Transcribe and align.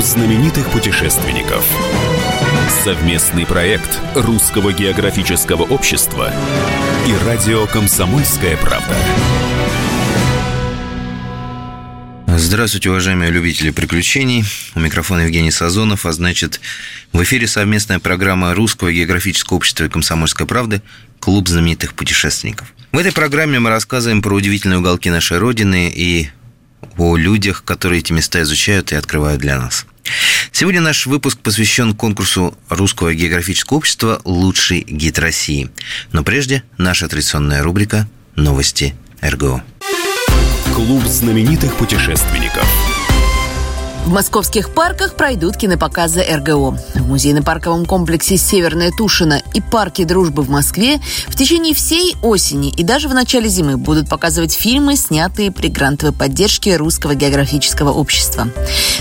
Клуб 0.00 0.08
знаменитых 0.08 0.70
путешественников. 0.70 1.62
Совместный 2.84 3.44
проект 3.44 4.00
Русского 4.14 4.72
географического 4.72 5.64
общества 5.64 6.32
и 7.06 7.26
радио 7.26 7.66
«Комсомольская 7.66 8.56
правда». 8.56 8.96
Здравствуйте, 12.28 12.88
уважаемые 12.88 13.30
любители 13.30 13.68
приключений. 13.72 14.46
У 14.74 14.80
микрофона 14.80 15.20
Евгений 15.20 15.50
Сазонов, 15.50 16.06
а 16.06 16.12
значит, 16.12 16.62
в 17.12 17.22
эфире 17.22 17.46
совместная 17.46 17.98
программа 17.98 18.54
Русского 18.54 18.90
географического 18.90 19.58
общества 19.58 19.84
и 19.84 19.90
комсомольской 19.90 20.46
правды 20.46 20.80
«Клуб 21.18 21.46
знаменитых 21.46 21.92
путешественников». 21.92 22.72
В 22.92 22.96
этой 22.96 23.12
программе 23.12 23.58
мы 23.58 23.68
рассказываем 23.68 24.22
про 24.22 24.34
удивительные 24.34 24.78
уголки 24.78 25.10
нашей 25.10 25.36
Родины 25.36 25.92
и 25.94 26.30
о 26.96 27.16
людях, 27.16 27.64
которые 27.64 28.00
эти 28.00 28.12
места 28.14 28.40
изучают 28.40 28.92
и 28.92 28.94
открывают 28.94 29.40
для 29.40 29.58
нас. 29.58 29.86
Сегодня 30.52 30.80
наш 30.80 31.06
выпуск 31.06 31.38
посвящен 31.38 31.94
конкурсу 31.94 32.56
Русского 32.68 33.14
географического 33.14 33.78
общества 33.78 34.20
«Лучший 34.24 34.80
гид 34.80 35.18
России». 35.18 35.70
Но 36.12 36.22
прежде 36.22 36.62
наша 36.76 37.08
традиционная 37.08 37.62
рубрика 37.62 38.08
«Новости 38.36 38.94
РГО». 39.22 39.62
Клуб 40.74 41.04
знаменитых 41.04 41.76
путешественников. 41.76 42.89
В 44.10 44.12
московских 44.12 44.74
парках 44.74 45.14
пройдут 45.14 45.56
кинопоказы 45.56 46.20
РГО. 46.20 46.76
В 46.96 47.08
музейно-парковом 47.08 47.86
комплексе 47.86 48.36
«Северная 48.36 48.90
Тушина» 48.90 49.40
и 49.54 49.60
парке 49.60 50.04
«Дружбы» 50.04 50.42
в 50.42 50.50
Москве 50.50 51.00
в 51.28 51.36
течение 51.36 51.74
всей 51.76 52.16
осени 52.20 52.70
и 52.70 52.82
даже 52.82 53.08
в 53.08 53.14
начале 53.14 53.48
зимы 53.48 53.76
будут 53.76 54.08
показывать 54.08 54.52
фильмы, 54.52 54.96
снятые 54.96 55.52
при 55.52 55.68
грантовой 55.68 56.12
поддержке 56.12 56.74
Русского 56.74 57.14
географического 57.14 57.92
общества. 57.92 58.48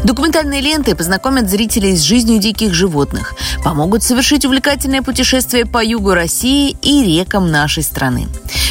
Документальные 0.03 0.61
ленты 0.61 0.93
познакомят 0.93 1.49
зрителей 1.49 1.95
с 1.95 2.01
жизнью 2.01 2.37
диких 2.37 2.75
животных, 2.75 3.33
помогут 3.63 4.03
совершить 4.03 4.45
увлекательное 4.45 5.01
путешествие 5.01 5.65
по 5.65 5.83
югу 5.83 6.13
России 6.13 6.77
и 6.83 7.03
рекам 7.03 7.49
нашей 7.49 7.81
страны. 7.81 8.27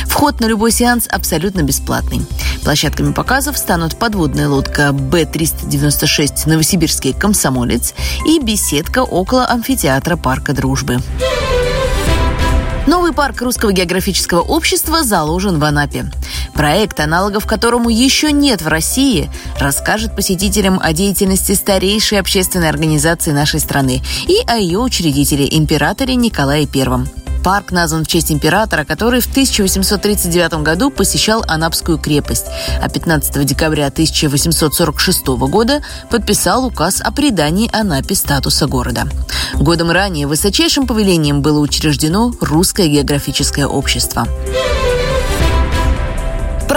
Вход 0.06 0.40
на 0.40 0.46
любой 0.46 0.70
сеанс 0.72 1.06
абсолютно 1.08 1.62
бесплатный. 1.62 2.22
Площадками 2.62 3.12
показов 3.12 3.56
станут 3.56 3.96
подводная 3.98 4.48
лодка 4.48 4.92
Б-396 4.92 6.27
«Новосибирский 6.46 7.12
комсомолец» 7.12 7.94
и 8.26 8.38
беседка 8.40 9.02
около 9.02 9.46
амфитеатра 9.46 10.16
Парка 10.16 10.52
Дружбы. 10.52 10.98
Новый 12.86 13.12
парк 13.12 13.42
Русского 13.42 13.72
географического 13.72 14.40
общества 14.40 15.02
заложен 15.02 15.58
в 15.58 15.64
Анапе. 15.64 16.06
Проект, 16.54 16.98
аналогов 17.00 17.46
которому 17.46 17.90
еще 17.90 18.32
нет 18.32 18.62
в 18.62 18.68
России, 18.68 19.30
расскажет 19.60 20.16
посетителям 20.16 20.80
о 20.82 20.94
деятельности 20.94 21.52
старейшей 21.52 22.18
общественной 22.18 22.70
организации 22.70 23.32
нашей 23.32 23.60
страны 23.60 24.00
и 24.26 24.38
о 24.46 24.56
ее 24.56 24.78
учредителе, 24.78 25.46
императоре 25.50 26.14
Николае 26.14 26.66
Первом. 26.66 27.06
Парк 27.48 27.72
назван 27.72 28.04
в 28.04 28.06
честь 28.06 28.30
императора, 28.30 28.84
который 28.84 29.22
в 29.22 29.26
1839 29.26 30.62
году 30.62 30.90
посещал 30.90 31.42
Анапскую 31.48 31.96
крепость, 31.96 32.44
а 32.78 32.90
15 32.90 33.42
декабря 33.46 33.86
1846 33.86 35.26
года 35.48 35.82
подписал 36.10 36.66
указ 36.66 37.00
о 37.00 37.10
придании 37.10 37.70
Анапе 37.74 38.14
статуса 38.16 38.66
города. 38.66 39.08
Годом 39.54 39.90
ранее 39.90 40.26
высочайшим 40.26 40.86
повелением 40.86 41.40
было 41.40 41.60
учреждено 41.60 42.34
Русское 42.42 42.86
географическое 42.86 43.66
общество. 43.66 44.28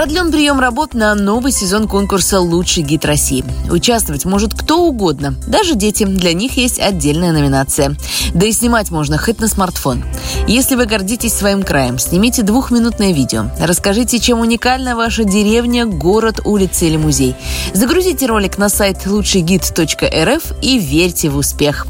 Продлен 0.02 0.32
прием 0.32 0.58
работ 0.58 0.94
на 0.94 1.14
новый 1.14 1.52
сезон 1.52 1.86
конкурса 1.86 2.40
«Лучший 2.40 2.82
гид 2.82 3.04
России». 3.04 3.44
Участвовать 3.70 4.24
может 4.24 4.52
кто 4.52 4.82
угодно, 4.84 5.36
даже 5.46 5.76
дети. 5.76 6.02
Для 6.02 6.32
них 6.32 6.56
есть 6.56 6.80
отдельная 6.80 7.30
номинация. 7.30 7.94
Да 8.34 8.44
и 8.44 8.50
снимать 8.50 8.90
можно 8.90 9.16
хоть 9.16 9.38
на 9.38 9.46
смартфон. 9.46 10.02
Если 10.48 10.74
вы 10.74 10.86
гордитесь 10.86 11.32
своим 11.32 11.62
краем, 11.62 12.00
снимите 12.00 12.42
двухминутное 12.42 13.12
видео. 13.12 13.44
Расскажите, 13.60 14.18
чем 14.18 14.40
уникальна 14.40 14.96
ваша 14.96 15.22
деревня, 15.22 15.86
город, 15.86 16.40
улица 16.44 16.84
или 16.84 16.96
музей. 16.96 17.36
Загрузите 17.72 18.26
ролик 18.26 18.58
на 18.58 18.68
сайт 18.68 19.06
лучшийгид.рф 19.06 20.52
и 20.62 20.78
верьте 20.80 21.28
в 21.28 21.36
успех. 21.36 21.86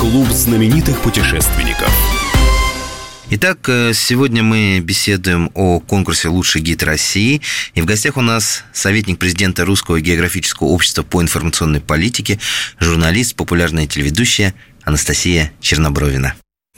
Клуб 0.00 0.26
знаменитых 0.32 0.98
путешественников. 1.02 1.88
Итак, 3.28 3.68
э, 3.68 3.92
сегодня 3.92 4.44
мы 4.44 4.78
беседуем 4.78 5.50
о 5.54 5.80
конкурсе 5.80 6.28
«Лучший 6.28 6.62
гид 6.62 6.84
России». 6.84 7.40
И 7.74 7.80
в 7.80 7.84
гостях 7.84 8.16
у 8.16 8.20
нас 8.20 8.62
советник 8.72 9.18
президента 9.18 9.64
Русского 9.64 10.00
географического 10.00 10.68
общества 10.68 11.02
по 11.02 11.20
информационной 11.20 11.80
политике, 11.80 12.38
журналист, 12.78 13.34
популярная 13.34 13.88
телеведущая 13.88 14.54
Анастасия 14.84 15.50
Чернобровина. 15.60 16.34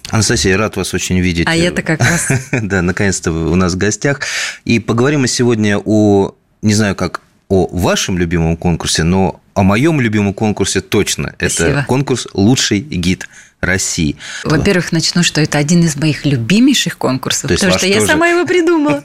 Анастасия, 0.09 0.57
рад 0.57 0.77
вас 0.77 0.95
очень 0.95 1.21
видеть. 1.21 1.47
А 1.47 1.55
это 1.55 1.83
как 1.83 2.01
раз. 2.01 2.29
да, 2.53 2.81
наконец-то 2.81 3.31
вы 3.31 3.51
у 3.51 3.55
нас 3.55 3.75
в 3.75 3.77
гостях. 3.77 4.23
И 4.65 4.79
поговорим 4.79 5.21
мы 5.21 5.29
сегодня 5.29 5.77
о, 5.77 6.35
не 6.63 6.73
знаю, 6.73 6.97
как 6.97 7.21
о 7.51 7.67
вашем 7.67 8.17
любимом 8.17 8.57
конкурсе, 8.57 9.03
но 9.03 9.43
о 9.53 9.65
моем 9.65 10.01
любимом 10.01 10.33
конкурсе 10.33 10.81
точно. 10.81 11.35
Спасибо. 11.37 11.69
Это 11.69 11.85
конкурс 11.87 12.27
«Лучший 12.33 12.81
гид 12.81 13.29
России. 13.61 14.17
Во-первых, 14.45 14.93
начну, 14.93 15.23
что 15.23 15.41
это 15.41 15.59
один 15.59 15.85
из 15.85 15.97
моих 15.97 16.25
любимейших 16.25 16.97
конкурсов, 16.97 17.51
потому 17.51 17.73
что 17.73 17.87
я 17.87 18.01
сама 18.07 18.29
его 18.29 18.47
придумала. 18.47 19.03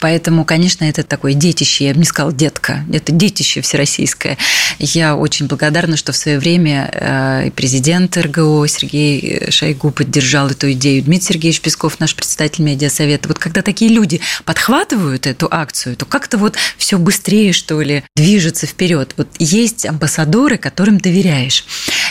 Поэтому, 0.00 0.44
конечно, 0.44 0.84
это 0.84 1.04
такое 1.04 1.34
детище, 1.34 1.86
я 1.86 1.92
бы 1.92 2.00
не 2.00 2.04
сказала 2.04 2.32
детка, 2.32 2.84
это 2.92 3.12
детище 3.12 3.60
всероссийское. 3.60 4.36
Я 4.78 5.14
очень 5.14 5.46
благодарна, 5.46 5.96
что 5.96 6.12
в 6.12 6.16
свое 6.16 6.38
время 6.38 6.90
э, 6.92 7.50
президент 7.54 8.16
РГО 8.16 8.66
Сергей 8.66 9.50
Шойгу 9.50 9.92
поддержал 9.92 10.50
эту 10.50 10.72
идею, 10.72 11.02
Дмитрий 11.02 11.34
Сергеевич 11.34 11.60
Песков, 11.60 12.00
наш 12.00 12.16
представитель 12.16 12.64
медиасовета. 12.64 13.28
Вот 13.28 13.38
когда 13.38 13.62
такие 13.62 13.92
люди 13.92 14.20
подхватывают 14.44 15.26
эту 15.26 15.46
акцию, 15.50 15.96
то 15.96 16.04
как-то 16.04 16.36
вот 16.36 16.56
все 16.76 16.98
быстрее, 16.98 17.52
что 17.52 17.80
ли, 17.80 18.02
движется 18.16 18.66
вперед. 18.66 19.14
Вот 19.16 19.28
есть 19.38 19.86
амбассадоры, 19.86 20.58
которым 20.58 20.98
доверяешь. 20.98 21.64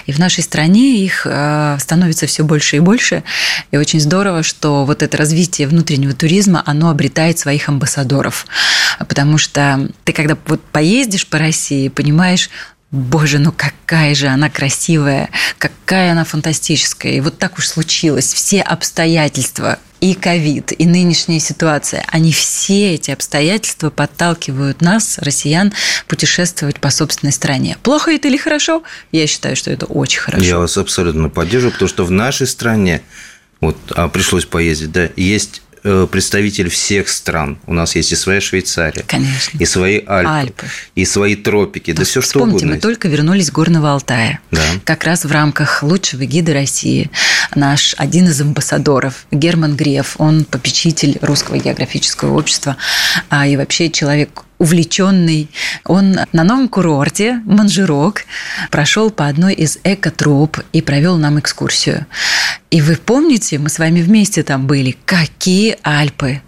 И 0.05 0.11
в 0.11 0.19
нашей 0.19 0.43
стране 0.43 1.03
их 1.03 1.25
э, 1.25 1.77
становится 1.79 2.27
все 2.27 2.43
больше 2.43 2.77
и 2.77 2.79
больше. 2.79 3.23
И 3.71 3.77
очень 3.77 3.99
здорово, 3.99 4.43
что 4.43 4.85
вот 4.85 5.01
это 5.01 5.17
развитие 5.17 5.67
внутреннего 5.67 6.13
туризма, 6.13 6.61
оно 6.65 6.89
обретает 6.89 7.39
своих 7.39 7.69
амбассадоров. 7.69 8.45
Потому 8.99 9.37
что 9.37 9.89
ты 10.03 10.13
когда 10.13 10.37
вот 10.45 10.63
поездишь 10.63 11.27
по 11.27 11.37
России, 11.37 11.87
понимаешь, 11.87 12.49
Боже, 12.93 13.39
ну 13.39 13.51
какая 13.51 14.13
же 14.13 14.27
она 14.27 14.51
красивая, 14.51 15.29
какая 15.57 16.11
она 16.11 16.23
фантастическая. 16.23 17.13
И 17.13 17.21
вот 17.21 17.39
так 17.39 17.57
уж 17.57 17.67
случилось. 17.67 18.31
Все 18.31 18.61
обстоятельства, 18.61 19.79
и 19.99 20.13
ковид, 20.13 20.73
и 20.77 20.85
нынешняя 20.85 21.39
ситуация, 21.39 22.05
они 22.09 22.31
все 22.31 22.93
эти 22.93 23.09
обстоятельства 23.09 23.89
подталкивают 23.89 24.81
нас, 24.81 25.17
россиян, 25.17 25.73
путешествовать 26.07 26.79
по 26.79 26.91
собственной 26.91 27.31
стране. 27.31 27.77
Плохо 27.81 28.11
это 28.11 28.27
или 28.27 28.37
хорошо? 28.37 28.83
Я 29.11 29.25
считаю, 29.25 29.55
что 29.55 29.71
это 29.71 29.87
очень 29.87 30.19
хорошо. 30.19 30.45
Я 30.45 30.59
вас 30.59 30.77
абсолютно 30.77 31.29
поддерживаю, 31.29 31.71
потому 31.71 31.89
что 31.89 32.05
в 32.05 32.11
нашей 32.11 32.45
стране 32.45 33.01
вот 33.59 33.77
а 33.95 34.07
пришлось 34.07 34.45
поездить, 34.45 34.91
да, 34.91 35.09
есть 35.15 35.63
представитель 35.83 36.69
всех 36.69 37.09
стран. 37.09 37.57
У 37.67 37.73
нас 37.73 37.95
есть 37.95 38.11
и 38.11 38.15
своя 38.15 38.39
Швейцария, 38.41 39.03
Конечно. 39.05 39.57
и 39.57 39.65
свои 39.65 40.01
Альпы, 40.05 40.29
Альпы. 40.29 40.65
и 40.95 41.05
свои 41.05 41.35
тропики, 41.35 41.91
да, 41.91 41.99
да 41.99 42.05
все 42.05 42.21
что 42.21 42.43
угодно. 42.43 42.73
мы 42.73 42.79
только 42.79 43.07
вернулись 43.09 43.47
с 43.47 43.51
Горного 43.51 43.91
Алтая. 43.91 44.39
Да. 44.51 44.61
Как 44.85 45.03
раз 45.03 45.25
в 45.25 45.31
рамках 45.31 45.83
лучшего 45.83 46.25
гида 46.25 46.53
России 46.53 47.09
наш 47.55 47.95
один 47.97 48.27
из 48.27 48.41
амбассадоров 48.41 49.25
Герман 49.31 49.75
Греф, 49.75 50.15
он 50.17 50.45
попечитель 50.45 51.17
Русского 51.21 51.57
географического 51.57 52.37
общества 52.37 52.77
а, 53.29 53.47
и 53.47 53.57
вообще 53.57 53.89
человек 53.89 54.43
увлеченный. 54.57 55.49
Он 55.85 56.19
на 56.31 56.43
новом 56.43 56.69
курорте 56.69 57.41
Манжирок 57.45 58.21
прошел 58.71 59.09
по 59.09 59.27
одной 59.27 59.53
из 59.53 59.79
экотроп 59.83 60.59
и 60.71 60.81
провел 60.81 61.17
нам 61.17 61.39
экскурсию. 61.39 62.05
И 62.71 62.81
вы 62.81 62.95
помните, 62.95 63.59
мы 63.59 63.69
с 63.69 63.77
вами 63.77 64.01
вместе 64.01 64.41
там 64.43 64.65
были. 64.65 64.95
Какие 65.05 65.77
Альпы! 65.83 66.41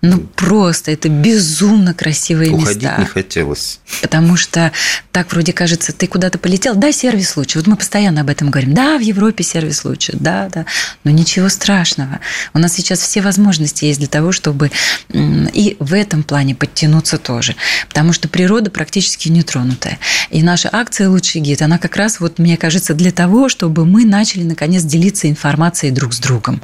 Ну, 0.00 0.18
просто 0.18 0.90
это 0.90 1.08
безумно 1.08 1.94
красивые 1.94 2.50
Уходить 2.50 2.82
места. 2.82 3.00
не 3.00 3.06
хотелось. 3.06 3.80
Потому 4.00 4.36
что 4.36 4.72
так 5.12 5.30
вроде 5.32 5.52
кажется, 5.52 5.92
ты 5.92 6.06
куда-то 6.06 6.38
полетел, 6.38 6.74
да, 6.74 6.92
сервис 6.92 7.36
лучше. 7.36 7.58
Вот 7.58 7.66
мы 7.66 7.76
постоянно 7.76 8.22
об 8.22 8.30
этом 8.30 8.50
говорим. 8.50 8.74
Да, 8.74 8.96
в 8.96 9.00
Европе 9.00 9.44
сервис 9.44 9.84
лучше, 9.84 10.12
да, 10.18 10.48
да. 10.52 10.66
Но 11.04 11.10
ничего 11.10 11.48
страшного. 11.48 12.20
У 12.54 12.58
нас 12.58 12.72
сейчас 12.72 13.00
все 13.00 13.20
возможности 13.20 13.84
есть 13.84 13.98
для 13.98 14.08
того, 14.08 14.32
чтобы 14.32 14.70
и 15.12 15.76
в 15.78 15.94
этом 15.94 16.22
плане 16.22 16.54
подтянуться 16.54 17.18
тоже. 17.18 17.54
Потому 17.88 18.12
что 18.12 18.28
природа 18.28 18.70
практически 18.70 19.28
нетронутая. 19.28 19.98
И 20.30 20.42
наша 20.42 20.68
акция 20.72 21.08
«Лучший 21.08 21.40
гид», 21.40 21.62
она 21.62 21.78
как 21.78 21.96
раз, 21.96 22.20
вот, 22.20 22.38
мне 22.38 22.56
кажется, 22.56 22.94
для 22.94 23.12
того, 23.12 23.48
чтобы 23.48 23.84
мы 23.84 24.04
начали, 24.04 24.42
наконец, 24.42 24.82
делиться 24.82 25.28
информацией 25.28 25.92
друг 25.92 26.14
с 26.14 26.18
другом. 26.18 26.62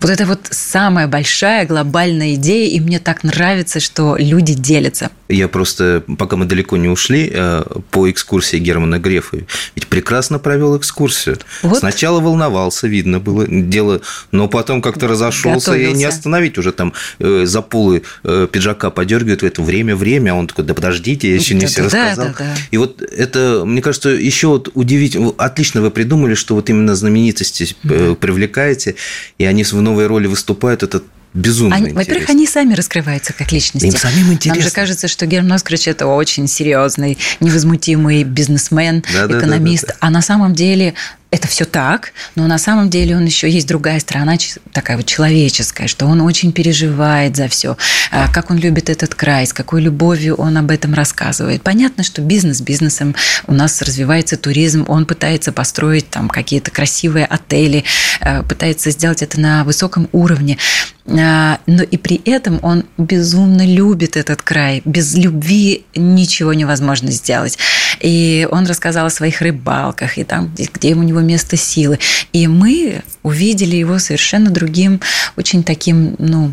Вот 0.00 0.10
это 0.10 0.26
вот 0.26 0.48
самая 0.50 1.06
большая 1.06 1.66
глобальная 1.66 2.31
идея, 2.34 2.68
и 2.68 2.80
мне 2.80 2.98
так 2.98 3.24
нравится, 3.24 3.80
что 3.80 4.16
люди 4.18 4.54
делятся. 4.54 5.10
Я 5.28 5.48
просто, 5.48 6.02
пока 6.18 6.36
мы 6.36 6.44
далеко 6.44 6.76
не 6.76 6.88
ушли, 6.88 7.30
э, 7.32 7.62
по 7.90 8.10
экскурсии 8.10 8.58
Германа 8.58 8.98
Грефа, 8.98 9.38
ведь 9.74 9.86
прекрасно 9.86 10.38
провел 10.38 10.76
экскурсию. 10.76 11.38
Вот. 11.62 11.78
Сначала 11.78 12.20
волновался, 12.20 12.86
видно 12.86 13.18
было 13.18 13.46
дело, 13.48 14.00
но 14.30 14.48
потом 14.48 14.82
как-то 14.82 15.08
разошелся 15.08 15.70
Готовился. 15.70 15.94
и 15.94 15.98
не 15.98 16.04
остановить 16.04 16.58
уже 16.58 16.72
там 16.72 16.92
э, 17.18 17.44
за 17.46 17.62
полы 17.62 18.02
э, 18.24 18.46
пиджака 18.50 18.90
подергивает 18.90 19.42
в 19.42 19.46
это 19.46 19.62
время-время, 19.62 20.32
а 20.32 20.34
он 20.34 20.46
такой, 20.46 20.64
да 20.64 20.74
подождите, 20.74 21.28
я 21.28 21.36
еще 21.36 21.54
не 21.54 21.62
да, 21.62 21.66
все 21.66 21.76
да, 21.76 21.86
рассказал. 21.86 22.26
Да, 22.26 22.34
да. 22.38 22.54
И 22.70 22.76
вот 22.76 23.02
это, 23.02 23.62
мне 23.64 23.80
кажется, 23.80 24.10
еще 24.10 24.48
вот 24.48 24.70
удивительно, 24.74 25.32
отлично 25.38 25.80
вы 25.80 25.90
придумали, 25.90 26.34
что 26.34 26.54
вот 26.54 26.68
именно 26.70 26.94
знаменитости 26.94 27.74
да. 27.82 28.14
привлекаете, 28.14 28.96
и 29.38 29.44
они 29.44 29.64
в 29.64 29.80
новой 29.80 30.06
роли 30.06 30.26
выступают, 30.26 30.82
это 30.82 31.02
безумно 31.34 31.76
они, 31.76 31.92
Во-первых, 31.92 32.30
они 32.30 32.46
сами 32.46 32.74
раскрываются 32.74 33.32
как 33.32 33.52
личности. 33.52 33.86
Им 33.86 33.92
самим 33.92 34.32
интересно. 34.32 34.60
Нам 34.60 34.68
же 34.68 34.74
кажется, 34.74 35.08
что 35.08 35.26
Герман 35.26 35.52
Оскарович– 35.52 35.88
это 35.88 36.06
очень 36.06 36.46
серьезный, 36.46 37.18
невозмутимый 37.40 38.24
бизнесмен, 38.24 39.02
да, 39.12 39.26
экономист. 39.26 39.86
Да, 39.86 39.88
да, 39.88 39.94
да, 39.94 40.00
да. 40.00 40.06
А 40.06 40.10
на 40.10 40.22
самом 40.22 40.54
деле 40.54 40.94
это 41.32 41.48
все 41.48 41.64
так, 41.64 42.12
но 42.36 42.46
на 42.46 42.58
самом 42.58 42.90
деле 42.90 43.16
он 43.16 43.24
еще 43.24 43.50
есть 43.50 43.66
другая 43.66 43.98
сторона, 44.00 44.36
такая 44.72 44.98
вот 44.98 45.06
человеческая, 45.06 45.88
что 45.88 46.04
он 46.06 46.20
очень 46.20 46.52
переживает 46.52 47.36
за 47.36 47.48
все, 47.48 47.78
а, 48.10 48.30
как 48.30 48.50
он 48.50 48.58
любит 48.58 48.90
этот 48.90 49.14
край, 49.14 49.46
с 49.46 49.54
какой 49.54 49.80
любовью 49.80 50.34
он 50.34 50.58
об 50.58 50.70
этом 50.70 50.92
рассказывает. 50.92 51.62
Понятно, 51.62 52.04
что 52.04 52.20
бизнес 52.20 52.60
бизнесом, 52.60 53.14
у 53.46 53.54
нас 53.54 53.80
развивается 53.80 54.36
туризм, 54.36 54.84
он 54.88 55.06
пытается 55.06 55.52
построить 55.52 56.10
там 56.10 56.28
какие-то 56.28 56.70
красивые 56.70 57.24
отели, 57.24 57.84
а, 58.20 58.42
пытается 58.42 58.90
сделать 58.90 59.22
это 59.22 59.40
на 59.40 59.64
высоком 59.64 60.10
уровне, 60.12 60.58
а, 61.06 61.58
но 61.66 61.82
и 61.82 61.96
при 61.96 62.20
этом 62.26 62.60
он 62.62 62.84
безумно 62.98 63.66
любит 63.66 64.16
этот 64.16 64.42
край. 64.42 64.82
Без 64.84 65.14
любви 65.14 65.84
ничего 65.96 66.52
невозможно 66.52 67.10
сделать. 67.10 67.58
И 68.00 68.46
он 68.50 68.66
рассказал 68.66 69.06
о 69.06 69.10
своих 69.10 69.40
рыбалках, 69.40 70.18
и 70.18 70.24
там, 70.24 70.54
где 70.54 70.94
у 70.94 71.02
него 71.02 71.21
место 71.22 71.56
силы. 71.56 71.98
И 72.32 72.46
мы 72.46 73.02
увидели 73.22 73.76
его 73.76 73.98
совершенно 73.98 74.50
другим, 74.50 75.00
очень 75.36 75.62
таким, 75.62 76.16
ну, 76.18 76.52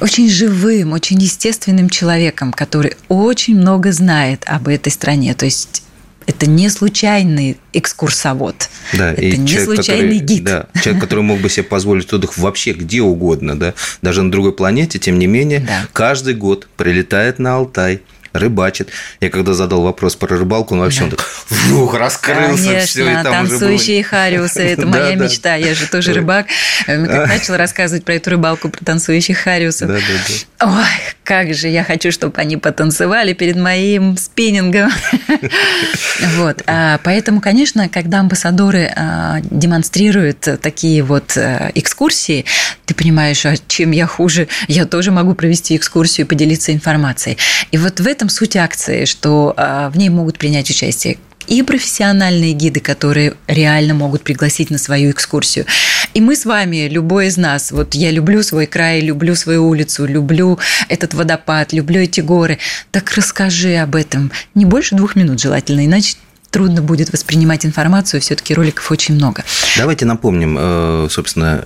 очень 0.00 0.28
живым, 0.28 0.92
очень 0.92 1.20
естественным 1.20 1.88
человеком, 1.88 2.52
который 2.52 2.94
очень 3.08 3.56
много 3.56 3.92
знает 3.92 4.44
об 4.46 4.68
этой 4.68 4.90
стране. 4.90 5.34
То 5.34 5.44
есть 5.44 5.82
это 6.26 6.46
не 6.46 6.68
случайный 6.70 7.58
экскурсовод. 7.72 8.68
Да, 8.92 9.12
это 9.12 9.22
и 9.22 9.36
не 9.36 9.46
человек, 9.46 9.74
случайный 9.74 10.20
который, 10.20 10.36
гид. 10.36 10.44
Да, 10.44 10.66
человек, 10.82 11.02
который 11.02 11.20
мог 11.20 11.40
бы 11.40 11.50
себе 11.50 11.64
позволить 11.64 12.12
отдых 12.12 12.38
вообще 12.38 12.72
где 12.72 13.02
угодно, 13.02 13.58
да, 13.58 13.74
даже 14.02 14.22
на 14.22 14.30
другой 14.30 14.52
планете, 14.52 14.98
тем 14.98 15.18
не 15.18 15.26
менее, 15.26 15.60
да. 15.60 15.86
каждый 15.92 16.34
год 16.34 16.68
прилетает 16.76 17.38
на 17.38 17.56
Алтай, 17.56 18.02
рыбачит. 18.34 18.90
Я 19.20 19.30
когда 19.30 19.54
задал 19.54 19.82
вопрос 19.82 20.16
про 20.16 20.36
рыбалку, 20.36 20.74
он 20.74 20.80
вообще 20.80 21.00
да. 21.00 21.04
он 21.04 21.10
так, 21.12 21.26
вух, 21.68 21.94
раскрылся, 21.94 22.64
Конечно, 22.64 22.86
все, 22.86 23.10
и 23.10 23.14
там 23.14 23.48
танцующие 23.48 24.00
уже 24.00 24.10
было... 24.10 24.20
хариусы, 24.20 24.62
это 24.64 24.86
моя 24.86 25.14
мечта, 25.14 25.54
я 25.54 25.74
же 25.74 25.86
тоже 25.86 26.12
рыбак. 26.12 26.46
Как 26.84 26.98
начал 27.28 27.56
рассказывать 27.56 28.04
про 28.04 28.14
эту 28.14 28.30
рыбалку, 28.30 28.68
про 28.68 28.84
танцующих 28.84 29.38
хариусов. 29.38 29.88
Да, 29.88 29.94
да, 29.94 30.00
да. 30.60 30.66
Ой, 30.66 31.14
как 31.22 31.54
же 31.54 31.68
я 31.68 31.84
хочу, 31.84 32.10
чтобы 32.10 32.36
они 32.38 32.56
потанцевали 32.56 33.32
перед 33.32 33.56
моим 33.56 34.16
спиннингом. 34.16 34.90
Вот. 36.36 36.62
А, 36.66 36.98
поэтому, 37.02 37.40
конечно, 37.40 37.88
когда 37.88 38.20
амбассадоры 38.20 38.90
а, 38.94 39.40
демонстрируют 39.42 40.40
такие 40.60 41.02
вот 41.02 41.36
э, 41.36 41.70
экскурсии, 41.74 42.44
ты 42.86 42.94
понимаешь, 42.94 43.44
а 43.46 43.54
чем 43.68 43.90
я 43.90 44.06
хуже, 44.06 44.48
я 44.68 44.86
тоже 44.86 45.10
могу 45.10 45.34
провести 45.34 45.76
экскурсию 45.76 46.26
и 46.26 46.28
поделиться 46.28 46.72
информацией. 46.72 47.36
И 47.70 47.78
вот 47.78 48.00
в 48.00 48.06
этом 48.06 48.23
этом 48.24 48.30
суть 48.30 48.56
акции, 48.56 49.04
что 49.04 49.52
а, 49.56 49.90
в 49.90 49.98
ней 49.98 50.08
могут 50.08 50.38
принять 50.38 50.70
участие 50.70 51.18
и 51.46 51.62
профессиональные 51.62 52.52
гиды, 52.52 52.80
которые 52.80 53.34
реально 53.46 53.92
могут 53.92 54.22
пригласить 54.22 54.70
на 54.70 54.78
свою 54.78 55.10
экскурсию. 55.10 55.66
И 56.14 56.22
мы 56.22 56.36
с 56.36 56.46
вами, 56.46 56.88
любой 56.88 57.26
из 57.26 57.36
нас, 57.36 57.70
вот 57.70 57.94
я 57.94 58.10
люблю 58.10 58.42
свой 58.42 58.64
край, 58.64 59.00
люблю 59.00 59.34
свою 59.34 59.68
улицу, 59.68 60.06
люблю 60.06 60.58
этот 60.88 61.12
водопад, 61.12 61.74
люблю 61.74 62.00
эти 62.00 62.22
горы. 62.22 62.58
Так 62.92 63.12
расскажи 63.12 63.74
об 63.76 63.94
этом. 63.94 64.32
Не 64.54 64.64
больше 64.64 64.94
двух 64.94 65.16
минут 65.16 65.38
желательно, 65.38 65.84
иначе 65.84 66.16
трудно 66.54 66.82
будет 66.82 67.12
воспринимать 67.12 67.66
информацию, 67.66 68.20
все-таки 68.20 68.54
роликов 68.54 68.88
очень 68.92 69.16
много. 69.16 69.42
Давайте 69.76 70.04
напомним, 70.04 70.56
э, 70.56 71.08
собственно, 71.10 71.64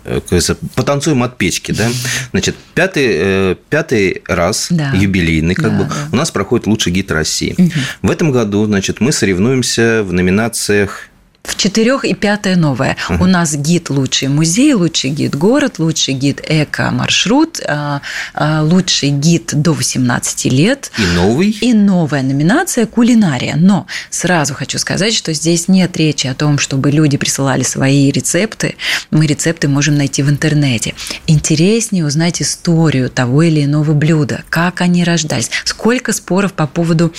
потанцуем 0.74 1.22
от 1.22 1.36
печки, 1.36 1.72
да? 1.72 1.88
Значит, 2.30 2.56
пятый, 2.72 3.06
э, 3.06 3.56
пятый 3.68 4.22
раз 4.26 4.68
да. 4.70 4.92
юбилейный, 4.94 5.54
как 5.54 5.72
да, 5.72 5.78
бы, 5.78 5.84
да. 5.84 5.94
у 6.10 6.16
нас 6.16 6.30
проходит 6.30 6.66
лучший 6.66 6.90
гид 6.90 7.12
России. 7.12 7.54
Угу. 7.58 7.70
В 8.00 8.10
этом 8.10 8.32
году, 8.32 8.64
значит, 8.64 9.02
мы 9.02 9.12
соревнуемся 9.12 10.02
в 10.04 10.14
номинациях 10.14 11.07
в 11.42 11.56
четырех 11.56 12.04
и 12.04 12.14
пятое 12.14 12.56
новое. 12.56 12.96
Uh-huh. 13.08 13.22
У 13.22 13.26
нас 13.26 13.54
гид 13.54 13.90
лучший 13.90 14.28
музей, 14.28 14.74
лучший 14.74 15.10
гид 15.10 15.34
город, 15.34 15.78
лучший 15.78 16.14
гид 16.14 16.42
эко-маршрут, 16.46 17.60
а, 17.66 18.02
а, 18.34 18.62
лучший 18.62 19.10
гид 19.10 19.50
до 19.54 19.72
18 19.72 20.44
лет. 20.46 20.90
И 20.98 21.02
новый. 21.02 21.50
И 21.50 21.72
новая 21.72 22.22
номинация 22.22 22.86
кулинария. 22.86 23.56
Но 23.56 23.86
сразу 24.10 24.54
хочу 24.54 24.78
сказать, 24.78 25.14
что 25.14 25.32
здесь 25.32 25.68
нет 25.68 25.96
речи 25.96 26.26
о 26.26 26.34
том, 26.34 26.58
чтобы 26.58 26.90
люди 26.90 27.16
присылали 27.16 27.62
свои 27.62 28.10
рецепты. 28.10 28.76
Мы 29.10 29.26
рецепты 29.26 29.68
можем 29.68 29.96
найти 29.96 30.22
в 30.22 30.28
интернете. 30.28 30.94
Интереснее 31.26 32.04
узнать 32.04 32.42
историю 32.42 33.08
того 33.08 33.42
или 33.42 33.64
иного 33.64 33.94
блюда, 33.94 34.44
как 34.50 34.80
они 34.82 35.02
рождались, 35.02 35.50
сколько 35.64 36.12
споров 36.12 36.52
по 36.52 36.66
поводу 36.66 37.12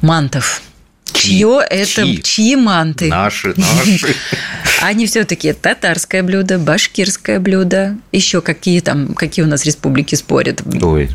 мантов 0.00 0.62
чье 1.14 1.60
это, 1.68 2.22
чьи 2.22 2.56
манты. 2.56 3.08
Наши, 3.08 3.54
наши. 3.56 4.14
Они 4.82 5.06
все-таки 5.06 5.52
татарское 5.52 6.22
блюдо, 6.22 6.58
башкирское 6.58 7.40
блюдо, 7.40 7.96
еще 8.12 8.40
какие 8.40 8.80
там, 8.80 9.14
какие 9.14 9.44
у 9.44 9.48
нас 9.48 9.64
республики 9.64 10.14
спорят. 10.14 10.60
Ой, 10.82 11.08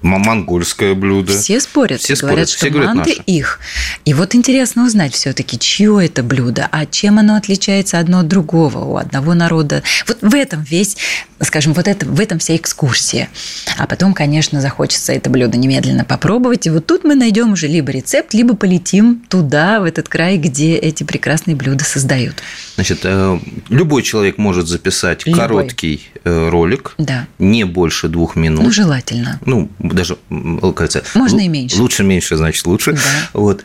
монгольское 0.00 0.94
блюдо. 0.94 1.32
Все 1.32 1.60
спорят, 1.60 2.00
все 2.00 2.16
говорят, 2.16 2.48
что 2.48 2.70
манты 2.70 3.12
их. 3.26 3.60
И 4.04 4.14
вот 4.14 4.34
интересно 4.34 4.86
узнать 4.86 5.12
все-таки, 5.14 5.58
чье 5.58 6.00
это 6.02 6.22
блюдо, 6.22 6.68
а 6.70 6.86
чем 6.86 7.18
оно 7.18 7.36
отличается 7.36 7.98
одно 7.98 8.20
от 8.20 8.28
другого, 8.28 8.78
у 8.84 8.96
одного 8.96 9.34
народа. 9.34 9.82
Вот 10.06 10.18
в 10.22 10.34
этом 10.34 10.62
весь, 10.62 10.96
скажем, 11.42 11.72
вот 11.72 11.88
это, 11.88 12.06
в 12.06 12.20
этом 12.20 12.38
вся 12.38 12.56
экскурсия. 12.56 13.28
А 13.78 13.86
потом, 13.86 14.14
конечно, 14.14 14.60
захочется 14.60 15.12
это 15.12 15.30
блюдо 15.30 15.56
немедленно 15.56 16.04
попробовать. 16.04 16.66
И 16.66 16.70
вот 16.70 16.86
тут 16.86 17.04
мы 17.04 17.14
найдем 17.14 17.52
уже 17.52 17.66
либо 17.66 17.90
рецепт, 17.92 18.34
либо 18.34 18.54
полетим 18.54 19.22
туда, 19.28 19.80
в 19.80 19.84
этот 19.84 20.08
край, 20.08 20.36
где 20.36 20.76
эти 20.76 21.04
прекрасные 21.04 21.56
блюда 21.56 21.84
создают. 21.84 22.36
Значит, 22.74 23.00
э, 23.04 23.38
любой 23.68 24.02
человек 24.02 24.38
может 24.38 24.68
записать 24.68 25.26
любой. 25.26 25.40
короткий 25.40 26.08
э, 26.24 26.48
ролик, 26.48 26.94
да. 26.98 27.26
не 27.38 27.64
больше 27.64 28.08
двух 28.08 28.36
минут. 28.36 28.64
Ну, 28.64 28.70
желательно. 28.70 29.40
Ну, 29.44 29.70
даже, 29.78 30.18
кажется, 30.74 31.02
можно 31.14 31.40
и 31.40 31.48
меньше. 31.48 31.76
Лучше 31.76 32.04
меньше, 32.04 32.36
значит, 32.36 32.66
лучше. 32.66 32.92
Да. 32.92 33.00
Вот. 33.32 33.64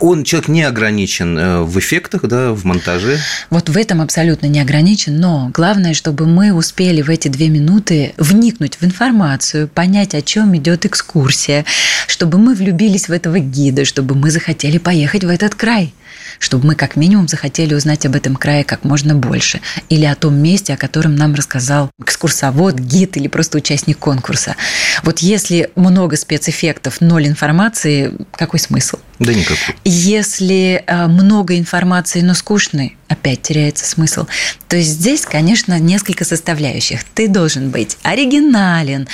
Он, 0.00 0.24
человек 0.24 0.48
не 0.48 0.62
ограничен 0.62 1.38
э, 1.38 1.60
в 1.62 1.78
эффектах, 1.78 2.22
да, 2.22 2.52
в 2.52 2.64
монтаже. 2.64 3.18
Вот 3.50 3.68
в 3.68 3.76
этом 3.76 4.00
абсолютно 4.00 4.46
не 4.46 4.60
ограничен, 4.60 5.18
но 5.18 5.50
главное, 5.54 5.94
чтобы 5.94 6.26
мы 6.26 6.52
успели 6.52 7.02
в 7.02 7.10
эти 7.10 7.28
две 7.28 7.48
минуты 7.48 8.14
вникнуть 8.16 8.76
в 8.80 8.84
информацию, 8.84 9.68
понять, 9.68 10.14
о 10.14 10.22
чем 10.22 10.56
идет 10.56 10.84
экскурсия, 10.84 11.64
чтобы 12.08 12.38
мы 12.38 12.54
влюбились 12.54 13.08
в 13.08 13.12
этого 13.12 13.38
гида, 13.38 13.84
чтобы 13.84 14.14
мы 14.14 14.30
захотели 14.30 14.78
поехать 14.78 15.24
в 15.24 15.28
этот 15.28 15.54
край 15.54 15.94
чтобы 16.38 16.66
мы 16.66 16.74
как 16.74 16.96
минимум 16.96 17.28
захотели 17.28 17.74
узнать 17.74 18.06
об 18.06 18.14
этом 18.14 18.36
крае 18.36 18.64
как 18.64 18.84
можно 18.84 19.14
больше. 19.14 19.60
Или 19.88 20.04
о 20.04 20.14
том 20.14 20.34
месте, 20.34 20.74
о 20.74 20.76
котором 20.76 21.16
нам 21.16 21.34
рассказал 21.34 21.90
экскурсовод, 22.00 22.74
гид 22.74 23.16
или 23.16 23.28
просто 23.28 23.58
участник 23.58 23.98
конкурса. 23.98 24.56
Вот 25.02 25.20
если 25.20 25.70
много 25.76 26.16
спецэффектов, 26.16 27.00
ноль 27.00 27.26
информации, 27.26 28.12
какой 28.32 28.60
смысл? 28.60 28.98
Да 29.18 29.32
никакой. 29.32 29.74
Если 29.84 30.82
э, 30.86 31.06
много 31.06 31.58
информации, 31.58 32.20
но 32.20 32.34
скучный, 32.34 32.96
опять 33.08 33.42
теряется 33.42 33.86
смысл. 33.86 34.26
То 34.68 34.76
есть 34.76 34.90
здесь, 34.90 35.24
конечно, 35.24 35.78
несколько 35.78 36.24
составляющих. 36.24 37.04
Ты 37.04 37.28
должен 37.28 37.70
быть 37.70 37.98
оригинален, 38.02 39.08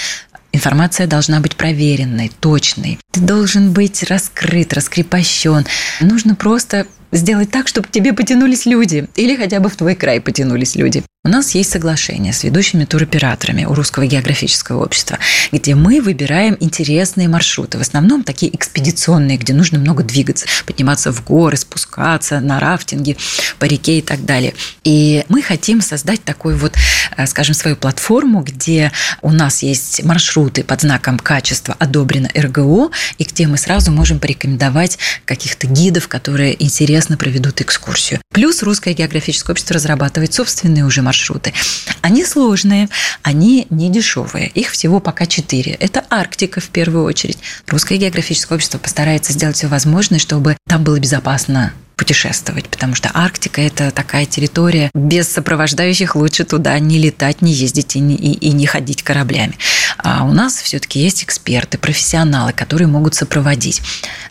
Информация 0.54 1.06
должна 1.06 1.40
быть 1.40 1.56
проверенной, 1.56 2.30
точной. 2.40 2.98
Ты 3.10 3.20
должен 3.20 3.72
быть 3.72 4.02
раскрыт, 4.02 4.74
раскрепощен. 4.74 5.66
Нужно 6.00 6.34
просто 6.34 6.86
сделать 7.12 7.50
так, 7.50 7.68
чтобы 7.68 7.88
к 7.88 7.90
тебе 7.90 8.12
потянулись 8.12 8.66
люди. 8.66 9.06
Или 9.14 9.36
хотя 9.36 9.60
бы 9.60 9.68
в 9.68 9.76
твой 9.76 9.94
край 9.94 10.20
потянулись 10.20 10.74
люди. 10.74 11.04
У 11.24 11.28
нас 11.28 11.54
есть 11.54 11.70
соглашение 11.70 12.32
с 12.32 12.42
ведущими 12.42 12.84
туроператорами 12.84 13.64
у 13.64 13.74
Русского 13.74 14.06
географического 14.06 14.82
общества, 14.82 15.20
где 15.52 15.76
мы 15.76 16.00
выбираем 16.00 16.56
интересные 16.58 17.28
маршруты. 17.28 17.78
В 17.78 17.80
основном 17.80 18.24
такие 18.24 18.52
экспедиционные, 18.56 19.36
где 19.36 19.54
нужно 19.54 19.78
много 19.78 20.02
двигаться, 20.02 20.46
подниматься 20.66 21.12
в 21.12 21.22
горы, 21.22 21.56
спускаться 21.56 22.40
на 22.40 22.58
рафтинге 22.58 23.16
по 23.60 23.66
реке 23.66 23.98
и 23.98 24.02
так 24.02 24.24
далее. 24.24 24.52
И 24.82 25.24
мы 25.28 25.42
хотим 25.42 25.80
создать 25.80 26.24
такую 26.24 26.58
вот, 26.58 26.74
э, 27.16 27.26
скажем, 27.28 27.54
свою 27.54 27.76
платформу, 27.76 28.42
где 28.42 28.90
у 29.20 29.30
нас 29.30 29.62
есть 29.62 30.02
маршруты 30.02 30.64
под 30.64 30.80
знаком 30.80 31.20
качества 31.20 31.76
одобрено 31.78 32.30
РГО, 32.34 32.90
и 33.18 33.22
где 33.22 33.46
мы 33.46 33.58
сразу 33.58 33.92
можем 33.92 34.18
порекомендовать 34.18 34.98
каких-то 35.24 35.68
гидов, 35.68 36.08
которые 36.08 36.60
интересно 36.60 37.16
проведут 37.16 37.60
экскурсию. 37.60 38.20
Плюс 38.32 38.64
Русское 38.64 38.92
географическое 38.92 39.54
общество 39.54 39.74
разрабатывает 39.74 40.34
собственные 40.34 40.84
уже 40.84 41.00
маршруты 41.00 41.11
маршруты. 41.12 41.52
Они 42.00 42.24
сложные, 42.24 42.88
они 43.22 43.66
не 43.68 43.90
дешевые. 43.90 44.48
Их 44.48 44.70
всего 44.70 44.98
пока 44.98 45.26
четыре. 45.26 45.72
Это 45.72 46.02
Арктика 46.08 46.60
в 46.60 46.68
первую 46.70 47.04
очередь. 47.04 47.38
Русское 47.66 47.98
географическое 47.98 48.56
общество 48.56 48.78
постарается 48.78 49.34
сделать 49.34 49.56
все 49.56 49.66
возможное, 49.66 50.18
чтобы 50.18 50.56
там 50.66 50.84
было 50.84 50.98
безопасно 50.98 51.74
путешествовать, 51.96 52.68
потому 52.68 52.94
что 52.94 53.10
Арктика– 53.14 53.60
это 53.62 53.90
такая 53.90 54.26
территория, 54.26 54.90
без 54.94 55.28
сопровождающих 55.28 56.16
лучше 56.16 56.44
туда 56.44 56.78
не 56.78 56.98
летать, 56.98 57.42
не 57.42 57.52
ездить 57.52 57.96
и 57.96 58.00
не, 58.00 58.16
и, 58.16 58.32
и 58.32 58.52
не 58.52 58.66
ходить 58.66 59.02
кораблями. 59.02 59.54
А 59.98 60.24
у 60.24 60.32
нас 60.32 60.56
все-таки 60.56 61.00
есть 61.00 61.22
эксперты, 61.24 61.78
профессионалы, 61.78 62.52
которые 62.52 62.88
могут 62.88 63.14
сопроводить. 63.14 63.82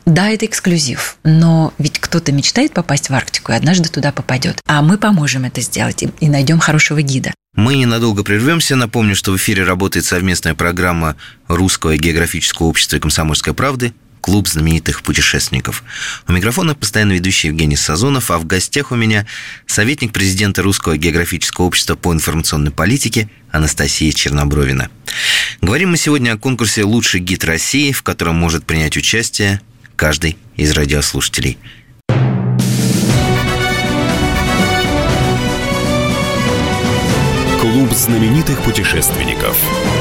Да, 0.06 0.30
это 0.30 0.46
эксклюзив, 0.46 1.18
но 1.24 1.74
ведь 1.78 2.00
кто-то 2.00 2.32
мечтает 2.32 2.74
попасть 2.74 3.10
в 3.10 3.14
Арктику 3.14 3.52
и 3.52 3.56
однажды 3.56 3.90
туда 3.90 4.12
попадет. 4.12 4.60
А 4.66 4.82
мы 4.82 4.98
поможем 4.98 5.46
это 5.46 5.62
сделать 5.62 6.04
и, 6.04 6.10
и 6.20 6.30
найдем 6.30 6.60
хорошего 6.60 7.02
гида. 7.02 7.34
Мы 7.56 7.76
ненадолго 7.76 8.24
прервемся. 8.24 8.76
Напомню, 8.76 9.16
что 9.16 9.34
в 9.34 9.38
эфире 9.38 9.64
работает 9.64 10.06
совместная 10.06 10.56
программа 10.56 11.18
Русского 11.48 11.98
географического 11.98 12.68
общества 12.68 12.96
и 12.96 13.00
комсомольской 13.00 13.54
правды 13.54 13.94
клуб 14.22 14.48
знаменитых 14.48 15.02
путешественников. 15.02 15.84
У 16.28 16.32
микрофона 16.32 16.76
постоянно 16.76 17.14
ведущий 17.14 17.48
Евгений 17.48 17.76
Сазонов, 17.76 18.32
а 18.32 18.38
в 18.38 18.46
гостях 18.46 18.92
у 18.92 18.96
меня 18.96 19.26
советник 19.66 20.14
президента 20.14 20.62
Русского 20.62 20.96
географического 20.96 21.66
общества 21.66 21.96
по 21.96 22.14
информационной 22.14 22.72
политике 22.72 23.30
Анастасия 23.52 24.12
Чернобровина. 24.12 24.90
Говорим 25.62 25.92
мы 25.92 25.98
сегодня 25.98 26.32
о 26.32 26.38
конкурсе 26.38 26.84
«Лучший 26.84 27.20
гид 27.20 27.44
России», 27.44 27.92
в 27.92 28.04
котором 28.04 28.36
может 28.36 28.66
принять 28.66 28.96
участие 28.96 29.60
каждый 29.96 30.38
из 30.56 30.72
радиослушателей. 30.72 31.58
Клуб 37.60 37.94
знаменитых 37.94 38.62
путешественников– 38.64 39.58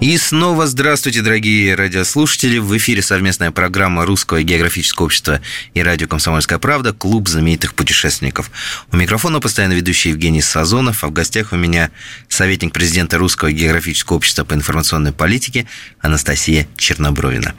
И 0.00 0.16
снова 0.16 0.66
здравствуйте, 0.66 1.20
дорогие 1.20 1.74
радиослушатели. 1.74 2.56
В 2.56 2.74
эфире 2.78 3.02
совместная 3.02 3.50
программа 3.50 4.06
Русского 4.06 4.42
географического 4.42 5.04
общества 5.04 5.42
и 5.74 5.82
радио 5.82 6.08
«Комсомольская 6.08 6.58
правда» 6.58 6.94
«Клуб 6.94 7.28
знаменитых 7.28 7.74
путешественников». 7.74 8.50
У 8.92 8.96
микрофона 8.96 9.40
постоянно 9.40 9.74
ведущий 9.74 10.08
Евгений 10.08 10.40
Сазонов, 10.40 11.04
а 11.04 11.08
в 11.08 11.12
гостях 11.12 11.52
у 11.52 11.56
меня 11.56 11.90
советник 12.28 12.72
президента 12.72 13.18
Русского 13.18 13.52
географического 13.52 14.16
общества 14.16 14.44
по 14.44 14.54
информационной 14.54 15.12
политике 15.12 15.66
Анастасия 16.00 16.66
Чернобровина. 16.78 17.54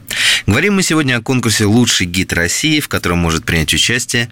Говорим 0.48 0.74
мы 0.74 0.82
сегодня 0.82 1.18
о 1.18 1.22
конкурсе 1.22 1.66
«Лучший 1.66 2.08
гид 2.08 2.34
России», 2.34 2.80
в 2.80 2.88
котором 2.88 3.20
может 3.20 3.46
принять 3.46 3.72
участие 3.72 4.32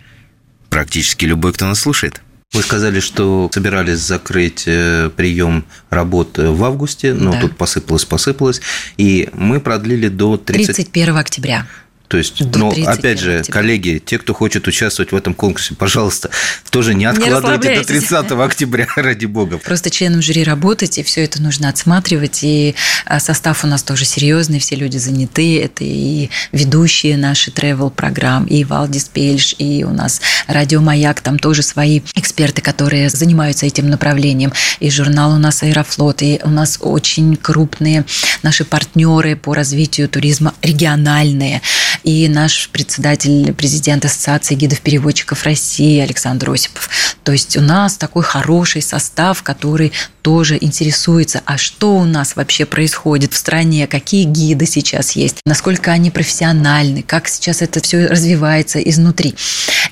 практически 0.72 1.26
любой, 1.26 1.54
кто 1.54 1.68
нас 1.68 1.82
слушает– 1.82 2.24
вы 2.54 2.64
сказали, 2.64 3.00
что 3.00 3.50
собирались 3.54 4.00
закрыть 4.00 4.64
э, 4.66 5.10
прием 5.16 5.66
работ 5.90 6.38
в 6.38 6.64
августе, 6.64 7.14
но 7.14 7.32
да. 7.34 7.42
тут 7.42 7.58
посыпалось, 7.58 8.06
посыпалось, 8.06 8.62
и 8.98 9.30
мы 9.34 9.60
продлили 9.60 10.08
до 10.08 10.38
30... 10.38 10.76
31 10.76 11.18
октября. 11.18 11.68
То 12.10 12.18
есть, 12.18 12.42
но 12.56 12.70
опять 12.88 13.20
же, 13.20 13.38
октября. 13.38 13.54
коллеги, 13.54 14.02
те, 14.04 14.18
кто 14.18 14.34
хочет 14.34 14.68
участвовать 14.68 15.12
в 15.12 15.16
этом 15.16 15.36
конкурсе, 15.36 15.76
пожалуйста, 15.76 16.32
тоже 16.72 16.96
не 16.96 17.06
откладывайте 17.06 17.70
не 17.70 17.76
до 17.76 17.86
30 17.86 18.32
октября, 18.32 18.88
ради 18.96 19.28
бога. 19.28 19.60
Просто 19.60 19.92
членам 19.92 20.24
жюри 20.24 20.44
работать, 20.44 20.98
и 20.98 21.04
все 21.04 21.24
это 21.24 21.40
нужно 21.40 21.70
отсматривать. 21.70 22.40
И 22.42 22.74
а, 23.06 23.20
состав 23.20 23.64
у 23.64 23.68
нас 23.68 23.84
тоже 23.84 24.06
серьезный, 24.06 24.60
все 24.60 24.76
люди 24.76 24.98
заняты. 24.98 25.62
Это 25.62 25.84
и 25.84 26.32
ведущие 26.52 27.16
наши 27.16 27.52
travel 27.52 27.92
программ, 27.92 28.46
и 28.46 28.64
Валдис 28.64 29.04
Пельш, 29.06 29.54
и 29.60 29.84
у 29.84 29.92
нас 29.92 30.20
Радио 30.48 30.82
Маяк, 30.82 31.22
там 31.22 31.38
тоже 31.38 31.62
свои 31.62 32.02
эксперты, 32.16 32.64
которые 32.64 33.10
занимаются 33.10 33.68
этим 33.68 33.88
направлением. 33.88 34.52
И 34.80 34.90
журнал 34.90 35.34
у 35.34 35.38
нас 35.38 35.62
Аэрофлот, 35.62 36.24
и 36.24 36.42
у 36.44 36.50
нас 36.50 36.80
очень 36.82 37.36
крупные 37.36 38.04
наши 38.42 38.66
партнеры 38.66 39.36
по 39.36 39.54
развитию 39.54 40.10
туризма 40.10 40.56
региональные 40.64 41.62
и 42.04 42.28
наш 42.28 42.70
председатель, 42.70 43.54
президент 43.54 44.06
Ассоциации 44.06 44.56
гидов-переводчиков 44.56 45.44
России 45.44 46.00
Александр 46.00 46.52
Осипов. 46.52 46.90
То 47.24 47.32
есть 47.32 47.58
у 47.58 47.62
нас 47.62 47.98
такой 47.98 48.24
хороший 48.24 48.82
состав, 48.82 49.44
который 49.44 49.92
тоже 50.22 50.58
интересуется, 50.60 51.42
а 51.46 51.58
что 51.58 51.98
у 51.98 52.06
нас 52.06 52.36
вообще 52.36 52.66
происходит 52.66 53.34
в 53.34 53.38
стране, 53.38 53.88
какие 53.88 54.26
гиды 54.26 54.66
сейчас 54.66 55.12
есть, 55.14 55.38
насколько 55.46 55.92
они 55.92 56.12
профессиональны, 56.12 57.04
как 57.04 57.28
сейчас 57.28 57.62
это 57.62 57.82
все 57.82 58.06
развивается 58.08 58.80
изнутри. 58.80 59.36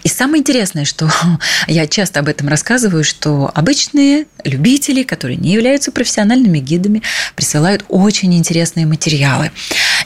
И 0.04 0.10
самое 0.10 0.42
интересное, 0.42 0.86
что 0.86 1.10
я 1.68 1.88
часто 1.88 2.20
об 2.20 2.28
этом 2.28 2.48
рассказываю, 2.48 3.04
что 3.04 3.52
обычные 3.54 4.26
любители, 4.44 5.04
которые 5.04 5.38
не 5.38 5.54
являются 5.54 5.92
профессиональными 5.92 6.60
гидами, 6.60 7.02
присылают 7.36 7.84
очень 7.90 8.34
интересные 8.36 8.86
материалы. 8.86 9.52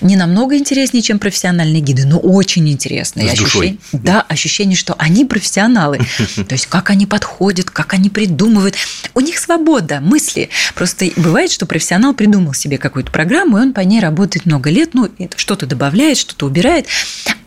Не 0.01 0.15
намного 0.15 0.57
интереснее, 0.57 1.01
чем 1.01 1.19
профессиональные 1.19 1.81
гиды, 1.91 2.05
но 2.05 2.17
очень 2.17 2.67
интересные. 2.69 3.29
С 3.29 3.33
ощущение, 3.33 3.77
Да, 3.91 4.21
ощущение, 4.21 4.75
что 4.75 4.95
они 4.97 5.25
профессионалы. 5.25 5.99
То 6.35 6.53
есть, 6.53 6.67
как 6.67 6.89
они 6.89 7.05
подходят, 7.05 7.69
как 7.69 7.93
они 7.93 8.09
придумывают. 8.09 8.75
У 9.13 9.19
них 9.19 9.37
свобода 9.37 9.99
мысли. 9.99 10.49
Просто 10.75 11.09
бывает, 11.15 11.51
что 11.51 11.65
профессионал 11.65 12.13
придумал 12.13 12.53
себе 12.53 12.77
какую-то 12.77 13.11
программу, 13.11 13.57
и 13.57 13.61
он 13.61 13.73
по 13.73 13.81
ней 13.81 13.99
работает 13.99 14.45
много 14.45 14.69
лет, 14.69 14.93
ну, 14.93 15.09
что-то 15.35 15.65
добавляет, 15.65 16.17
что-то 16.17 16.45
убирает. 16.45 16.87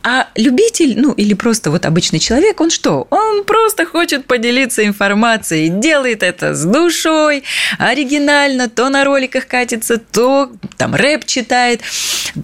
А 0.07 0.29
любитель, 0.35 1.01
ну, 1.01 1.13
или 1.13 1.33
просто 1.33 1.71
вот 1.71 1.87
обычный 1.87 2.19
человек, 2.19 2.61
он 2.61 2.69
что? 2.69 3.07
Он 3.09 3.43
просто 3.45 3.87
хочет 3.87 4.27
поделиться 4.27 4.85
информацией, 4.85 5.71
делает 5.71 6.23
это 6.23 6.55
с 6.55 6.63
душой, 6.63 7.43
оригинально, 7.79 8.69
то 8.69 8.91
на 8.91 9.05
роликах 9.05 9.47
катится, 9.47 9.97
то 9.97 10.53
там 10.77 10.95
рэп 10.95 11.25
читает, 11.25 11.81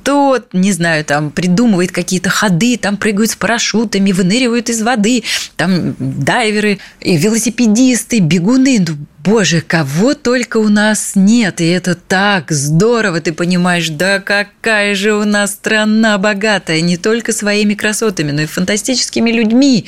то, 0.04 0.42
не 0.54 0.72
знаю, 0.72 1.04
там 1.04 1.30
придумывает 1.30 1.92
какие-то 1.92 2.30
ходы, 2.30 2.78
там 2.78 2.96
прыгают 2.96 3.32
с 3.32 3.36
парашютами, 3.36 4.12
выныривают 4.12 4.70
из 4.70 4.80
воды, 4.80 5.24
там 5.56 5.94
дайверы, 5.98 6.78
велосипедисты, 7.02 8.20
бегуны, 8.20 8.82
ну, 8.88 8.96
Боже, 9.22 9.60
кого 9.60 10.14
только 10.14 10.56
у 10.56 10.70
нас 10.70 11.12
нет, 11.14 11.60
и 11.60 11.66
это 11.66 11.94
так 11.94 12.50
здорово, 12.50 13.20
ты 13.20 13.34
понимаешь, 13.34 13.90
да 13.90 14.18
какая 14.18 14.94
же 14.94 15.12
у 15.12 15.24
нас 15.24 15.52
страна 15.52 16.16
богатая, 16.16 16.80
не 16.80 16.96
только 16.96 17.32
своими 17.32 17.74
красотами, 17.74 18.30
но 18.30 18.40
и 18.40 18.46
фантастическими 18.46 19.30
людьми. 19.30 19.84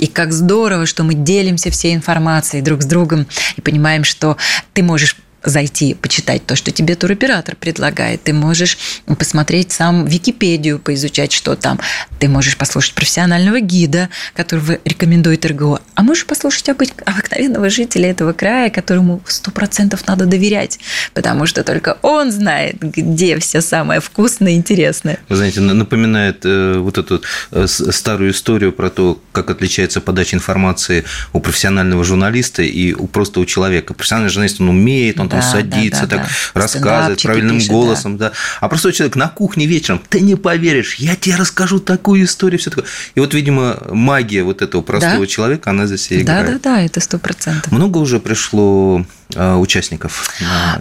И 0.00 0.08
как 0.08 0.32
здорово, 0.32 0.86
что 0.86 1.04
мы 1.04 1.14
делимся 1.14 1.70
всей 1.70 1.94
информацией 1.94 2.60
друг 2.60 2.82
с 2.82 2.86
другом 2.86 3.28
и 3.56 3.60
понимаем, 3.60 4.02
что 4.02 4.36
ты 4.72 4.82
можешь 4.82 5.16
зайти, 5.44 5.94
почитать 5.94 6.46
то, 6.46 6.56
что 6.56 6.70
тебе 6.70 6.94
туроператор 6.94 7.56
предлагает. 7.56 8.22
Ты 8.22 8.32
можешь 8.32 8.78
посмотреть 9.18 9.72
сам 9.72 10.06
Википедию, 10.06 10.78
поизучать, 10.78 11.32
что 11.32 11.56
там. 11.56 11.78
Ты 12.18 12.28
можешь 12.28 12.56
послушать 12.56 12.94
профессионального 12.94 13.60
гида, 13.60 14.08
которого 14.34 14.78
рекомендует 14.84 15.44
РГО. 15.44 15.80
А 15.94 16.02
можешь 16.02 16.26
послушать 16.26 16.68
обыкновенного 16.68 17.70
жителя 17.70 18.10
этого 18.10 18.32
края, 18.32 18.70
которому 18.70 19.22
сто 19.26 19.50
процентов 19.50 20.06
надо 20.06 20.26
доверять, 20.26 20.78
потому 21.14 21.46
что 21.46 21.64
только 21.64 21.98
он 22.02 22.30
знает, 22.30 22.76
где 22.80 23.38
все 23.38 23.60
самое 23.60 24.00
вкусное 24.00 24.52
и 24.52 24.56
интересное. 24.56 25.18
Вы 25.28 25.36
знаете, 25.36 25.60
напоминает 25.60 26.44
э, 26.44 26.78
вот 26.78 26.98
эту 26.98 27.22
э, 27.50 27.66
старую 27.66 28.32
историю 28.32 28.72
про 28.72 28.90
то, 28.90 29.20
как 29.32 29.50
отличается 29.50 30.00
подача 30.00 30.36
информации 30.36 31.04
у 31.32 31.40
профессионального 31.40 32.04
журналиста 32.04 32.62
и 32.62 32.92
у 32.94 33.06
просто 33.06 33.40
у 33.40 33.44
человека. 33.44 33.94
Профессиональный 33.94 34.30
журналист, 34.30 34.60
он 34.60 34.68
умеет, 34.68 35.20
он 35.20 35.28
вот 35.32 35.42
он 35.44 35.50
садится, 35.50 36.06
так 36.06 36.26
рассказывает 36.54 37.22
правильным 37.22 37.58
голосом, 37.66 38.16
да. 38.16 38.32
А 38.60 38.68
простой 38.68 38.92
человек 38.92 39.16
на 39.16 39.28
кухне 39.28 39.66
вечером, 39.66 40.00
ты 40.08 40.20
не 40.20 40.36
поверишь, 40.36 40.96
я 40.96 41.16
тебе 41.16 41.36
расскажу 41.36 41.78
такую 41.80 42.24
историю, 42.24 42.58
все 42.58 42.70
такое. 42.70 42.86
И 43.14 43.20
вот, 43.20 43.34
видимо, 43.34 43.78
магия 43.90 44.42
вот 44.42 44.62
этого 44.62 44.82
простого 44.82 45.26
человека, 45.26 45.70
она 45.70 45.86
здесь 45.86 46.10
и 46.10 46.22
играет. 46.22 46.46
Да, 46.46 46.52
да, 46.52 46.58
да, 46.76 46.82
это 46.82 47.00
сто 47.00 47.18
процентов. 47.18 47.70
Много 47.72 47.98
уже 47.98 48.20
пришло 48.20 49.04
а, 49.34 49.58
участников? 49.58 50.34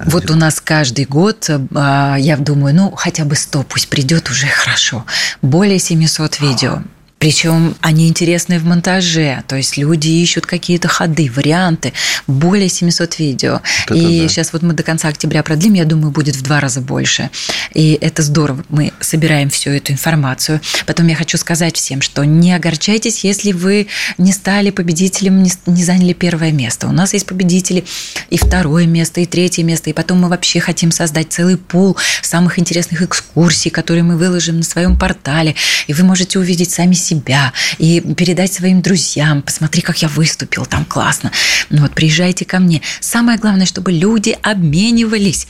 Вот 0.05 0.29
у 0.29 0.35
нас 0.35 0.59
каждый 0.61 1.05
год, 1.05 1.49
а, 1.73 2.15
я 2.17 2.37
думаю, 2.37 2.75
ну, 2.75 2.91
хотя 2.91 3.25
бы 3.25 3.35
100 3.35 3.63
пусть 3.63 3.87
придет 3.89 4.29
уже 4.29 4.47
хорошо. 4.47 5.05
Более 5.41 5.79
700 5.79 6.39
видео. 6.39 6.81
Причем 7.21 7.75
они 7.81 8.07
интересны 8.07 8.57
в 8.57 8.65
монтаже, 8.65 9.43
то 9.47 9.55
есть 9.55 9.77
люди 9.77 10.07
ищут 10.07 10.47
какие-то 10.47 10.87
ходы, 10.87 11.29
варианты, 11.31 11.93
более 12.25 12.67
700 12.67 13.19
видео. 13.19 13.61
Это 13.85 13.93
и 13.93 14.21
да. 14.21 14.27
сейчас 14.27 14.53
вот 14.53 14.63
мы 14.63 14.73
до 14.73 14.81
конца 14.81 15.07
октября 15.07 15.43
продлим, 15.43 15.75
я 15.75 15.85
думаю, 15.85 16.09
будет 16.09 16.35
в 16.35 16.41
два 16.41 16.59
раза 16.59 16.81
больше. 16.81 17.29
И 17.75 17.95
это 18.01 18.23
здорово, 18.23 18.65
мы 18.69 18.91
собираем 19.01 19.51
всю 19.51 19.69
эту 19.69 19.91
информацию. 19.91 20.61
Потом 20.87 21.05
я 21.05 21.15
хочу 21.15 21.37
сказать 21.37 21.75
всем, 21.75 22.01
что 22.01 22.23
не 22.23 22.55
огорчайтесь, 22.55 23.23
если 23.23 23.51
вы 23.51 23.85
не 24.17 24.33
стали 24.33 24.71
победителем, 24.71 25.43
не 25.43 25.83
заняли 25.83 26.13
первое 26.13 26.51
место. 26.51 26.87
У 26.87 26.91
нас 26.91 27.13
есть 27.13 27.27
победители 27.27 27.85
и 28.31 28.37
второе 28.37 28.87
место, 28.87 29.21
и 29.21 29.27
третье 29.27 29.63
место, 29.63 29.91
и 29.91 29.93
потом 29.93 30.21
мы 30.21 30.27
вообще 30.27 30.59
хотим 30.59 30.91
создать 30.91 31.31
целый 31.31 31.57
пул 31.57 31.97
самых 32.23 32.57
интересных 32.57 33.03
экскурсий, 33.03 33.69
которые 33.69 34.01
мы 34.01 34.17
выложим 34.17 34.57
на 34.57 34.63
своем 34.63 34.97
портале, 34.97 35.53
и 35.85 35.93
вы 35.93 36.03
можете 36.03 36.39
увидеть 36.39 36.71
сами 36.71 36.95
себя 36.95 37.10
себя 37.11 37.51
и 37.77 37.99
передать 37.99 38.53
своим 38.53 38.81
друзьям. 38.81 39.41
Посмотри, 39.41 39.81
как 39.81 40.01
я 40.01 40.07
выступил, 40.07 40.65
там 40.65 40.85
классно. 40.85 41.31
Ну 41.69 41.81
вот, 41.81 41.93
приезжайте 41.93 42.45
ко 42.45 42.59
мне. 42.59 42.81
Самое 43.01 43.37
главное, 43.37 43.65
чтобы 43.65 43.91
люди 43.91 44.37
обменивались. 44.41 45.47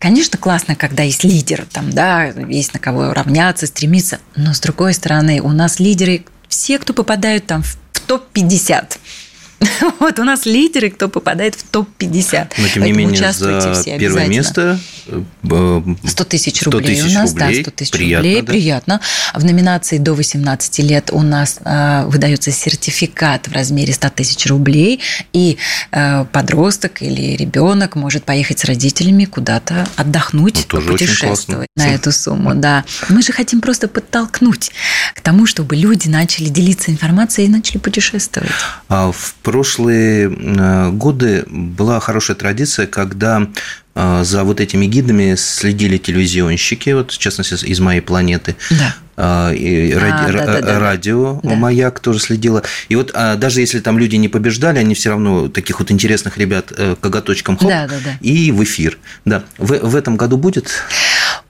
Конечно, 0.00 0.38
классно, 0.38 0.74
когда 0.74 1.04
есть 1.04 1.24
лидер, 1.24 1.66
там, 1.70 1.90
да, 1.90 2.24
есть 2.24 2.74
на 2.74 2.80
кого 2.80 3.12
равняться, 3.12 3.66
стремиться. 3.66 4.18
Но 4.34 4.54
с 4.54 4.60
другой 4.60 4.94
стороны, 4.94 5.40
у 5.40 5.50
нас 5.50 5.78
лидеры 5.78 6.24
все, 6.48 6.78
кто 6.78 6.92
попадают 6.92 7.46
там 7.46 7.62
в 7.62 7.76
топ-50. 8.06 8.98
Вот 10.00 10.18
у 10.18 10.24
нас 10.24 10.46
лидеры, 10.46 10.90
кто 10.90 11.08
попадает 11.08 11.54
в 11.54 11.64
топ-50. 11.64 12.52
Но 12.58 12.68
тем 12.68 12.84
не 12.84 12.92
менее, 12.92 13.32
за 13.32 13.74
все 13.74 13.98
первое 13.98 14.26
место 14.26 14.78
100 15.06 15.96
э, 16.06 16.24
тысяч 16.26 16.62
рублей 16.62 16.96
100 16.96 17.08
у 17.08 17.12
нас, 17.12 17.30
рублей. 17.30 17.56
да, 17.56 17.62
100 17.62 17.70
тысяч 17.72 17.92
рублей, 17.92 18.40
да? 18.40 18.46
приятно. 18.46 19.00
В 19.34 19.44
номинации 19.44 19.98
до 19.98 20.14
18 20.14 20.78
лет 20.80 21.10
у 21.12 21.22
нас 21.22 21.58
э, 21.64 22.04
выдается 22.06 22.50
сертификат 22.50 23.48
в 23.48 23.52
размере 23.52 23.92
100 23.92 24.10
тысяч 24.10 24.46
рублей, 24.46 25.00
и 25.32 25.58
э, 25.92 26.24
подросток 26.32 27.02
или 27.02 27.36
ребенок 27.36 27.96
может 27.96 28.24
поехать 28.24 28.60
с 28.60 28.64
родителями 28.64 29.24
куда-то 29.24 29.86
отдохнуть, 29.96 30.66
ну, 30.72 30.80
путешествовать 30.80 31.68
на 31.76 31.94
эту 31.94 32.12
сумму. 32.12 32.54
Да. 32.54 32.84
Мы 33.08 33.22
же 33.22 33.32
хотим 33.32 33.60
просто 33.60 33.88
подтолкнуть 33.88 34.70
к 35.14 35.20
тому, 35.20 35.46
чтобы 35.46 35.76
люди 35.76 36.08
начали 36.08 36.48
делиться 36.48 36.90
информацией 36.90 37.46
и 37.46 37.50
начали 37.50 37.78
путешествовать. 37.78 38.50
А 38.88 39.12
в 39.12 39.34
прошлые 39.54 40.34
э, 40.34 40.90
годы 40.90 41.44
была 41.46 42.00
хорошая 42.00 42.36
традиция, 42.36 42.88
когда 42.88 43.46
за 43.94 44.44
вот 44.44 44.60
этими 44.60 44.86
гидами 44.86 45.34
следили 45.36 45.98
телевизионщики, 45.98 46.90
вот 46.90 47.12
в 47.12 47.18
частности 47.18 47.64
из 47.64 47.80
моей 47.80 48.00
планеты. 48.00 48.56
Да. 48.70 48.94
Э, 49.16 49.54
и 49.54 49.92
а, 49.92 50.00
ради, 50.00 50.32
да, 50.32 50.46
да, 50.46 50.60
да, 50.60 50.78
радио 50.78 51.40
да. 51.42 51.54
Маяк 51.54 52.00
тоже 52.00 52.18
следила. 52.18 52.62
И 52.88 52.96
вот 52.96 53.12
а, 53.14 53.36
даже 53.36 53.60
если 53.60 53.80
там 53.80 53.98
люди 53.98 54.16
не 54.16 54.28
побеждали, 54.28 54.78
они 54.78 54.94
все 54.94 55.10
равно 55.10 55.48
таких 55.48 55.78
вот 55.78 55.90
интересных 55.90 56.38
ребят 56.38 56.72
коготочком 57.00 57.56
хоп 57.56 57.68
да, 57.68 57.86
да, 57.86 57.96
да. 58.04 58.18
и 58.20 58.50
в 58.50 58.62
эфир. 58.64 58.98
Да. 59.24 59.44
В, 59.58 59.78
в 59.78 59.96
этом 59.96 60.16
году 60.16 60.36
будет? 60.36 60.70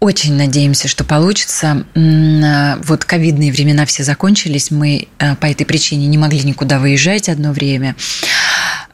Очень 0.00 0.34
надеемся, 0.34 0.88
что 0.88 1.04
получится. 1.04 1.86
Вот 1.94 3.04
ковидные 3.04 3.52
времена 3.52 3.86
все 3.86 4.02
закончились, 4.02 4.70
мы 4.70 5.08
по 5.40 5.46
этой 5.46 5.64
причине 5.64 6.06
не 6.08 6.18
могли 6.18 6.42
никуда 6.42 6.78
выезжать 6.78 7.28
одно 7.28 7.52
время. 7.52 7.96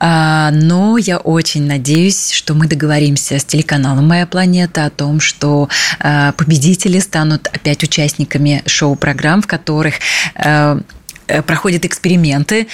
А, 0.01 0.51
но 0.51 0.97
я 0.97 1.19
очень 1.19 1.67
надеюсь, 1.67 2.33
что 2.33 2.55
мы 2.55 2.67
договоримся 2.67 3.39
с 3.39 3.45
телеканалом 3.45 4.09
«Моя 4.09 4.27
планета» 4.27 4.87
о 4.87 4.91
том, 4.91 5.21
что 5.21 5.69
а, 6.01 6.33
победители 6.33 6.99
станут 6.99 7.49
опять 7.49 7.85
участниками 7.85 8.63
шоу-программ, 8.67 9.43
в 9.43 9.47
которых 9.47 9.97
а, 10.35 10.81
э, 11.29 11.43
проходят 11.43 11.85
эксперименты, 11.85 12.67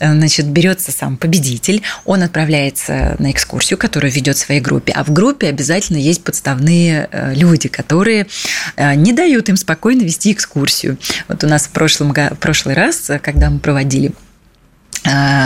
значит, 0.00 0.46
берется 0.46 0.92
сам 0.92 1.16
победитель, 1.16 1.82
он 2.04 2.22
отправляется 2.22 3.14
на 3.18 3.30
экскурсию, 3.30 3.78
которую 3.78 4.10
ведет 4.10 4.36
в 4.36 4.40
своей 4.40 4.60
группе, 4.60 4.92
а 4.92 5.04
в 5.04 5.12
группе 5.12 5.48
обязательно 5.48 5.98
есть 5.98 6.24
подставные 6.24 7.08
э, 7.12 7.34
люди, 7.34 7.68
которые 7.68 8.26
э, 8.76 8.94
не 8.94 9.12
дают 9.12 9.50
им 9.50 9.56
спокойно 9.56 10.02
вести 10.02 10.32
экскурсию. 10.32 10.96
Вот 11.28 11.44
у 11.44 11.46
нас 11.46 11.66
в 11.66 11.70
прошлом, 11.70 12.12
в 12.12 12.36
прошлый 12.40 12.74
раз, 12.74 13.10
когда 13.22 13.50
мы 13.50 13.58
проводили 13.58 14.12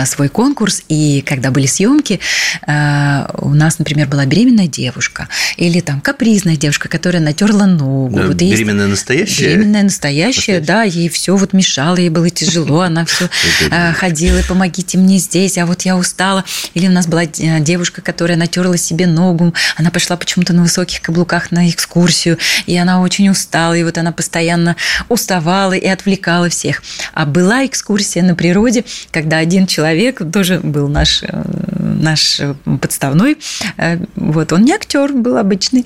свой 0.05 0.29
конкурс, 0.29 0.83
и 0.87 1.23
когда 1.25 1.51
были 1.51 1.65
съемки, 1.65 2.19
э, 2.67 3.25
у 3.39 3.53
нас, 3.53 3.79
например, 3.79 4.07
была 4.07 4.25
беременная 4.25 4.67
девушка 4.67 5.27
или 5.57 5.79
там 5.79 6.01
капризная 6.01 6.57
девушка, 6.57 6.89
которая 6.89 7.21
натерла 7.21 7.65
ногу. 7.65 8.17
Да, 8.17 8.27
вот 8.27 8.35
беременная 8.35 8.87
есть... 8.87 8.99
настоящая? 8.99 9.45
Беременная 9.45 9.83
настоящая, 9.83 10.21
настоящая, 10.31 10.59
да, 10.59 10.83
ей 10.83 11.09
все 11.09 11.35
вот 11.35 11.53
мешало, 11.53 11.97
ей 11.97 12.09
было 12.09 12.29
тяжело, 12.29 12.81
она 12.81 13.05
все 13.05 13.29
э, 13.71 13.93
ходила, 13.93 14.41
помогите 14.47 14.97
мне 14.97 15.17
здесь, 15.17 15.57
а 15.57 15.65
вот 15.65 15.81
я 15.83 15.97
устала. 15.97 16.43
Или 16.73 16.87
у 16.87 16.91
нас 16.91 17.07
была 17.07 17.25
девушка, 17.25 18.01
которая 18.01 18.37
натерла 18.37 18.77
себе 18.77 19.07
ногу, 19.07 19.53
она 19.77 19.91
пошла 19.91 20.17
почему-то 20.17 20.53
на 20.53 20.63
высоких 20.63 21.01
каблуках 21.01 21.51
на 21.51 21.69
экскурсию, 21.69 22.37
и 22.65 22.75
она 22.77 23.01
очень 23.01 23.29
устала, 23.29 23.73
и 23.73 23.83
вот 23.83 23.97
она 23.97 24.11
постоянно 24.11 24.75
уставала 25.09 25.73
и 25.73 25.87
отвлекала 25.87 26.49
всех. 26.49 26.83
А 27.13 27.25
была 27.25 27.65
экскурсия 27.65 28.23
на 28.23 28.35
природе, 28.35 28.83
когда 29.11 29.37
один 29.51 29.67
человек, 29.67 30.21
тоже 30.31 30.61
был 30.63 30.87
наш, 30.87 31.23
э, 31.23 31.43
наш 31.77 32.39
подставной, 32.79 33.37
э, 33.77 33.97
вот, 34.15 34.53
он 34.53 34.63
не 34.63 34.71
актер, 34.71 35.11
был 35.11 35.37
обычный, 35.37 35.85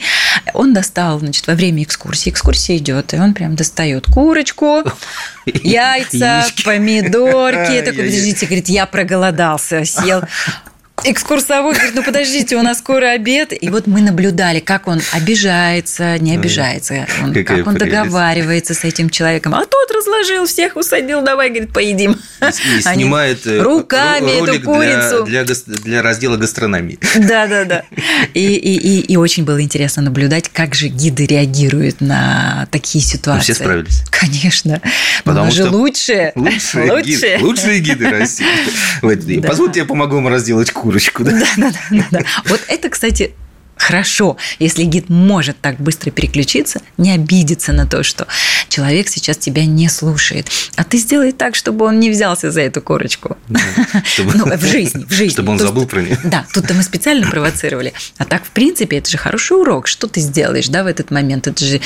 он 0.53 0.71
достал, 0.71 1.19
значит, 1.19 1.47
во 1.47 1.55
время 1.55 1.81
экскурсии, 1.81 2.29
экскурсия 2.29 2.77
идет, 2.77 3.15
и 3.15 3.17
он 3.17 3.33
прям 3.33 3.55
достает 3.55 4.05
курочку, 4.05 4.83
яйца, 5.47 6.45
помидорки, 6.63 7.81
такой, 7.85 8.05
подождите, 8.05 8.45
говорит, 8.45 8.69
я 8.69 8.85
проголодался, 8.85 9.83
сел, 9.83 10.21
экскурсовод 11.05 11.75
говорит, 11.75 11.95
ну 11.95 12.03
подождите, 12.03 12.55
у 12.55 12.61
нас 12.61 12.79
скоро 12.79 13.11
обед. 13.11 13.53
И 13.59 13.69
вот 13.69 13.87
мы 13.87 14.01
наблюдали, 14.01 14.59
как 14.59 14.87
он 14.87 15.01
обижается, 15.13 16.17
не 16.19 16.35
обижается, 16.35 17.07
он, 17.23 17.33
как 17.43 17.67
он 17.67 17.75
договаривается 17.75 18.73
с 18.73 18.83
этим 18.83 19.09
человеком. 19.09 19.53
А 19.55 19.65
тот 19.65 19.91
разложил, 19.91 20.45
всех 20.45 20.75
усадил, 20.75 21.21
давай, 21.21 21.49
говорит, 21.49 21.71
поедим. 21.71 22.13
И, 22.41 22.77
и 22.77 22.81
снимает 22.81 23.45
э, 23.45 23.61
руками 23.61 24.43
эту 24.43 24.61
курицу. 24.63 25.23
Для, 25.25 25.43
для, 25.43 25.55
для 25.65 26.01
раздела 26.01 26.37
гастрономии. 26.37 26.99
Да, 27.15 27.47
да, 27.47 27.65
да. 27.65 27.83
И, 28.33 28.55
и, 28.55 28.75
и, 28.75 28.99
и 29.01 29.15
очень 29.17 29.45
было 29.45 29.61
интересно 29.61 30.01
наблюдать, 30.01 30.49
как 30.49 30.75
же 30.75 30.87
гиды 30.87 31.25
реагируют 31.25 32.01
на 32.01 32.67
такие 32.71 33.03
ситуации. 33.03 33.51
Ну, 33.51 33.55
все 33.55 33.63
справились. 33.63 34.03
Конечно. 34.09 34.81
Потому 35.23 35.51
что 35.51 35.69
лучше. 35.69 36.31
Лучшие, 36.35 36.91
лучше. 36.91 37.05
Гид, 37.05 37.41
лучшие 37.41 37.79
гиды 37.79 38.09
России. 38.09 38.45
Да. 39.15 39.47
Позвольте, 39.47 39.81
я 39.81 39.85
помогу 39.85 40.15
вам 40.15 40.27
разделать 40.27 40.71
курицу 40.71 40.94
курочку, 40.95 41.23
да? 41.23 41.31
Да, 41.31 41.47
да, 41.57 41.71
да, 41.91 42.05
да. 42.11 42.21
Вот 42.45 42.61
это, 42.67 42.89
кстати, 42.89 43.33
хорошо, 43.77 44.37
если 44.59 44.83
гид 44.83 45.09
может 45.09 45.59
так 45.59 45.77
быстро 45.77 46.11
переключиться, 46.11 46.79
не 46.97 47.11
обидеться 47.11 47.73
на 47.73 47.85
то, 47.85 48.03
что 48.03 48.27
человек 48.69 49.09
сейчас 49.09 49.37
тебя 49.37 49.65
не 49.65 49.89
слушает. 49.89 50.49
А 50.75 50.83
ты 50.83 50.97
сделай 50.97 51.31
так, 51.31 51.55
чтобы 51.55 51.85
он 51.85 51.99
не 51.99 52.09
взялся 52.09 52.51
за 52.51 52.61
эту 52.61 52.81
корочку. 52.81 53.37
Да, 53.49 53.59
чтобы... 54.05 54.33
Ну, 54.35 54.45
в 54.45 54.65
жизни, 54.65 55.05
в 55.05 55.11
жизни. 55.11 55.33
Чтобы 55.33 55.51
он 55.51 55.57
тут, 55.57 55.67
забыл 55.67 55.85
про 55.85 56.01
нее. 56.01 56.17
Да, 56.23 56.45
тут-то 56.53 56.73
мы 56.73 56.83
специально 56.83 57.29
провоцировали. 57.29 57.93
А 58.17 58.25
так, 58.25 58.45
в 58.45 58.49
принципе, 58.49 58.97
это 58.97 59.09
же 59.09 59.17
хороший 59.17 59.57
урок. 59.57 59.87
Что 59.87 60.07
ты 60.07 60.21
сделаешь, 60.21 60.67
да, 60.67 60.83
в 60.83 60.87
этот 60.87 61.11
момент? 61.11 61.47
Это 61.47 61.65
же 61.65 61.81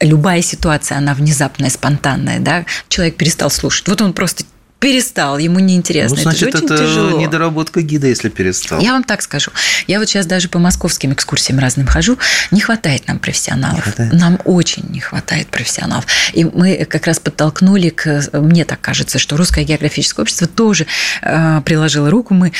любая 0.00 0.42
ситуация, 0.42 0.98
она 0.98 1.14
внезапная, 1.14 1.70
спонтанная, 1.70 2.40
да, 2.40 2.66
человек 2.88 3.16
перестал 3.16 3.50
слушать. 3.50 3.88
Вот 3.88 4.00
он 4.00 4.12
просто 4.12 4.44
перестал, 4.78 5.38
ему 5.38 5.58
неинтересно. 5.58 6.16
Ну, 6.16 6.22
значит, 6.22 6.48
это, 6.54 6.58
это 6.58 6.78
тяжело. 6.78 7.20
недоработка 7.20 7.82
гида, 7.82 8.06
если 8.06 8.28
перестал. 8.28 8.80
Я 8.80 8.92
вам 8.92 9.02
так 9.02 9.22
скажу. 9.22 9.50
Я 9.86 9.98
вот 9.98 10.08
сейчас 10.08 10.26
даже 10.26 10.48
по 10.48 10.58
московским 10.58 11.12
экскурсиям 11.12 11.58
разным 11.58 11.86
хожу. 11.86 12.16
Не 12.52 12.60
хватает 12.60 13.08
нам 13.08 13.18
профессионалов. 13.18 13.82
Хватает. 13.82 14.12
Нам 14.12 14.38
очень 14.44 14.84
не 14.90 15.00
хватает 15.00 15.48
профессионалов. 15.48 16.06
И 16.32 16.44
мы 16.44 16.84
как 16.84 17.06
раз 17.06 17.18
подтолкнули 17.18 17.88
к... 17.88 18.22
Мне 18.32 18.64
так 18.64 18.80
кажется, 18.80 19.18
что 19.18 19.36
Русское 19.36 19.64
географическое 19.64 20.22
общество 20.22 20.46
тоже 20.46 20.86
э, 21.22 21.60
приложило 21.64 22.08
руку. 22.10 22.34
Мы 22.34 22.52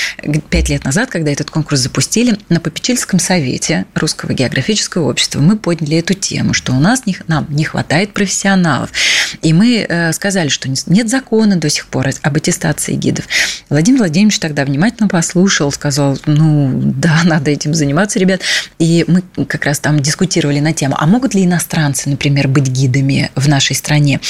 пять 0.51 0.71
лет 0.71 0.85
назад, 0.85 1.11
когда 1.11 1.31
этот 1.31 1.51
конкурс 1.51 1.81
запустили, 1.81 2.37
на 2.49 2.59
попечительском 2.59 3.21
совете 3.21 3.87
Русского 3.95 4.33
географического 4.33 5.09
общества 5.09 5.41
мы 5.41 5.57
подняли 5.57 5.99
эту 5.99 6.15
тему, 6.15 6.53
что 6.53 6.73
у 6.73 6.81
нас 6.81 7.07
не, 7.07 7.17
нам 7.29 7.47
не 7.49 7.65
хватает 7.65 8.13
профессионалов. 8.13 8.91
И 9.43 9.53
мы 9.53 9.87
э, 9.89 10.13
сказали, 10.13 10.49
что 10.49 10.69
нет 10.69 11.09
закона 11.09 11.57
до 11.57 11.71
сих 11.71 11.87
пор 11.87 12.08
об 12.23 12.37
аттестации 12.37 12.95
гидов. 12.95 13.27
Владимир 13.69 14.01
Владимирович 14.01 14.39
тогда 14.39 14.65
внимательно 14.65 15.09
послушал, 15.09 15.73
сказал, 15.73 16.19
ну 16.27 16.71
да, 16.75 17.21
надо 17.25 17.51
этим 17.51 17.75
заниматься, 17.75 18.19
ребят. 18.19 18.41
И 18.79 19.05
мы 19.07 19.23
как 19.47 19.65
раз 19.65 19.79
там 19.79 20.01
дискутировали 20.01 20.61
на 20.61 20.73
тему, 20.73 20.97
а 20.99 21.07
могут 21.07 21.35
ли 21.35 21.45
иностранцы, 21.45 22.09
например, 22.09 22.49
быть 22.49 22.69
гидами 22.69 23.31
в 23.35 23.49
нашей 23.49 23.77
стране? 23.77 24.21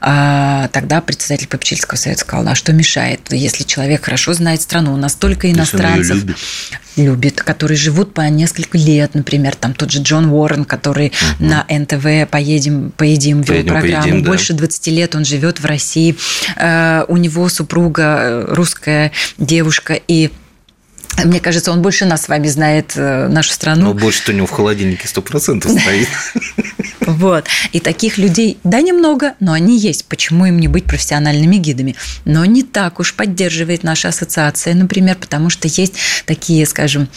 А, 0.00 0.68
тогда 0.68 1.00
председатель 1.00 1.48
Попечительского 1.48 1.96
совета 1.96 2.20
сказал, 2.20 2.48
а 2.48 2.54
что 2.54 2.72
мешает, 2.72 3.20
если 3.30 3.64
человек 3.64 4.04
хорошо 4.04 4.32
знает 4.32 4.62
страну, 4.62 4.94
у 4.94 4.96
нас 4.96 5.12
столько 5.12 5.50
иностранцев 5.50 6.24
любит. 6.96 7.40
которые 7.42 7.76
живут 7.76 8.14
по 8.14 8.22
несколько 8.22 8.78
лет, 8.78 9.14
например, 9.14 9.54
там 9.54 9.74
тот 9.74 9.90
же 9.90 10.00
Джон 10.00 10.26
Уоррен, 10.26 10.64
который 10.64 11.08
угу. 11.08 11.48
на 11.48 11.64
НТВ 11.68 12.30
«Поедем, 12.30 12.92
поедим» 12.96 13.42
вел 13.42 13.46
поедем, 13.46 13.72
программу, 13.72 14.02
поедим, 14.02 14.22
да. 14.22 14.28
больше 14.28 14.52
20 14.54 14.86
лет 14.88 15.14
он 15.14 15.24
живет 15.24 15.60
в 15.60 15.64
России, 15.64 16.16
э, 16.56 17.04
у 17.08 17.16
него 17.16 17.48
супруга 17.48 18.02
э, 18.02 18.54
русская 18.54 19.12
девушка, 19.38 19.94
и 19.94 20.30
мне 21.24 21.40
кажется, 21.40 21.72
он 21.72 21.82
больше 21.82 22.04
нас 22.04 22.22
с 22.22 22.28
вами 22.28 22.46
знает 22.48 22.92
э, 22.94 23.28
нашу 23.28 23.52
страну. 23.52 23.86
Но 23.86 23.94
больше-то 23.94 24.32
у 24.32 24.34
него 24.34 24.46
в 24.46 24.50
холодильнике 24.50 25.08
сто 25.08 25.22
процентов 25.22 25.72
стоит. 25.72 26.08
Вот. 27.06 27.46
И 27.72 27.80
таких 27.80 28.18
людей, 28.18 28.58
да, 28.64 28.82
немного, 28.82 29.34
но 29.40 29.54
они 29.54 29.78
есть. 29.78 30.04
Почему 30.04 30.44
им 30.44 30.60
не 30.60 30.68
быть 30.68 30.84
профессиональными 30.84 31.56
гидами? 31.56 31.96
Но 32.26 32.44
не 32.44 32.62
так 32.62 33.00
уж 33.00 33.14
поддерживает 33.14 33.82
наша 33.82 34.08
ассоциация, 34.08 34.74
например, 34.74 35.16
потому 35.16 35.48
что 35.48 35.68
есть 35.68 35.94
такие, 36.26 36.66
скажем, 36.66 37.08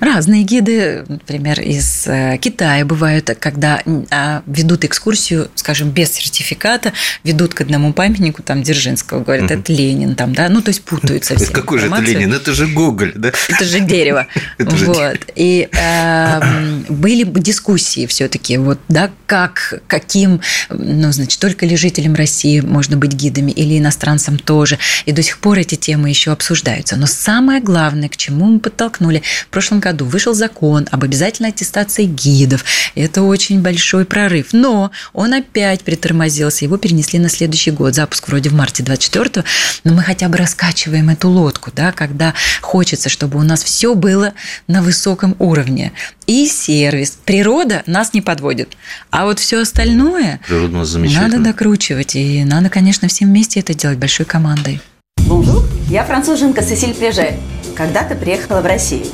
Разные 0.00 0.42
гиды, 0.42 1.04
например, 1.08 1.60
из 1.60 2.06
э, 2.06 2.38
Китая 2.38 2.84
бывают, 2.84 3.30
когда 3.38 3.82
а, 4.10 4.42
ведут 4.46 4.84
экскурсию, 4.84 5.50
скажем, 5.54 5.90
без 5.90 6.12
сертификата, 6.12 6.92
ведут 7.24 7.54
к 7.54 7.60
одному 7.60 7.92
памятнику, 7.92 8.42
там, 8.42 8.62
Дзержинского, 8.62 9.22
говорят, 9.22 9.50
это 9.50 9.72
Ленин, 9.72 10.14
там, 10.14 10.34
да, 10.34 10.48
ну, 10.48 10.62
то 10.62 10.70
есть 10.70 10.82
путаются 10.82 11.36
все. 11.36 11.52
Какой 11.52 11.78
же 11.78 11.86
это 11.86 12.00
Ленин? 12.00 12.32
Это 12.32 12.52
же 12.52 12.66
Гоголь, 12.66 13.12
да? 13.14 13.32
Это 13.48 13.64
же 13.64 13.80
дерево. 13.80 14.26
Вот. 14.80 15.18
И 15.36 15.68
эм, 15.72 16.84
были 16.88 17.24
дискуссии 17.24 18.06
все 18.06 18.28
таки 18.28 18.56
вот, 18.56 18.78
да, 18.88 19.10
как, 19.26 19.82
каким, 19.86 20.40
ну, 20.68 21.12
значит, 21.12 21.38
только 21.38 21.66
ли 21.66 21.76
жителям 21.76 22.14
России 22.14 22.60
можно 22.60 22.96
быть 22.96 23.12
гидами 23.12 23.50
или 23.50 23.78
иностранцам 23.78 24.38
тоже. 24.38 24.78
И 25.06 25.12
до 25.12 25.22
сих 25.22 25.38
пор 25.38 25.58
эти 25.58 25.74
темы 25.74 26.08
еще 26.08 26.32
обсуждаются. 26.32 26.96
Но 26.96 27.06
самое 27.06 27.60
главное, 27.60 28.08
к 28.08 28.16
чему 28.16 28.46
мы 28.46 28.58
подтолкнули, 28.58 29.22
в 29.46 29.48
прошлом 29.48 29.69
году 29.78 30.04
вышел 30.04 30.34
закон 30.34 30.88
об 30.90 31.04
обязательной 31.04 31.50
аттестации 31.50 32.04
гидов. 32.04 32.64
Это 32.94 33.22
очень 33.22 33.62
большой 33.62 34.04
прорыв. 34.04 34.48
Но 34.52 34.90
он 35.12 35.32
опять 35.32 35.82
притормозился. 35.82 36.64
Его 36.64 36.76
перенесли 36.76 37.18
на 37.18 37.28
следующий 37.28 37.70
год. 37.70 37.94
Запуск 37.94 38.26
вроде 38.28 38.50
в 38.50 38.54
марте 38.54 38.82
24 38.82 39.44
но 39.84 39.94
мы 39.94 40.02
хотя 40.02 40.28
бы 40.28 40.36
раскачиваем 40.36 41.10
эту 41.10 41.28
лодку, 41.28 41.70
да, 41.74 41.92
когда 41.92 42.34
хочется, 42.60 43.08
чтобы 43.08 43.38
у 43.38 43.42
нас 43.42 43.62
все 43.62 43.94
было 43.94 44.34
на 44.66 44.82
высоком 44.82 45.36
уровне. 45.38 45.92
И 46.26 46.46
сервис. 46.46 47.18
Природа 47.24 47.82
нас 47.86 48.14
не 48.14 48.20
подводит. 48.20 48.76
А 49.10 49.24
вот 49.24 49.38
все 49.38 49.60
остальное 49.60 50.40
надо 50.48 51.38
докручивать. 51.38 52.14
И 52.16 52.44
надо, 52.44 52.68
конечно, 52.68 53.08
всем 53.08 53.28
вместе 53.28 53.60
это 53.60 53.74
делать 53.74 53.98
большой 53.98 54.26
командой. 54.26 54.80
Bonjour, 55.26 55.62
я 55.88 56.04
француженка 56.04 56.62
Сесиль 56.62 56.94
Плеже. 56.94 57.34
Когда-то 57.76 58.14
приехала 58.14 58.60
в 58.60 58.66
Россию. 58.66 59.06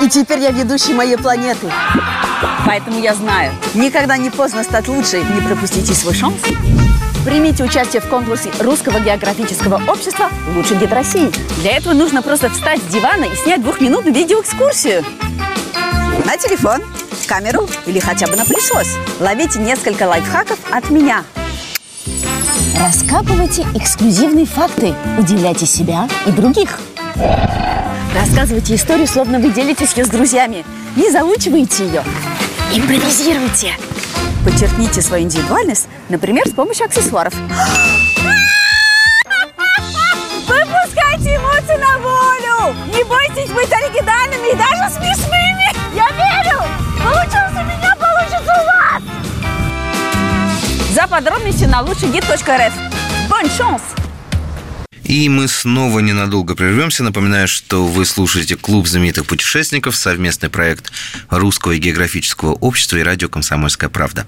И 0.00 0.08
теперь 0.08 0.40
я 0.40 0.50
ведущий 0.50 0.92
моей 0.92 1.16
планеты. 1.16 1.70
Поэтому 2.66 3.00
я 3.00 3.14
знаю, 3.14 3.52
никогда 3.74 4.16
не 4.16 4.30
поздно 4.30 4.62
стать 4.62 4.88
лучшей. 4.88 5.22
Не 5.22 5.40
пропустите 5.40 5.94
свой 5.94 6.14
шанс. 6.14 6.36
Примите 7.24 7.64
участие 7.64 8.00
в 8.00 8.08
конкурсе 8.08 8.50
Русского 8.60 9.00
географического 9.00 9.82
общества 9.90 10.30
«Лучший 10.54 10.78
гид 10.78 10.92
России». 10.92 11.30
Для 11.60 11.76
этого 11.76 11.92
нужно 11.92 12.22
просто 12.22 12.48
встать 12.48 12.80
с 12.80 12.92
дивана 12.92 13.24
и 13.24 13.36
снять 13.36 13.62
двухминутную 13.62 14.14
видеоэкскурсию. 14.14 15.04
На 16.24 16.36
телефон, 16.36 16.80
камеру 17.26 17.68
или 17.86 17.98
хотя 17.98 18.26
бы 18.26 18.36
на 18.36 18.44
пылесос. 18.44 18.96
Ловите 19.20 19.58
несколько 19.58 20.04
лайфхаков 20.04 20.58
от 20.70 20.88
меня. 20.90 21.24
Раскапывайте 22.78 23.66
эксклюзивные 23.74 24.46
факты. 24.46 24.94
Удивляйте 25.18 25.66
себя 25.66 26.08
и 26.26 26.30
других. 26.30 26.78
Рассказывайте 28.14 28.74
историю, 28.74 29.06
словно 29.06 29.38
вы 29.38 29.50
делитесь 29.50 29.94
ее 29.94 30.04
с 30.04 30.08
друзьями. 30.08 30.64
Не 30.96 31.10
заучивайте 31.10 31.86
ее. 31.86 32.02
Импровизируйте. 32.72 33.72
Подчеркните 34.44 35.02
свою 35.02 35.24
индивидуальность, 35.24 35.88
например, 36.08 36.46
с 36.46 36.52
помощью 36.52 36.86
аксессуаров. 36.86 37.34
Выпускайте 40.46 41.36
эмоции 41.36 41.76
на 41.76 41.98
волю! 41.98 42.74
Не 42.86 43.04
бойтесь 43.04 43.50
быть 43.50 43.72
оригинальными 43.72 44.52
и 44.52 44.56
даже 44.56 44.94
смешными! 44.94 45.47
За 50.98 51.06
подробностью 51.06 51.68
на 51.68 51.80
лучшийгид.рф. 51.80 52.74
Bon 53.30 53.48
chance! 53.56 53.82
И 55.04 55.28
мы 55.28 55.46
снова 55.46 56.00
ненадолго 56.00 56.56
прервемся. 56.56 57.04
Напоминаю, 57.04 57.46
что 57.46 57.86
вы 57.86 58.04
слушаете 58.04 58.56
«Клуб 58.56 58.88
знаменитых 58.88 59.24
путешественников», 59.24 59.94
совместный 59.94 60.48
проект 60.48 60.90
Русского 61.30 61.78
географического 61.78 62.54
общества 62.54 62.96
и 62.96 63.04
радио 63.04 63.28
«Комсомольская 63.28 63.88
правда». 63.88 64.26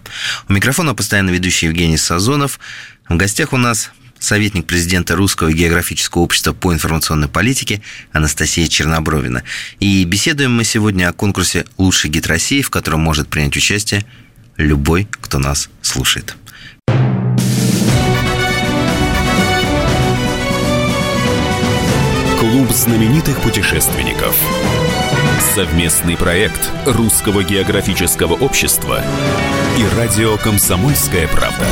У 0.48 0.52
микрофона 0.52 0.94
постоянно 0.94 1.30
ведущий 1.30 1.66
Евгений 1.66 1.96
Сазонов. 1.96 2.60
В 3.08 3.16
гостях 3.16 3.52
у 3.52 3.56
нас 3.56 3.90
советник 4.20 4.66
президента 4.66 5.16
Русского 5.16 5.52
географического 5.52 6.22
общества 6.22 6.52
по 6.52 6.72
информационной 6.72 7.26
политике 7.26 7.82
Анастасия 8.12 8.68
Чернобровина. 8.68 9.42
И 9.80 10.04
беседуем 10.04 10.54
мы 10.54 10.62
сегодня 10.62 11.08
о 11.08 11.12
конкурсе 11.12 11.64
«Лучший 11.78 12.10
гид 12.10 12.28
России», 12.28 12.62
в 12.62 12.70
котором 12.70 13.00
может 13.00 13.26
принять 13.26 13.56
участие 13.56 14.04
любой, 14.56 15.08
кто 15.20 15.40
нас 15.40 15.68
слушает. 15.82 16.36
Клуб 22.50 22.72
знаменитых 22.72 23.40
путешественников. 23.42 24.36
Совместный 25.54 26.16
проект 26.16 26.60
Русского 26.84 27.44
географического 27.44 28.32
общества 28.32 29.04
и 29.78 29.96
радио 29.96 30.36
«Комсомольская 30.36 31.28
правда». 31.28 31.64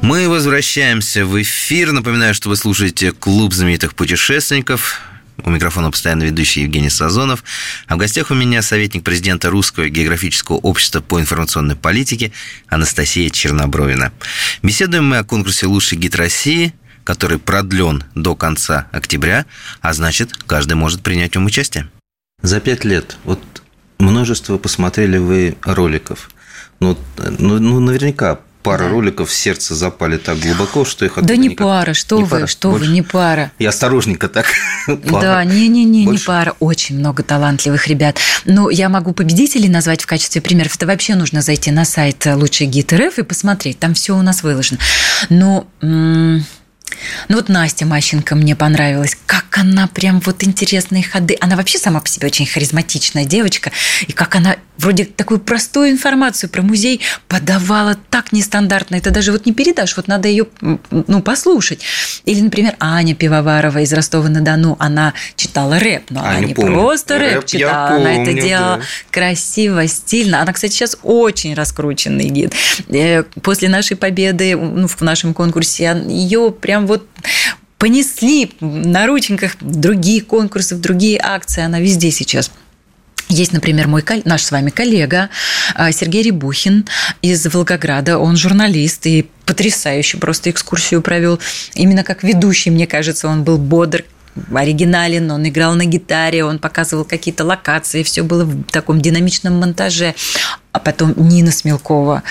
Мы 0.00 0.28
возвращаемся 0.28 1.26
в 1.26 1.42
эфир. 1.42 1.90
Напоминаю, 1.90 2.34
что 2.34 2.50
вы 2.50 2.56
слушаете 2.56 3.10
Клуб 3.10 3.52
знаменитых 3.52 3.96
путешественников. 3.96 5.00
У 5.42 5.50
микрофона 5.50 5.90
постоянно 5.90 6.22
ведущий 6.22 6.60
Евгений 6.60 6.88
Сазонов. 6.88 7.42
А 7.88 7.96
в 7.96 7.98
гостях 7.98 8.30
у 8.30 8.34
меня 8.34 8.62
советник 8.62 9.02
президента 9.02 9.50
Русского 9.50 9.88
географического 9.88 10.58
общества 10.58 11.00
по 11.00 11.20
информационной 11.20 11.74
политике 11.74 12.30
Анастасия 12.68 13.28
Чернобровина. 13.28 14.12
Беседуем 14.62 15.06
мы 15.06 15.18
о 15.18 15.24
конкурсе 15.24 15.66
«Лучший 15.66 15.98
гид 15.98 16.14
России», 16.14 16.72
который 17.06 17.38
продлен 17.38 18.02
до 18.16 18.34
конца 18.34 18.88
октября, 18.90 19.46
а 19.80 19.94
значит, 19.94 20.34
каждый 20.46 20.74
может 20.74 21.02
принять 21.02 21.32
в 21.32 21.34
нем 21.36 21.46
участие. 21.46 21.88
За 22.42 22.58
пять 22.58 22.84
лет 22.84 23.16
вот 23.24 23.40
множество 23.98 24.58
посмотрели 24.58 25.16
вы 25.16 25.56
роликов. 25.62 26.28
Ну, 26.80 26.98
ну, 27.38 27.60
ну 27.60 27.80
наверняка 27.80 28.40
пара 28.64 28.84
да. 28.84 28.88
роликов 28.88 29.30
в 29.30 29.32
сердце 29.32 29.76
запали 29.76 30.16
так 30.16 30.40
глубоко, 30.40 30.84
что 30.84 31.04
их 31.04 31.16
Да 31.22 31.36
не 31.36 31.50
никак... 31.50 31.64
пара, 31.64 31.94
что 31.94 32.16
не 32.16 32.24
вы, 32.24 32.30
пара. 32.30 32.46
что 32.48 32.72
Больше... 32.72 32.86
вы, 32.86 32.92
не 32.92 33.02
пара. 33.02 33.52
Я 33.60 33.68
осторожненько 33.68 34.28
так. 34.28 34.46
Да, 34.88 35.44
не-не-не, 35.44 36.06
не 36.06 36.18
пара. 36.18 36.56
Очень 36.58 36.98
много 36.98 37.22
талантливых 37.22 37.86
ребят. 37.86 38.18
Но 38.44 38.68
я 38.68 38.88
могу 38.88 39.12
победителей 39.12 39.68
назвать 39.68 40.02
в 40.02 40.06
качестве 40.06 40.42
примеров. 40.42 40.74
Это 40.74 40.86
вообще 40.86 41.14
нужно 41.14 41.40
зайти 41.40 41.70
на 41.70 41.84
сайт 41.84 42.26
Лучший 42.26 42.66
гид 42.66 42.92
РФ 42.92 43.20
и 43.20 43.22
посмотреть. 43.22 43.78
Там 43.78 43.94
все 43.94 44.16
у 44.16 44.22
нас 44.22 44.42
выложено. 44.42 44.80
Но 45.28 45.68
ну 47.28 47.36
вот 47.36 47.48
Настя 47.48 47.86
Мащенко 47.86 48.34
мне 48.34 48.54
понравилась. 48.56 49.16
Как 49.26 49.45
она 49.56 49.86
прям 49.86 50.20
вот 50.20 50.44
интересные 50.44 51.02
ходы. 51.02 51.36
Она 51.40 51.56
вообще 51.56 51.78
сама 51.78 52.00
по 52.00 52.08
себе 52.08 52.26
очень 52.26 52.46
харизматичная 52.46 53.24
девочка. 53.24 53.72
И 54.06 54.12
как 54.12 54.34
она 54.36 54.56
вроде 54.76 55.06
такую 55.06 55.40
простую 55.40 55.90
информацию 55.90 56.50
про 56.50 56.60
музей 56.60 57.00
подавала 57.26 57.96
так 58.10 58.32
нестандартно. 58.32 58.96
Это 58.96 59.10
даже 59.10 59.32
вот 59.32 59.46
не 59.46 59.54
передашь. 59.54 59.96
Вот 59.96 60.08
надо 60.08 60.28
ее 60.28 60.46
ну, 60.90 61.22
послушать. 61.22 61.80
Или, 62.26 62.40
например, 62.42 62.74
Аня 62.80 63.14
Пивоварова 63.14 63.78
из 63.78 63.92
Ростова-на-Дону. 63.94 64.76
Она 64.78 65.14
читала 65.36 65.78
рэп. 65.78 66.10
Но 66.10 66.20
Аня 66.20 66.36
она 66.36 66.46
не 66.46 66.54
помню. 66.54 66.72
просто 66.74 67.18
рэп, 67.18 67.34
рэп 67.36 67.46
читала. 67.46 67.88
Помню, 67.96 68.10
она 68.10 68.22
это 68.22 68.32
делала 68.34 68.76
да. 68.76 68.82
красиво, 69.10 69.86
стильно. 69.88 70.42
Она, 70.42 70.52
кстати, 70.52 70.72
сейчас 70.72 70.98
очень 71.02 71.54
раскрученный 71.54 72.28
гид. 72.28 72.54
Э, 72.88 73.22
после 73.40 73.70
нашей 73.70 73.96
победы 73.96 74.54
ну, 74.54 74.86
в 74.86 75.00
нашем 75.00 75.32
конкурсе 75.32 76.04
ее 76.06 76.50
прям 76.52 76.86
вот 76.86 77.06
понесли 77.78 78.52
на 78.60 79.06
рученьках 79.06 79.56
другие 79.60 80.22
конкурсы, 80.22 80.76
другие 80.76 81.20
акции. 81.22 81.62
Она 81.62 81.80
везде 81.80 82.10
сейчас 82.10 82.50
Есть, 83.28 83.52
например, 83.52 83.88
мой 83.88 84.04
наш 84.24 84.42
с 84.42 84.50
вами 84.50 84.70
коллега 84.70 85.30
а, 85.74 85.90
Сергей 85.90 86.22
Рябухин 86.22 86.86
из 87.22 87.44
Волгограда. 87.46 88.18
Он 88.18 88.36
журналист 88.36 89.06
и 89.06 89.28
потрясающе 89.44 90.18
просто 90.18 90.50
экскурсию 90.50 91.02
провел. 91.02 91.40
Именно 91.74 92.04
как 92.04 92.22
ведущий, 92.22 92.70
мне 92.70 92.86
кажется, 92.86 93.28
он 93.28 93.42
был 93.42 93.58
бодр, 93.58 94.04
оригинален, 94.54 95.30
он 95.30 95.48
играл 95.48 95.74
на 95.74 95.84
гитаре, 95.84 96.44
он 96.44 96.58
показывал 96.58 97.04
какие-то 97.04 97.44
локации, 97.44 98.02
все 98.02 98.22
было 98.22 98.44
в 98.44 98.64
таком 98.64 99.00
динамичном 99.00 99.58
монтаже. 99.58 100.14
А 100.72 100.78
потом 100.78 101.14
Нина 101.16 101.52
Смелкова 101.52 102.22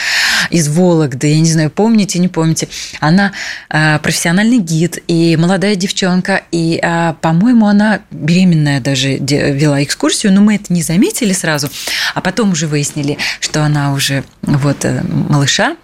из 0.52 0.68
Вологды, 0.68 1.28
я 1.28 1.40
не 1.40 1.50
знаю, 1.50 1.72
помните, 1.72 2.20
не 2.20 2.28
помните, 2.28 2.68
она 3.00 3.32
э, 3.72 3.98
профессиональный 3.98 4.60
гид 4.60 5.00
и 5.08 5.36
молодая 5.36 5.76
девчонка, 5.76 6.44
и, 6.52 6.80
э, 6.80 7.16
по-моему, 7.22 7.66
она 7.66 8.02
беременная 8.12 8.82
даже 8.82 9.18
вела 9.18 9.84
экскурсию, 9.84 10.32
но 10.32 10.42
мы 10.42 10.56
это 10.56 10.72
не 10.72 10.84
заметили 10.84 11.34
сразу, 11.34 11.70
а 12.14 12.22
потом 12.22 12.52
уже 12.52 12.68
выяснили, 12.68 13.18
что 13.40 13.64
она 13.64 13.94
уже 13.94 14.24
вот 14.44 14.86
э, 14.86 15.02
малыша 15.04 15.76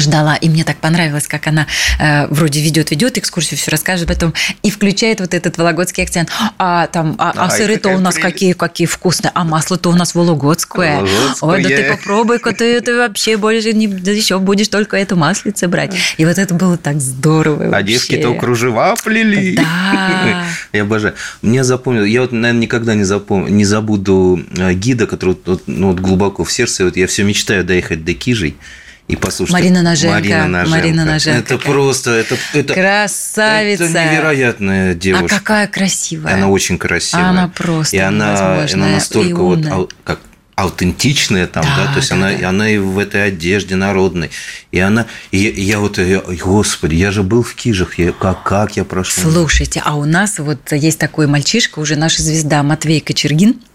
ждала, 0.00 0.36
и 0.36 0.48
мне 0.48 0.64
так 0.64 0.76
понравилось, 0.78 1.26
как 1.26 1.46
она 1.46 1.66
э, 1.98 2.26
вроде 2.28 2.60
ведет, 2.60 2.90
ведет 2.90 3.18
экскурсию, 3.18 3.58
все 3.58 3.70
расскажет 3.70 4.08
потом, 4.08 4.34
и 4.62 4.70
включает 4.70 5.20
вот 5.20 5.34
этот 5.34 5.58
вологодский 5.58 6.02
акцент. 6.02 6.30
А 6.58 6.86
там, 6.86 7.14
а, 7.18 7.32
а 7.36 7.50
сыры-то 7.50 7.90
у 7.90 7.98
нас 7.98 8.14
прелесть. 8.14 8.32
какие, 8.32 8.52
какие 8.52 8.86
вкусные, 8.86 9.32
а 9.34 9.44
масло-то 9.44 9.90
у 9.90 9.94
нас 9.94 10.14
вологодское. 10.14 11.00
вологодское. 11.00 11.48
Ой, 11.50 11.62
да 11.62 11.68
ты 11.68 11.84
попробуй-ка, 11.90 12.52
ты 12.52 12.76
это 12.76 12.96
вообще 12.96 13.36
больше 13.36 13.72
не, 13.72 13.88
да 13.88 14.10
еще 14.10 14.38
будешь 14.38 14.68
только 14.68 14.96
эту 14.96 15.16
маслице 15.16 15.68
брать. 15.68 15.94
И 16.16 16.24
вот 16.24 16.38
это 16.38 16.54
было 16.54 16.76
так 16.76 17.00
здорово. 17.00 17.74
А 17.76 17.82
девки-то 17.82 18.34
кружева 18.34 18.94
плели. 19.02 19.56
Да. 19.56 20.44
Я 20.72 20.82
обожаю. 20.82 21.14
Мне 21.42 21.64
запомнил, 21.64 22.04
я 22.04 22.22
вот, 22.22 22.32
наверное, 22.32 22.62
никогда 22.62 22.94
не, 22.94 23.04
запомню, 23.04 23.48
не 23.48 23.64
забуду 23.64 24.42
э, 24.56 24.72
гида, 24.74 25.06
который 25.06 25.36
вот, 25.44 25.64
ну, 25.66 25.88
вот 25.88 26.00
глубоко 26.00 26.44
в 26.44 26.52
сердце, 26.52 26.84
вот 26.84 26.96
я 26.96 27.06
все 27.06 27.24
мечтаю 27.24 27.64
доехать 27.64 28.04
до 28.04 28.14
Кижей, 28.14 28.56
и 29.12 29.16
послушайте. 29.16 29.52
Марина 29.52 29.82
Ноженко. 29.82 30.14
Марина 30.14 30.48
Ноженко. 30.48 30.70
Марина 30.70 31.04
Ноженко. 31.04 31.38
Это 31.38 31.58
просто, 31.58 32.10
это, 32.12 32.38
это 32.54 32.72
красавица. 32.74 33.84
Это 33.84 34.04
невероятная 34.04 34.94
девушка. 34.94 35.36
А 35.36 35.38
какая 35.38 35.66
красивая. 35.66 36.34
Она 36.34 36.48
очень 36.48 36.78
красивая. 36.78 37.26
Она 37.26 37.48
просто 37.48 37.94
и 37.94 37.98
она, 37.98 38.66
она 38.72 38.88
настолько 38.88 39.28
и 39.28 39.32
вот 39.34 39.94
как 40.04 40.20
аутентичная 40.54 41.46
там, 41.46 41.64
да, 41.64 41.86
да 41.86 41.92
то 41.92 41.98
есть 41.98 42.10
да, 42.10 42.16
она, 42.16 42.32
да. 42.32 42.48
она 42.50 42.70
и 42.70 42.78
в 42.78 42.98
этой 42.98 43.26
одежде 43.26 43.74
народной, 43.74 44.30
и 44.70 44.78
она, 44.78 45.06
и 45.30 45.38
я, 45.38 45.50
я 45.50 45.80
вот, 45.80 45.98
я, 45.98 46.20
господи, 46.20 46.94
я 46.94 47.10
же 47.10 47.22
был 47.22 47.42
в 47.42 47.54
Кижах, 47.54 47.98
я, 47.98 48.12
как, 48.12 48.42
как 48.42 48.76
я 48.76 48.84
прошел. 48.84 49.30
Слушайте, 49.30 49.82
а 49.84 49.96
у 49.96 50.04
нас 50.04 50.38
вот 50.38 50.72
есть 50.72 50.98
такой 50.98 51.26
мальчишка, 51.26 51.78
уже 51.78 51.96
наша 51.96 52.22
звезда 52.22 52.62
Матвей 52.62 53.00
Кочергин, 53.00 53.56
а, 53.60 53.71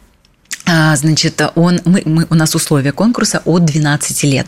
значит, 0.67 1.41
он, 1.55 1.79
мы, 1.85 2.01
мы, 2.05 2.27
у 2.29 2.35
нас 2.35 2.53
условия 2.55 2.91
конкурса 2.91 3.41
от 3.45 3.65
12 3.65 4.23
лет. 4.23 4.47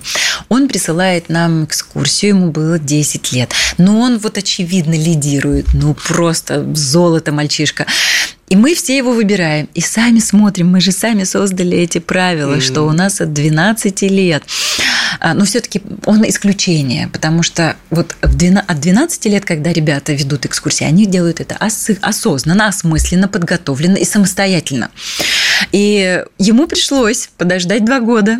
Он 0.49 0.67
присылает 0.67 1.29
нам 1.29 1.65
экскурсию, 1.65 2.35
ему 2.35 2.51
было 2.51 2.77
10 2.77 3.31
лет. 3.31 3.53
Но 3.77 3.99
он 3.99 4.19
вот 4.19 4.37
очевидно 4.37 4.95
лидирует, 4.95 5.67
ну 5.73 5.93
просто 5.93 6.65
золото 6.75 7.31
мальчишка. 7.31 7.85
И 8.49 8.55
мы 8.55 8.73
все 8.73 8.97
его 8.97 9.13
выбираем. 9.13 9.69
И 9.75 9.81
сами 9.81 10.19
смотрим, 10.19 10.69
мы 10.71 10.81
же 10.81 10.91
сами 10.91 11.23
создали 11.23 11.77
эти 11.77 11.99
правила, 11.99 12.55
mm-hmm. 12.55 12.61
что 12.61 12.81
у 12.81 12.91
нас 12.91 13.21
от 13.21 13.31
12 13.31 14.01
лет. 14.03 14.43
А, 15.19 15.33
но 15.33 15.45
все-таки 15.45 15.81
он 16.05 16.27
исключение, 16.27 17.07
потому 17.07 17.43
что 17.43 17.75
вот 17.91 18.15
от 18.21 18.35
12 18.35 19.25
лет, 19.25 19.45
когда 19.45 19.71
ребята 19.71 20.13
ведут 20.13 20.45
экскурсии, 20.45 20.85
они 20.85 21.05
делают 21.05 21.41
это 21.41 21.57
осознанно, 22.01 22.67
осмысленно, 22.67 23.27
подготовленно 23.27 23.97
и 23.97 24.05
самостоятельно. 24.05 24.89
И 25.71 26.23
ему 26.37 26.67
пришлось 26.67 27.29
подождать 27.37 27.85
два 27.85 27.99
года, 27.99 28.37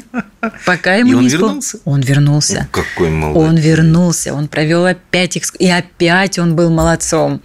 пока 0.65 0.95
ему 0.95 1.11
и 1.11 1.13
он 1.15 1.23
не 1.23 1.29
вернулся. 1.29 1.79
Он 1.85 2.01
вернулся. 2.01 2.67
Ну, 2.73 2.81
какой 2.83 3.09
молодец. 3.09 3.49
Он 3.49 3.55
вернулся, 3.55 4.33
он 4.33 4.47
провел 4.47 4.85
опять 4.85 5.37
экскурсию, 5.37 5.69
и 5.69 5.71
опять 5.71 6.39
он 6.39 6.55
был 6.55 6.69
молодцом. 6.69 7.41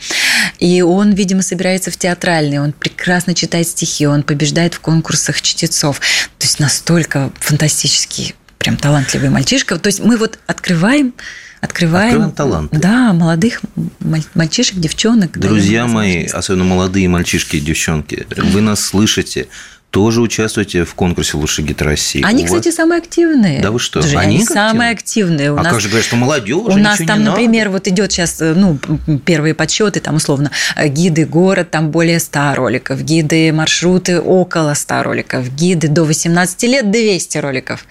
И 0.58 0.82
он, 0.82 1.12
видимо, 1.12 1.42
собирается 1.42 1.90
в 1.90 1.96
театральный, 1.96 2.58
он 2.60 2.72
прекрасно 2.72 3.34
читает 3.34 3.68
стихи, 3.68 4.06
он 4.06 4.22
побеждает 4.22 4.74
в 4.74 4.80
конкурсах 4.80 5.40
чтецов. 5.42 6.00
То 6.38 6.46
есть 6.46 6.58
настолько 6.60 7.32
фантастический, 7.40 8.34
прям 8.58 8.76
талантливый 8.76 9.30
мальчишка. 9.30 9.78
То 9.78 9.88
есть 9.88 10.00
мы 10.00 10.16
вот 10.16 10.38
открываем 10.46 11.14
открываем, 11.64 12.08
открываем 12.08 12.32
талант. 12.32 12.70
Да, 12.72 13.12
молодых 13.12 13.60
мальчишек, 14.34 14.76
девчонок. 14.76 15.38
Друзья 15.38 15.86
мои, 15.86 16.26
особенно 16.26 16.64
молодые 16.64 17.08
мальчишки 17.08 17.56
и 17.56 17.60
девчонки, 17.60 18.26
вы 18.36 18.60
нас 18.60 18.80
слышите 18.80 19.48
тоже 19.94 20.20
участвуйте 20.22 20.84
в 20.84 20.92
конкурсе 20.96 21.36
«Лучший 21.36 21.62
гид 21.64 21.80
России». 21.80 22.20
Они, 22.24 22.42
У 22.42 22.46
кстати, 22.46 22.66
вас... 22.66 22.74
самые 22.74 22.98
активные. 22.98 23.60
Да 23.60 23.70
вы 23.70 23.78
что? 23.78 24.02
Даже 24.02 24.18
они, 24.18 24.38
они 24.38 24.44
самые 24.44 24.90
активные. 24.90 25.52
У 25.52 25.56
а 25.56 25.62
нас... 25.62 25.72
как 25.72 25.80
же 25.80 25.86
говорят, 25.86 26.04
что 26.04 26.16
молодежь? 26.16 26.66
У 26.66 26.76
нас 26.76 26.98
там, 27.06 27.22
например, 27.22 27.68
вот 27.68 27.86
идет 27.86 28.10
сейчас, 28.10 28.42
э, 28.42 28.54
ну, 28.54 28.76
первые 29.24 29.54
подсчеты, 29.54 30.00
там, 30.00 30.16
условно, 30.16 30.50
э, 30.74 30.88
гиды 30.88 31.26
город, 31.26 31.70
там 31.70 31.92
более 31.92 32.18
100 32.18 32.56
роликов, 32.56 33.04
гиды 33.04 33.52
маршруты 33.52 34.20
около 34.20 34.74
100 34.74 35.02
роликов, 35.04 35.48
гиды 35.54 35.86
до 35.86 36.02
18 36.02 36.64
лет 36.64 36.90
200 36.90 37.38
роликов. 37.38 37.86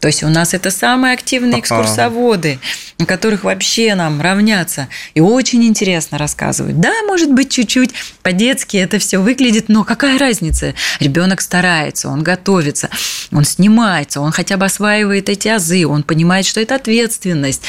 То 0.00 0.08
есть 0.08 0.22
у 0.22 0.28
нас 0.28 0.52
это 0.52 0.70
самые 0.70 1.14
активные 1.14 1.60
экскурсоводы, 1.60 2.58
на 2.98 3.06
которых 3.06 3.44
вообще 3.44 3.94
нам 3.94 4.20
равняться. 4.20 4.88
И 5.14 5.20
очень 5.20 5.64
интересно 5.64 6.18
рассказывают. 6.18 6.78
Да, 6.78 6.92
может 7.06 7.32
быть, 7.32 7.50
чуть-чуть 7.50 7.90
по-детски 8.22 8.76
это 8.76 8.98
все 8.98 9.18
выглядит, 9.18 9.68
но 9.68 9.84
какая 9.84 10.18
разница? 10.18 10.74
Ребенок 11.00 11.40
старается, 11.40 12.08
он 12.08 12.22
готовится, 12.22 12.90
он 13.32 13.44
снимается, 13.44 14.20
он 14.20 14.32
хотя 14.32 14.58
бы 14.58 14.66
осваивает 14.66 15.30
эти 15.30 15.48
азы, 15.48 15.86
он 15.86 16.02
понимает, 16.02 16.44
что 16.44 16.60
это 16.60 16.74
ответственность. 16.74 17.62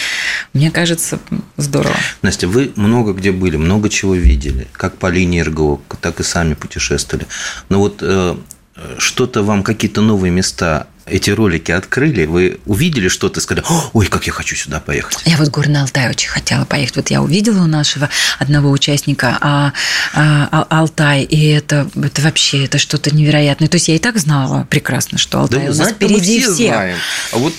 Мне 0.52 0.70
кажется, 0.70 1.20
здорово. 1.56 1.96
Настя, 2.22 2.48
вы 2.50 2.74
много 2.76 3.14
где 3.14 3.32
были, 3.32 3.56
много 3.56 3.90
чего 3.90 4.16
видели, 4.16 4.68
как 4.74 4.98
по 4.98 5.08
линии 5.08 5.40
РГО, 5.40 5.80
так 6.02 6.20
и 6.20 6.24
сами 6.24 6.56
путешествовали. 6.56 7.26
Но 7.70 7.80
вот 7.80 8.00
э, 8.02 8.36
что-то 8.98 9.44
вам, 9.44 9.64
какие-то 9.64 10.02
новые 10.02 10.32
места 10.32 10.88
эти 11.10 11.30
ролики 11.30 11.72
открыли, 11.72 12.26
вы 12.26 12.60
увидели 12.66 13.08
что-то 13.08 13.40
и 13.40 13.44
сказали, 13.44 13.66
ой, 13.94 14.08
как 14.08 14.28
я 14.28 14.34
хочу 14.34 14.56
сюда 14.56 14.80
поехать. 14.80 15.20
Я 15.26 15.38
вот 15.38 15.50
Горный 15.50 15.82
Алтай 15.82 16.10
очень 16.10 16.30
хотела 16.30 16.66
поехать. 16.66 16.96
Вот 16.98 17.10
я 17.10 17.22
увидела 17.22 17.64
у 17.64 17.68
нашего 17.68 18.10
одного 18.40 18.72
участника 18.72 19.38
а, 19.42 19.74
а, 20.14 20.50
а, 20.52 20.80
Алтай, 20.80 21.24
и 21.24 21.50
это, 21.50 21.90
это 21.96 22.22
вообще 22.22 22.66
это 22.66 22.78
что-то 22.78 23.16
невероятное. 23.16 23.68
То 23.68 23.76
есть 23.76 23.88
я 23.88 23.96
и 23.96 24.00
так 24.00 24.18
знала 24.18 24.68
прекрасно, 24.70 25.18
что 25.18 25.40
Алтай 25.42 25.66
да, 25.66 25.72
у 25.72 25.76
нас 25.76 25.92
впереди 25.92 26.42
все 26.42 26.54
всех. 26.54 26.74
Знаем. 26.74 26.98
А 27.32 27.38
вот, 27.38 27.54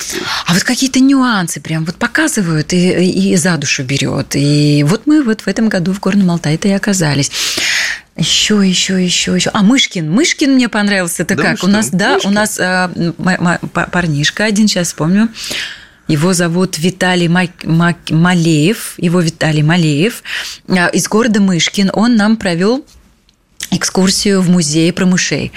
а 0.46 0.54
вот 0.54 0.62
какие-то 0.62 1.00
нюансы 1.00 1.60
прям 1.60 1.84
вот 1.84 1.96
показывают 1.96 2.72
и, 2.72 3.32
и 3.32 3.36
за 3.36 3.56
душу 3.56 3.84
берет. 3.84 4.34
И 4.34 4.84
вот 4.86 5.06
мы 5.06 5.22
вот 5.22 5.42
в 5.42 5.48
этом 5.48 5.68
году 5.68 5.92
в 5.92 6.00
Горном 6.00 6.30
Алтае-то 6.30 6.68
и 6.68 6.72
оказались. 6.72 7.30
Еще, 8.16 8.68
еще, 8.68 9.02
еще, 9.02 9.34
еще. 9.34 9.50
А 9.52 9.62
Мышкин, 9.62 10.10
Мышкин 10.10 10.54
мне 10.54 10.68
понравился. 10.68 11.22
Это 11.22 11.36
да 11.36 11.42
как? 11.42 11.64
У 11.64 11.66
нас, 11.66 11.90
да, 11.90 12.14
Мышкин. 12.14 12.30
у 12.30 12.32
нас 12.32 12.58
а, 12.60 12.90
парнишка 13.92 14.44
один, 14.44 14.66
сейчас 14.68 14.88
вспомню. 14.88 15.28
Его 16.08 16.32
зовут 16.32 16.78
Виталий 16.78 17.28
Малеев. 17.28 18.94
Его 18.96 19.20
Виталий 19.20 19.62
Малеев 19.62 20.22
а, 20.68 20.88
из 20.88 21.06
города 21.08 21.40
Мышкин. 21.40 21.90
Он 21.92 22.16
нам 22.16 22.36
провел 22.36 22.84
экскурсию 23.70 24.40
в 24.40 24.50
музей 24.50 24.92
про 24.92 25.06
мышей. 25.06 25.52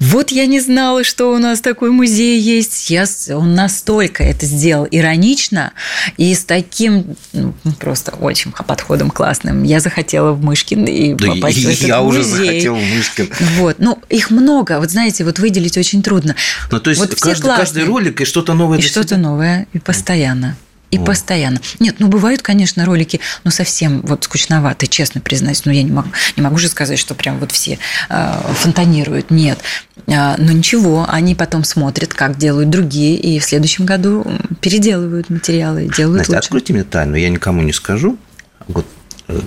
Вот 0.00 0.30
я 0.30 0.46
не 0.46 0.60
знала, 0.60 1.04
что 1.04 1.30
у 1.32 1.38
нас 1.38 1.60
такой 1.60 1.90
музей 1.90 2.40
есть. 2.40 2.88
Я, 2.88 3.04
он 3.36 3.54
настолько 3.54 4.24
это 4.24 4.46
сделал 4.46 4.88
иронично 4.90 5.72
и 6.16 6.34
с 6.34 6.44
таким 6.44 7.16
ну, 7.34 7.52
просто 7.78 8.12
очень 8.12 8.50
подходом 8.50 9.10
классным. 9.10 9.62
Я 9.62 9.78
захотела 9.80 10.32
в 10.32 10.42
Мышкин 10.42 10.84
и 10.86 11.14
да 11.14 11.34
попасть 11.34 11.58
и, 11.58 11.66
в 11.66 11.68
этот 11.68 11.82
я 11.82 12.00
музей. 12.00 12.20
уже 12.20 12.28
захотел 12.28 12.76
в 12.76 12.82
Мышкин. 12.82 13.28
Вот, 13.58 13.76
ну 13.78 13.98
их 14.08 14.30
много. 14.30 14.80
Вот 14.80 14.90
знаете, 14.90 15.22
вот 15.22 15.38
выделить 15.38 15.76
очень 15.76 16.02
трудно. 16.02 16.34
Ну 16.70 16.80
то 16.80 16.88
есть 16.88 17.00
вот 17.00 17.14
каждый, 17.20 17.48
каждый 17.48 17.84
ролик 17.84 18.22
и 18.22 18.24
что-то 18.24 18.54
новое. 18.54 18.78
И 18.78 18.82
что-то 18.82 19.18
новое 19.18 19.66
и 19.74 19.78
постоянно. 19.78 20.56
И 20.90 20.98
О. 20.98 21.04
постоянно. 21.04 21.60
Нет, 21.78 21.96
ну 21.98 22.08
бывают, 22.08 22.42
конечно, 22.42 22.84
ролики, 22.84 23.20
ну 23.44 23.50
совсем 23.50 24.00
вот 24.00 24.24
скучноватые, 24.24 24.88
честно 24.88 25.20
признаюсь. 25.20 25.64
Но 25.64 25.72
я 25.72 25.82
не 25.82 25.92
могу, 25.92 26.10
не 26.36 26.42
могу 26.42 26.58
же 26.58 26.68
сказать, 26.68 26.98
что 26.98 27.14
прям 27.14 27.38
вот 27.38 27.52
все 27.52 27.78
э, 28.08 28.40
фонтанируют. 28.54 29.30
Нет. 29.30 29.58
Э, 30.06 30.34
но 30.36 30.52
ничего, 30.52 31.06
они 31.08 31.34
потом 31.34 31.62
смотрят, 31.64 32.12
как 32.12 32.36
делают 32.36 32.70
другие, 32.70 33.16
и 33.16 33.38
в 33.38 33.44
следующем 33.44 33.86
году 33.86 34.26
переделывают 34.60 35.30
материалы, 35.30 35.88
делают 35.96 36.18
Настя, 36.18 36.32
лучше. 36.32 36.38
откройте 36.46 36.72
мне 36.72 36.84
тайну, 36.84 37.14
я 37.16 37.28
никому 37.28 37.62
не 37.62 37.72
скажу. 37.72 38.18
Вот 38.66 38.86
э, 39.28 39.40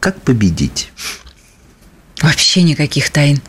как 0.00 0.20
победить? 0.22 0.90
Вообще 2.22 2.62
никаких 2.62 3.10
тайн. 3.10 3.40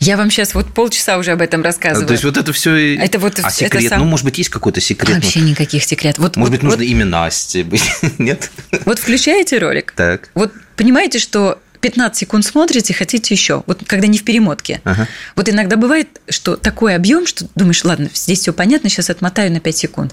Я 0.00 0.16
вам 0.16 0.30
сейчас 0.30 0.54
вот 0.54 0.72
полчаса 0.72 1.18
уже 1.18 1.32
об 1.32 1.40
этом 1.40 1.62
рассказываю. 1.62 2.06
То 2.06 2.12
есть 2.12 2.24
вот 2.24 2.36
это 2.36 2.52
все. 2.52 2.96
Это 2.96 3.18
вот 3.18 3.40
а 3.42 3.50
секрет? 3.50 3.84
Это 3.84 3.88
сам... 3.90 3.98
Ну, 4.00 4.04
может 4.06 4.24
быть, 4.24 4.38
есть 4.38 4.50
какой-то 4.50 4.80
секрет? 4.80 5.16
Вообще 5.16 5.40
никаких 5.40 5.84
секретов. 5.84 6.22
Вот, 6.22 6.36
может 6.36 6.50
вот, 6.50 6.56
быть, 6.56 6.62
нужно 6.62 6.78
вот... 6.78 6.84
имя 6.84 7.04
Насти 7.04 7.62
быть? 7.62 7.84
Нет? 8.18 8.50
Вот 8.84 8.98
включаете 8.98 9.58
ролик. 9.58 9.92
Так. 9.96 10.30
Вот 10.34 10.52
понимаете, 10.76 11.18
что 11.18 11.60
15 11.84 12.16
секунд 12.16 12.46
смотрите, 12.46 12.94
хотите 12.94 13.34
еще. 13.34 13.62
Вот 13.66 13.82
когда 13.86 14.06
не 14.06 14.16
в 14.16 14.24
перемотке. 14.24 14.80
Ага. 14.84 15.06
Вот 15.36 15.50
иногда 15.50 15.76
бывает, 15.76 16.08
что 16.30 16.56
такой 16.56 16.94
объем, 16.96 17.26
что 17.26 17.46
думаешь, 17.54 17.84
ладно, 17.84 18.08
здесь 18.14 18.40
все 18.40 18.54
понятно, 18.54 18.88
сейчас 18.88 19.10
отмотаю 19.10 19.52
на 19.52 19.60
5 19.60 19.76
секунд. 19.76 20.12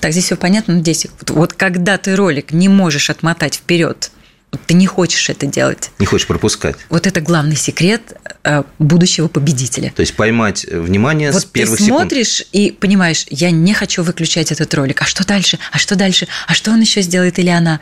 Так, 0.00 0.10
здесь 0.10 0.24
все 0.24 0.36
понятно 0.36 0.74
на 0.74 0.80
10 0.80 1.02
секунд. 1.02 1.30
Вот 1.30 1.52
когда 1.52 1.96
ты 1.96 2.16
ролик 2.16 2.50
не 2.50 2.68
можешь 2.68 3.08
отмотать 3.08 3.54
вперед, 3.54 4.10
ты 4.66 4.74
не 4.74 4.86
хочешь 4.86 5.30
это 5.30 5.46
делать. 5.46 5.90
Не 5.98 6.06
хочешь 6.06 6.26
пропускать. 6.26 6.76
Вот 6.90 7.06
это 7.06 7.20
главный 7.20 7.56
секрет 7.56 8.02
э, 8.44 8.62
будущего 8.78 9.28
победителя. 9.28 9.92
То 9.96 10.00
есть 10.00 10.14
поймать 10.14 10.64
внимание 10.64 11.32
вот 11.32 11.42
с 11.42 11.44
первых 11.44 11.78
секунд. 11.78 12.02
ты 12.02 12.06
смотришь 12.06 12.36
секунд. 12.36 12.48
и 12.52 12.70
понимаешь, 12.70 13.26
я 13.30 13.50
не 13.50 13.72
хочу 13.72 14.02
выключать 14.02 14.52
этот 14.52 14.72
ролик. 14.74 15.00
А 15.02 15.04
что 15.06 15.26
дальше? 15.26 15.58
А 15.72 15.78
что 15.78 15.96
дальше? 15.96 16.28
А 16.46 16.54
что 16.54 16.70
он 16.70 16.80
еще 16.80 17.00
сделает 17.00 17.38
или 17.38 17.48
она? 17.48 17.80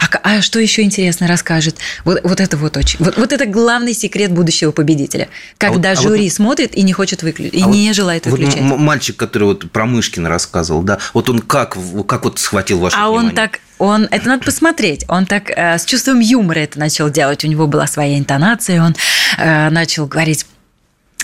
А, 0.00 0.36
а 0.36 0.42
что 0.42 0.60
еще 0.60 0.82
интересно 0.82 1.26
расскажет? 1.26 1.76
Вот, 2.04 2.20
вот 2.22 2.40
это 2.40 2.56
вот 2.56 2.76
очень. 2.76 2.98
Вот, 3.00 3.16
вот 3.16 3.32
это 3.32 3.46
главный 3.46 3.92
секрет 3.92 4.30
будущего 4.30 4.70
победителя. 4.70 5.28
Когда 5.58 5.92
а 5.92 5.94
вот, 5.94 6.02
жюри 6.02 6.20
а 6.20 6.24
вот, 6.24 6.32
смотрит 6.32 6.76
и 6.76 6.82
не 6.82 6.92
хочет 6.92 7.22
выключить, 7.24 7.54
и 7.54 7.62
а 7.62 7.66
не 7.66 7.88
вот, 7.88 7.96
желает 7.96 8.26
выключать. 8.26 8.60
Вот 8.60 8.78
мальчик, 8.78 9.16
который 9.16 9.44
вот 9.44 9.70
про 9.70 9.86
Мышкина 9.86 10.28
рассказывал, 10.28 10.82
да, 10.82 10.98
вот 11.12 11.28
он 11.28 11.40
как, 11.40 11.76
как 12.06 12.24
вот 12.24 12.38
схватил 12.38 12.78
ваше 12.78 12.96
а 12.96 13.08
внимание? 13.08 13.28
А 13.28 13.30
он 13.30 13.34
так 13.34 13.60
он, 13.78 14.08
это 14.10 14.28
надо 14.28 14.44
посмотреть, 14.44 15.04
он 15.08 15.26
так 15.26 15.50
э, 15.50 15.78
с 15.78 15.84
чувством 15.84 16.20
юмора 16.20 16.60
это 16.60 16.78
начал 16.78 17.10
делать, 17.10 17.44
у 17.44 17.48
него 17.48 17.66
была 17.66 17.86
своя 17.86 18.18
интонация, 18.18 18.82
он 18.82 18.94
э, 19.38 19.70
начал 19.70 20.06
говорить 20.06 20.46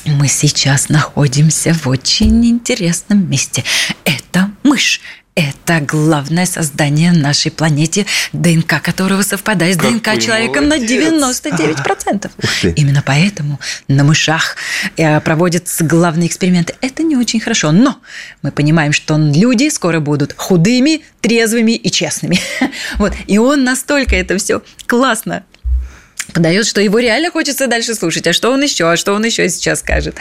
мы 0.07 0.29
сейчас 0.29 0.89
находимся 0.89 1.75
в 1.75 1.87
очень 1.87 2.47
интересном 2.47 3.29
месте. 3.29 3.65
Это 4.05 4.51
мышь. 4.63 5.01
Это 5.37 5.81
главное 5.81 6.45
создание 6.45 7.13
нашей 7.13 7.53
планете, 7.53 8.05
ДНК 8.33 8.83
которого 8.83 9.23
совпадает 9.23 9.77
с 9.77 9.79
Какой 9.79 10.01
ДНК 10.01 10.21
человека 10.21 10.61
на 10.61 10.77
99%. 10.77 12.31
Именно 12.77 13.03
поэтому 13.07 13.61
на 13.87 14.03
мышах 14.03 14.57
э, 14.97 15.21
проводятся 15.21 15.85
главные 15.85 16.27
эксперименты. 16.27 16.75
Это 16.81 17.05
не 17.05 17.17
очень 17.17 17.39
хорошо, 17.39 17.71
но 17.71 17.99
мы 18.43 18.51
понимаем, 18.51 18.93
что 18.93 19.17
люди 19.17 19.69
скоро 19.69 20.01
будут 20.01 20.35
худыми, 20.37 21.03
трезвыми 21.21 21.73
и 21.73 21.91
честными. 21.91 22.41
Вот. 22.99 23.13
И 23.27 23.39
он 23.39 23.65
настолько 23.65 24.17
это 24.17 24.37
все 24.37 24.63
классно 24.87 25.45
подает, 26.33 26.67
что 26.67 26.81
его 26.81 26.99
реально 26.99 27.31
хочется 27.31 27.67
дальше 27.67 27.95
слушать. 27.95 28.27
А 28.27 28.33
что 28.33 28.51
он 28.51 28.63
еще? 28.63 28.91
А 28.91 28.97
что 28.97 29.13
он 29.13 29.25
еще 29.25 29.49
сейчас 29.49 29.81
скажет? 29.81 30.17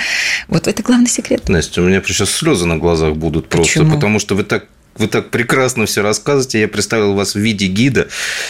Вот 0.48 0.68
это 0.68 0.84
главный 0.84 1.10
секрет. 1.10 1.50
Настя, 1.50 1.82
у 1.82 1.86
меня 1.86 2.02
сейчас 2.06 2.32
слезы 2.32 2.66
на 2.66 2.78
глазах 2.78 3.16
будут 3.16 3.50
просто, 3.50 3.80
Почему? 3.80 3.96
потому 3.96 4.20
что 4.20 4.36
вы 4.36 4.44
так 4.44 4.66
вы 4.98 5.08
так 5.08 5.30
прекрасно 5.30 5.86
все 5.86 6.02
рассказываете. 6.02 6.62
Я 6.62 6.68
представил 6.68 7.14
вас 7.14 7.36
в 7.36 7.40
виде 7.40 7.68
гида, 7.68 8.08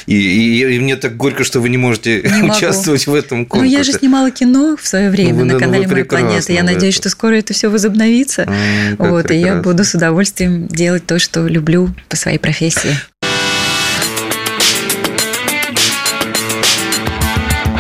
и, 0.08 0.16
и, 0.16 0.76
и 0.76 0.80
мне 0.80 0.96
так 0.96 1.16
горько, 1.16 1.44
что 1.44 1.60
вы 1.60 1.70
не 1.70 1.78
можете 1.78 2.22
не 2.24 2.50
участвовать 2.50 3.08
в 3.08 3.14
этом 3.14 3.46
конкурсе. 3.46 3.72
Ну, 3.72 3.78
я 3.78 3.84
же 3.84 3.94
снимала 3.94 4.32
кино 4.32 4.76
в 4.76 4.88
свое 4.88 5.10
время 5.10 5.40
ну, 5.40 5.46
на 5.46 5.54
ну, 5.54 5.60
канале 5.60 5.88
«Моя 5.88 6.06
планета». 6.06 6.52
Я 6.52 6.64
надеюсь, 6.64 6.96
это. 6.96 7.04
что 7.04 7.10
скоро 7.10 7.36
это 7.36 7.54
все 7.54 7.70
возобновится. 7.70 8.46
А, 8.48 9.10
вот, 9.10 9.28
прекрасно. 9.28 9.34
и 9.34 9.40
я 9.40 9.56
буду 9.62 9.84
с 9.84 9.94
удовольствием 9.94 10.68
делать 10.68 11.06
то, 11.06 11.20
что 11.20 11.48
люблю 11.48 11.94
по 12.08 12.16
своей 12.16 12.40
профессии. 12.40 12.96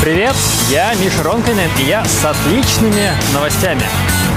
Привет, 0.01 0.35
я 0.71 0.93
Миша 0.95 1.23
Ронкинен, 1.23 1.69
и 1.79 1.87
я 1.87 2.03
с 2.05 2.25
отличными 2.25 3.11
новостями. 3.33 3.83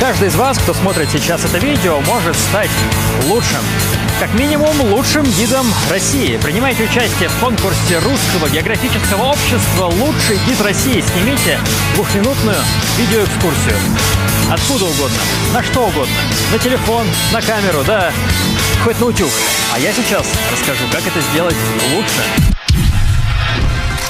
Каждый 0.03 0.31
из 0.31 0.35
вас, 0.35 0.59
кто 0.59 0.75
смотрит 0.75 1.09
сейчас 1.13 1.45
это 1.45 1.59
видео, 1.59 2.01
может 2.01 2.35
стать 2.35 2.71
лучшим 3.29 3.61
как 4.19 4.35
минимум 4.35 4.81
лучшим 4.81 5.23
гидом 5.23 5.65
России. 5.91 6.39
Принимайте 6.39 6.83
участие 6.83 7.29
в 7.29 7.39
конкурсе 7.39 8.01
Русского 8.01 8.49
географического 8.51 9.27
общества 9.27 9.85
«Лучший 9.85 10.39
гид 10.45 10.61
России». 10.61 11.01
Снимите 11.03 11.57
двухминутную 11.95 12.57
видеоэкскурсию. 12.99 13.77
Откуда 14.51 14.87
угодно, 14.87 15.19
на 15.55 15.63
что 15.63 15.87
угодно. 15.87 16.17
На 16.51 16.59
телефон, 16.59 17.07
на 17.33 17.41
камеру, 17.41 17.85
да, 17.87 18.11
хоть 18.83 18.99
на 18.99 19.07
утюг. 19.07 19.31
А 19.73 19.79
я 19.79 19.93
сейчас 19.93 20.27
расскажу, 20.51 20.83
как 20.91 21.07
это 21.07 21.21
сделать 21.31 21.57
лучше 21.95 22.23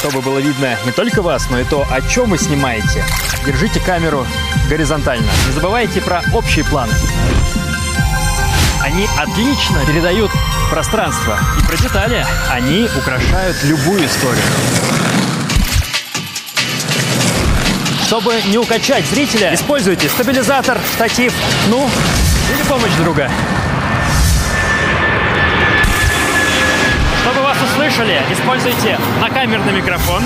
чтобы 0.03 0.21
было 0.21 0.41
видно 0.41 0.77
не 0.85 0.91
только 0.91 1.23
вас, 1.23 1.49
но 1.49 1.61
и 1.61 1.65
то, 1.65 1.87
о 1.89 2.01
чем 2.01 2.31
вы 2.31 2.37
снимаете. 2.37 3.05
Держите 3.47 3.79
камеру 3.79 4.27
горизонтально. 4.73 5.31
Не 5.49 5.53
забывайте 5.53 6.01
про 6.01 6.23
общий 6.33 6.63
план. 6.63 6.89
Они 8.83 9.07
отлично 9.19 9.85
передают 9.87 10.31
пространство. 10.71 11.39
И 11.59 11.67
про 11.67 11.77
детали 11.77 12.25
они 12.51 12.89
украшают 12.97 13.63
любую 13.65 14.07
историю. 14.07 14.43
Чтобы 18.07 18.41
не 18.47 18.57
укачать 18.57 19.05
зрителя, 19.05 19.55
используйте 19.55 20.09
стабилизатор, 20.09 20.81
штатив, 20.95 21.35
ну, 21.69 21.87
или 22.55 22.63
помощь 22.67 22.93
друга. 22.93 23.31
Чтобы 27.21 27.43
вас 27.43 27.59
услышали, 27.71 28.23
используйте 28.31 28.99
накамерный 29.21 29.75
микрофон 29.75 30.23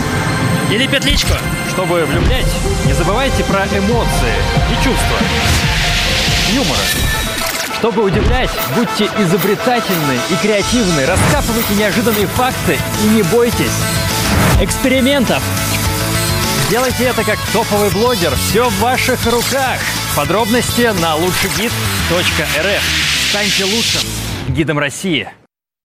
или 0.71 0.87
петличку. 0.87 1.35
Чтобы 1.77 2.07
влюблять, 2.07 2.47
не 2.87 2.95
забывайте 2.95 3.45
про 3.45 3.67
эмоции 3.67 4.35
и 4.73 4.75
чувства. 4.77 5.19
Юмора. 6.55 6.81
Чтобы 7.79 8.03
удивлять, 8.03 8.49
будьте 8.75 9.11
изобретательны 9.19 10.19
и 10.31 10.37
креативны, 10.37 11.05
раскапывайте 11.05 11.75
неожиданные 11.75 12.29
факты 12.29 12.79
и 13.05 13.09
не 13.09 13.23
бойтесь 13.25 13.77
экспериментов. 14.59 15.43
Делайте 16.71 17.05
это 17.05 17.23
как 17.25 17.39
топовый 17.53 17.91
блогер. 17.91 18.35
Все 18.37 18.71
в 18.71 18.81
ваших 18.81 19.27
руках. 19.27 19.79
Подробности 20.17 20.95
на 21.03 21.15
лучшегид.рф. 21.17 22.83
Станьте 23.29 23.65
лучшим 23.65 24.01
гидом 24.49 24.79
России. 24.79 25.29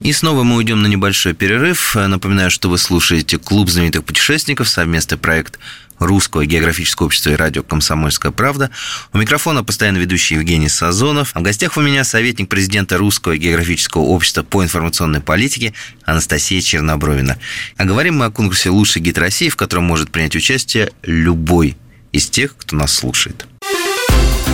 И 0.02 0.14
снова 0.14 0.42
мы 0.42 0.56
уйдем 0.56 0.82
на 0.82 0.88
небольшой 0.88 1.34
перерыв. 1.34 1.96
Напоминаю, 1.96 2.50
что 2.50 2.70
вы 2.70 2.80
слушаете 2.80 3.38
«Клуб 3.38 3.70
знаменитых 3.70 4.04
путешественников», 4.04 4.68
совместный 4.68 5.20
проект 5.20 5.60
Русского 6.00 6.44
географического 6.44 7.06
общества 7.06 7.30
и 7.30 7.36
радио 7.36 7.62
«Комсомольская 7.62 8.32
правда». 8.32 8.72
У 9.14 9.20
микрофона 9.20 9.64
постоянно 9.64 9.98
ведущий 9.98 10.36
Евгений 10.36 10.70
Сазонов. 10.70 11.32
А 11.36 11.40
в 11.40 11.44
гостях 11.44 11.78
у 11.78 11.82
меня 11.82 12.04
советник 12.04 12.50
президента 12.50 12.98
Русского 12.98 13.38
географического 13.38 14.02
общества 14.02 14.42
по 14.42 14.64
информационной 14.64 15.22
политике 15.22 15.76
Анастасия 16.04 16.62
Чернобровина. 16.62 17.38
А 17.78 17.86
говорим 17.86 18.18
мы 18.18 18.26
о 18.26 18.32
конкурсе 18.32 18.72
«Лучший 18.72 19.04
гид 19.04 19.20
России», 19.20 19.50
в 19.50 19.56
котором 19.56 19.84
может 19.84 20.10
принять 20.10 20.36
участие 20.36 20.92
любой 21.04 21.78
из 22.12 22.28
тех, 22.28 22.58
кто 22.58 22.76
нас 22.76 22.92
слушает. 22.92 23.46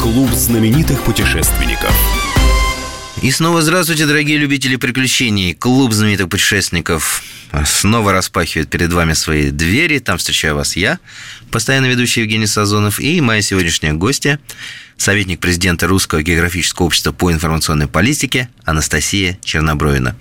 Клуб 0.02 0.30
знаменитых 0.32 1.04
путешественников– 1.04 1.96
и 3.22 3.32
снова 3.32 3.62
здравствуйте, 3.62 4.06
дорогие 4.06 4.38
любители 4.38 4.76
приключений. 4.76 5.54
Клуб 5.54 5.92
знаменитых 5.92 6.30
путешественников 6.30 7.24
снова 7.66 8.12
распахивает 8.12 8.70
перед 8.70 8.94
вами 8.94 9.14
свои 9.14 9.50
двери. 9.50 10.00
Там 10.00 10.18
встречаю 10.18 10.56
вас 10.56 10.76
я, 10.76 11.00
постоянно 11.52 11.88
ведущий 11.88 12.22
Евгений 12.22 12.48
Сазонов, 12.48 13.00
и 13.00 13.20
моя 13.22 13.42
сегодняшняя 13.42 13.94
гостья, 13.94 14.40
советник 14.98 15.40
президента 15.40 15.88
Русского 15.88 16.22
географического 16.22 16.86
общества 16.86 17.12
по 17.12 17.32
информационной 17.32 17.88
политике 17.88 18.50
Анастасия 18.64 19.38
Чернобровина. 19.44 20.16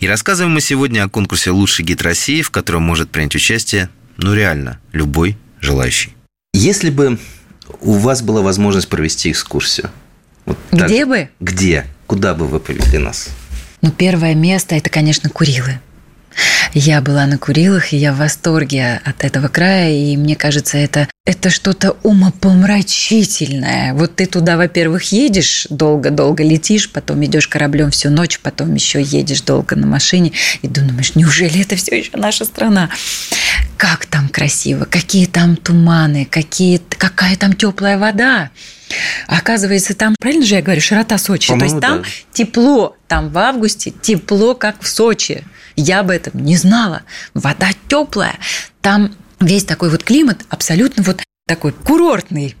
И 0.00 0.08
рассказываем 0.08 0.54
мы 0.54 0.60
сегодня 0.60 1.04
о 1.04 1.08
конкурсе 1.08 1.50
«Лучший 1.50 1.84
гид 1.84 2.02
России», 2.02 2.42
в 2.42 2.50
котором 2.50 2.82
может 2.82 3.10
принять 3.10 3.34
участие, 3.34 3.88
ну 4.16 4.34
реально, 4.34 4.80
любой 4.92 5.36
желающий. 5.60 6.14
Если 6.52 6.90
бы 6.90 7.18
у 7.80 7.92
вас 7.92 8.22
была 8.22 8.42
возможность 8.42 8.88
провести 8.88 9.30
экскурсию, 9.30 9.90
вот 10.44 10.58
Где 10.72 11.00
так, 11.00 11.08
бы? 11.08 11.28
Где? 11.40 11.86
Куда 12.06 12.34
бы 12.34 12.46
вы 12.46 12.60
повели 12.60 12.98
нас? 12.98 13.28
Ну, 13.82 13.90
первое 13.90 14.34
место– 14.34 14.74
это, 14.76 14.90
конечно, 14.90 15.28
Курилы. 15.28 15.80
Я 16.74 17.00
была 17.00 17.26
на 17.26 17.38
Курилах, 17.38 17.92
и 17.92 17.96
я 17.96 18.12
в 18.12 18.18
восторге 18.18 19.00
от 19.04 19.24
этого 19.24 19.48
края, 19.48 19.90
и 19.92 20.16
мне 20.16 20.36
кажется, 20.36 20.76
это, 20.76 21.08
это 21.24 21.48
что-то 21.48 21.96
умопомрачительное. 22.02 23.94
Вот 23.94 24.16
ты 24.16 24.26
туда, 24.26 24.56
во-первых, 24.58 25.12
едешь, 25.12 25.66
долго-долго 25.70 26.44
летишь, 26.44 26.90
потом 26.90 27.24
идешь 27.24 27.48
кораблем 27.48 27.90
всю 27.90 28.10
ночь, 28.10 28.38
потом 28.40 28.74
еще 28.74 29.00
едешь 29.00 29.40
долго 29.40 29.74
на 29.76 29.86
машине, 29.86 30.32
и 30.60 30.68
думаешь, 30.68 31.14
неужели 31.14 31.62
это 31.62 31.76
все 31.76 31.96
еще 31.96 32.16
наша 32.16 32.44
страна? 32.44 32.90
Как 33.76 34.06
там 34.06 34.28
красиво, 34.28 34.84
какие 34.84 35.26
там 35.26 35.56
туманы, 35.56 36.24
какие, 36.24 36.78
какая 36.78 37.36
там 37.36 37.52
теплая 37.52 37.98
вода. 37.98 38.50
Оказывается, 39.26 39.94
там, 39.94 40.14
правильно 40.18 40.46
же 40.46 40.54
я 40.54 40.62
говорю, 40.62 40.80
широта 40.80 41.18
Сочи. 41.18 41.56
То 41.56 41.64
есть 41.64 41.80
там 41.80 42.02
да. 42.02 42.08
тепло, 42.32 42.96
там 43.08 43.30
в 43.30 43.38
августе 43.38 43.90
тепло, 43.90 44.54
как 44.54 44.80
в 44.80 44.88
Сочи. 44.88 45.44
Я 45.76 46.00
об 46.00 46.10
этом 46.10 46.42
не 46.42 46.56
знала. 46.56 47.02
Вода 47.34 47.68
теплая. 47.88 48.38
Там 48.80 49.14
весь 49.40 49.64
такой 49.64 49.90
вот 49.90 50.04
климат 50.04 50.40
абсолютно 50.48 51.02
вот 51.02 51.20
такой 51.46 51.70
курортный. 51.70 52.56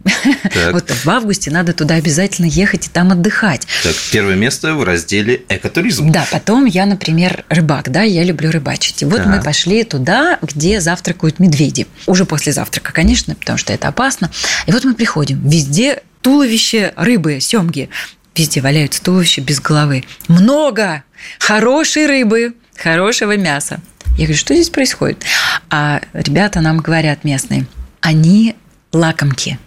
Так. 0.54 0.72
Вот 0.72 0.88
в 0.90 1.08
августе 1.08 1.50
надо 1.50 1.72
туда 1.72 1.96
обязательно 1.96 2.46
ехать 2.46 2.86
и 2.86 2.88
там 2.88 3.10
отдыхать. 3.10 3.66
Так, 3.82 3.94
первое 4.12 4.36
место 4.36 4.74
в 4.74 4.84
разделе 4.84 5.42
экотуризм. 5.48 6.12
Да, 6.12 6.24
потом 6.30 6.66
я, 6.66 6.86
например, 6.86 7.44
рыбак, 7.48 7.90
да, 7.90 8.02
я 8.02 8.22
люблю 8.22 8.50
рыбачить. 8.50 9.02
И 9.02 9.04
вот 9.04 9.18
так. 9.18 9.26
мы 9.26 9.42
пошли 9.42 9.82
туда, 9.82 10.38
где 10.40 10.80
завтракают 10.80 11.40
медведи. 11.40 11.88
Уже 12.06 12.24
после 12.24 12.52
завтрака, 12.52 12.92
конечно, 12.92 13.34
потому 13.34 13.58
что 13.58 13.72
это 13.72 13.88
опасно. 13.88 14.30
И 14.66 14.72
вот 14.72 14.84
мы 14.84 14.94
приходим, 14.94 15.46
везде 15.46 16.02
туловище 16.22 16.92
рыбы, 16.96 17.40
семги. 17.40 17.90
Везде 18.36 18.60
валяются 18.60 19.02
туловища 19.02 19.40
без 19.40 19.60
головы. 19.60 20.04
Много 20.28 21.02
хорошей 21.40 22.06
рыбы, 22.06 22.54
хорошего 22.76 23.36
мяса. 23.36 23.80
Я 24.10 24.26
говорю, 24.26 24.36
что 24.36 24.54
здесь 24.54 24.70
происходит? 24.70 25.24
А 25.70 26.00
ребята 26.12 26.60
нам 26.60 26.78
говорят 26.78 27.24
местные, 27.24 27.66
они 28.00 28.54
лакомки. 28.96 29.58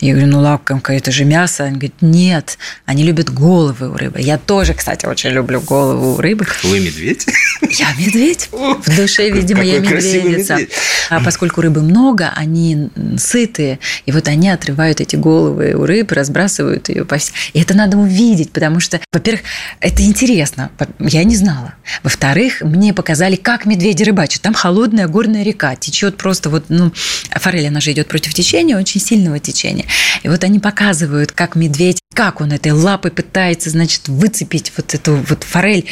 Я 0.00 0.12
говорю, 0.12 0.28
ну 0.28 0.40
лакомка, 0.40 0.92
это 0.92 1.10
же 1.10 1.24
мясо. 1.24 1.64
Они 1.64 1.76
говорят, 1.76 2.00
нет, 2.00 2.58
они 2.84 3.02
любят 3.02 3.32
головы 3.32 3.88
у 3.88 3.96
рыбы. 3.96 4.20
Я 4.20 4.38
тоже, 4.38 4.74
кстати, 4.74 5.06
очень 5.06 5.30
люблю 5.30 5.60
голову 5.60 6.14
у 6.14 6.20
рыбы. 6.20 6.46
Вы 6.62 6.80
медведь? 6.80 7.26
Я 7.62 7.92
медведь. 7.98 8.48
В 8.52 8.96
душе, 8.96 9.30
видимо, 9.30 9.62
я 9.62 9.80
медведица. 9.80 10.54
Медведь. 10.54 10.72
А 11.10 11.20
поскольку 11.20 11.60
рыбы 11.60 11.82
много, 11.82 12.32
они 12.34 12.90
сытые, 13.18 13.78
и 14.04 14.12
вот 14.12 14.28
они 14.28 14.48
отрывают 14.48 15.00
эти 15.00 15.16
головы 15.16 15.74
у 15.74 15.86
рыб, 15.86 16.12
разбрасывают 16.12 16.88
ее 16.88 17.04
по 17.04 17.18
всей. 17.18 17.32
И 17.52 17.60
это 17.60 17.74
надо 17.74 17.96
увидеть, 17.96 18.52
потому 18.52 18.80
что, 18.80 19.00
во-первых, 19.12 19.42
это 19.80 20.02
интересно. 20.02 20.70
Я 21.00 21.24
не 21.24 21.36
знала. 21.36 21.74
Во-вторых, 22.02 22.60
мне 22.60 22.94
показали, 22.94 23.36
как 23.36 23.66
медведи 23.66 24.02
рыбачат. 24.04 24.42
Там 24.42 24.54
холодная 24.54 25.08
горная 25.08 25.42
река, 25.42 25.74
течет 25.76 26.16
просто 26.16 26.50
вот, 26.50 26.66
ну, 26.68 26.92
форель, 27.30 27.68
она 27.68 27.80
же 27.80 27.92
идет 27.92 28.08
против 28.08 28.34
течения, 28.34 28.76
очень 28.76 29.00
сильного 29.00 29.38
течения 29.38 29.55
течения. 29.56 29.86
И 30.22 30.28
вот 30.28 30.44
они 30.44 30.58
показывают, 30.58 31.32
как 31.32 31.56
медведь, 31.56 32.00
как 32.16 32.40
он 32.40 32.50
этой 32.50 32.72
лапой 32.72 33.10
пытается, 33.10 33.68
значит, 33.68 34.08
выцепить 34.08 34.72
вот 34.78 34.94
эту 34.94 35.16
вот 35.16 35.44
форель. 35.44 35.84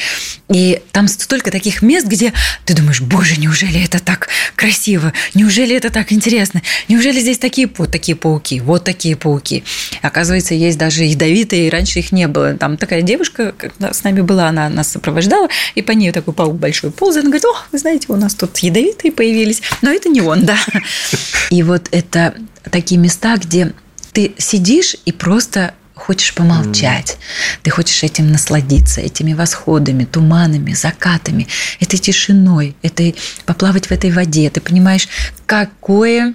И 0.48 0.80
там 0.90 1.06
столько 1.06 1.50
таких 1.50 1.82
мест, 1.82 2.06
где 2.06 2.32
ты 2.64 2.74
думаешь, 2.74 3.02
боже, 3.02 3.38
неужели 3.38 3.84
это 3.84 4.02
так 4.02 4.28
красиво? 4.56 5.12
Неужели 5.34 5.76
это 5.76 5.90
так 5.90 6.12
интересно? 6.12 6.62
Неужели 6.88 7.20
здесь 7.20 7.36
такие, 7.36 7.70
вот 7.76 7.90
такие 7.90 8.16
пауки? 8.16 8.60
Вот 8.60 8.84
такие 8.84 9.16
пауки. 9.16 9.64
Оказывается, 10.00 10.54
есть 10.54 10.78
даже 10.78 11.04
ядовитые, 11.04 11.66
и 11.66 11.70
раньше 11.70 11.98
их 11.98 12.10
не 12.10 12.26
было. 12.26 12.54
Там 12.54 12.78
такая 12.78 13.02
девушка 13.02 13.54
с 13.78 14.02
нами 14.02 14.22
была, 14.22 14.48
она 14.48 14.70
нас 14.70 14.90
сопровождала, 14.92 15.48
и 15.74 15.82
по 15.82 15.92
ней 15.92 16.10
такой 16.10 16.32
паук 16.32 16.56
большой 16.56 16.90
ползает. 16.90 17.26
Она 17.26 17.32
говорит, 17.32 17.44
о, 17.44 17.54
вы 17.70 17.78
знаете, 17.78 18.06
у 18.08 18.16
нас 18.16 18.34
тут 18.34 18.56
ядовитые 18.60 19.12
появились. 19.12 19.60
Но 19.82 19.90
это 19.90 20.08
не 20.08 20.22
он, 20.22 20.46
да. 20.46 20.56
И 21.50 21.62
вот 21.62 21.88
это 21.90 22.34
такие 22.70 22.98
места, 22.98 23.36
где 23.36 23.74
ты 24.14 24.32
сидишь 24.38 24.96
и 25.04 25.12
просто 25.12 25.74
хочешь 25.94 26.34
помолчать, 26.34 27.12
mm. 27.12 27.58
ты 27.62 27.70
хочешь 27.70 28.02
этим 28.02 28.30
насладиться, 28.30 29.00
этими 29.00 29.32
восходами, 29.32 30.04
туманами, 30.04 30.72
закатами, 30.72 31.46
этой 31.80 31.98
тишиной, 31.98 32.76
этой 32.82 33.14
поплавать 33.46 33.86
в 33.86 33.92
этой 33.92 34.10
воде. 34.10 34.50
Ты 34.50 34.60
понимаешь, 34.60 35.08
какое, 35.46 36.34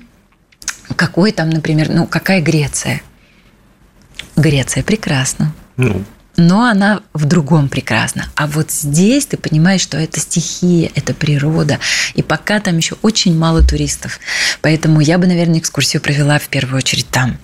какой 0.95 1.31
там, 1.31 1.49
например, 1.49 1.89
ну 1.89 2.07
какая 2.07 2.41
Греция? 2.41 3.01
Греция 4.35 4.83
прекрасна. 4.83 5.53
Mm 5.77 6.05
но 6.39 6.65
она 6.65 7.01
в 7.13 7.25
другом 7.25 7.69
прекрасна. 7.69 8.25
А 8.35 8.47
вот 8.47 8.71
здесь 8.71 9.25
ты 9.25 9.37
понимаешь, 9.37 9.81
что 9.81 9.97
это 9.97 10.19
стихия, 10.19 10.91
это 10.95 11.13
природа. 11.13 11.79
И 12.15 12.23
пока 12.23 12.59
там 12.59 12.77
еще 12.77 12.95
очень 13.01 13.37
мало 13.37 13.61
туристов. 13.61 14.19
Поэтому 14.61 15.01
я 15.01 15.17
бы, 15.17 15.27
наверное, 15.27 15.59
экскурсию 15.59 16.01
провела 16.01 16.39
в 16.39 16.47
первую 16.47 16.77
очередь 16.77 17.07
там. 17.09 17.37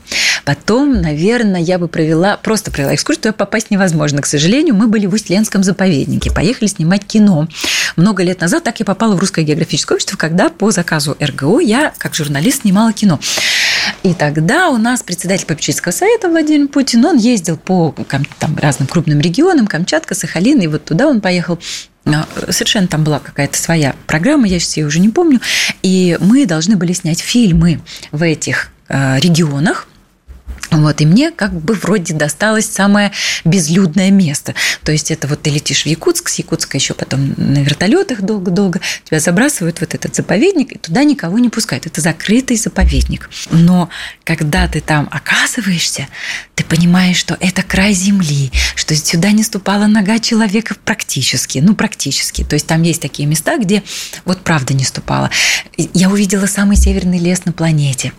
Потом, 0.45 1.01
наверное, 1.01 1.61
я 1.61 1.79
бы 1.79 1.87
провела, 1.87 2.37
просто 2.37 2.71
провела 2.71 2.95
экскурсию, 2.95 3.23
туда 3.23 3.33
попасть 3.33 3.71
невозможно. 3.71 4.21
К 4.21 4.25
сожалению, 4.25 4.75
мы 4.75 4.87
были 4.87 5.05
в 5.05 5.13
Усть-Ленском 5.13 5.63
заповеднике, 5.63 6.31
поехали 6.31 6.67
снимать 6.67 7.05
кино. 7.05 7.47
Много 7.95 8.23
лет 8.23 8.41
назад 8.41 8.63
так 8.63 8.79
я 8.79 8.85
попала 8.85 9.15
в 9.15 9.19
Русское 9.19 9.43
географическое 9.43 9.95
общество, 9.95 10.17
когда 10.17 10.49
по 10.49 10.71
заказу 10.71 11.17
РГО 11.19 11.59
я, 11.59 11.93
как 11.97 12.15
журналист, 12.15 12.61
снимала 12.61 12.93
кино. 12.93 13.19
И 14.03 14.13
тогда 14.13 14.69
у 14.69 14.77
нас 14.77 15.03
председатель 15.03 15.45
попечительского 15.45 15.91
совета 15.91 16.29
Владимир 16.29 16.67
Путин, 16.67 17.05
он 17.05 17.17
ездил 17.17 17.57
по 17.57 17.95
там, 18.39 18.57
разным 18.57 18.87
крупным 18.87 19.19
регионам, 19.19 19.67
Камчатка, 19.67 20.15
Сахалин, 20.15 20.59
и 20.59 20.67
вот 20.67 20.85
туда 20.85 21.07
он 21.07 21.21
поехал 21.21 21.59
а, 22.05 22.27
Совершенно 22.49 22.87
там 22.87 23.03
была 23.03 23.19
какая-то 23.19 23.57
своя 23.57 23.95
программа, 24.07 24.47
я 24.47 24.59
сейчас 24.59 24.77
ее 24.77 24.85
уже 24.85 24.99
не 24.99 25.09
помню. 25.09 25.41
И 25.81 26.17
мы 26.19 26.45
должны 26.45 26.75
были 26.75 26.93
снять 26.93 27.19
фильмы 27.19 27.81
в 28.11 28.21
этих 28.21 28.71
а, 28.87 29.17
регионах, 29.19 29.87
вот, 30.81 31.01
и 31.01 31.05
мне 31.05 31.31
как 31.31 31.53
бы 31.53 31.73
вроде 31.73 32.13
досталось 32.13 32.65
самое 32.65 33.11
безлюдное 33.43 34.11
место. 34.11 34.53
То 34.83 34.91
есть 34.91 35.11
это 35.11 35.27
вот 35.27 35.41
ты 35.41 35.49
летишь 35.49 35.83
в 35.83 35.85
Якутск, 35.85 36.29
с 36.29 36.35
Якутска 36.35 36.77
еще 36.77 36.93
потом 36.93 37.33
на 37.37 37.59
вертолетах 37.63 38.21
долго-долго, 38.21 38.81
тебя 39.03 39.19
забрасывают 39.19 39.81
вот 39.81 39.93
этот 39.93 40.15
заповедник, 40.15 40.73
и 40.73 40.77
туда 40.77 41.03
никого 41.03 41.39
не 41.39 41.49
пускают. 41.49 41.85
Это 41.85 42.01
закрытый 42.01 42.57
заповедник. 42.57 43.29
Но 43.51 43.89
когда 44.23 44.67
ты 44.67 44.81
там 44.81 45.07
оказываешься, 45.11 46.07
ты 46.55 46.63
понимаешь, 46.63 47.17
что 47.17 47.37
это 47.39 47.63
край 47.63 47.93
земли, 47.93 48.51
что 48.75 48.95
сюда 48.95 49.31
не 49.31 49.43
ступала 49.43 49.87
нога 49.87 50.19
человека 50.19 50.75
практически, 50.85 51.59
ну 51.59 51.75
практически. 51.75 52.43
То 52.43 52.55
есть 52.55 52.67
там 52.67 52.81
есть 52.81 53.01
такие 53.01 53.27
места, 53.27 53.57
где 53.57 53.83
вот 54.25 54.41
правда 54.41 54.73
не 54.73 54.83
ступала. 54.83 55.29
Я 55.77 56.09
увидела 56.09 56.45
самый 56.45 56.77
северный 56.77 57.19
лес 57.19 57.45
на 57.45 57.51
планете. 57.51 58.13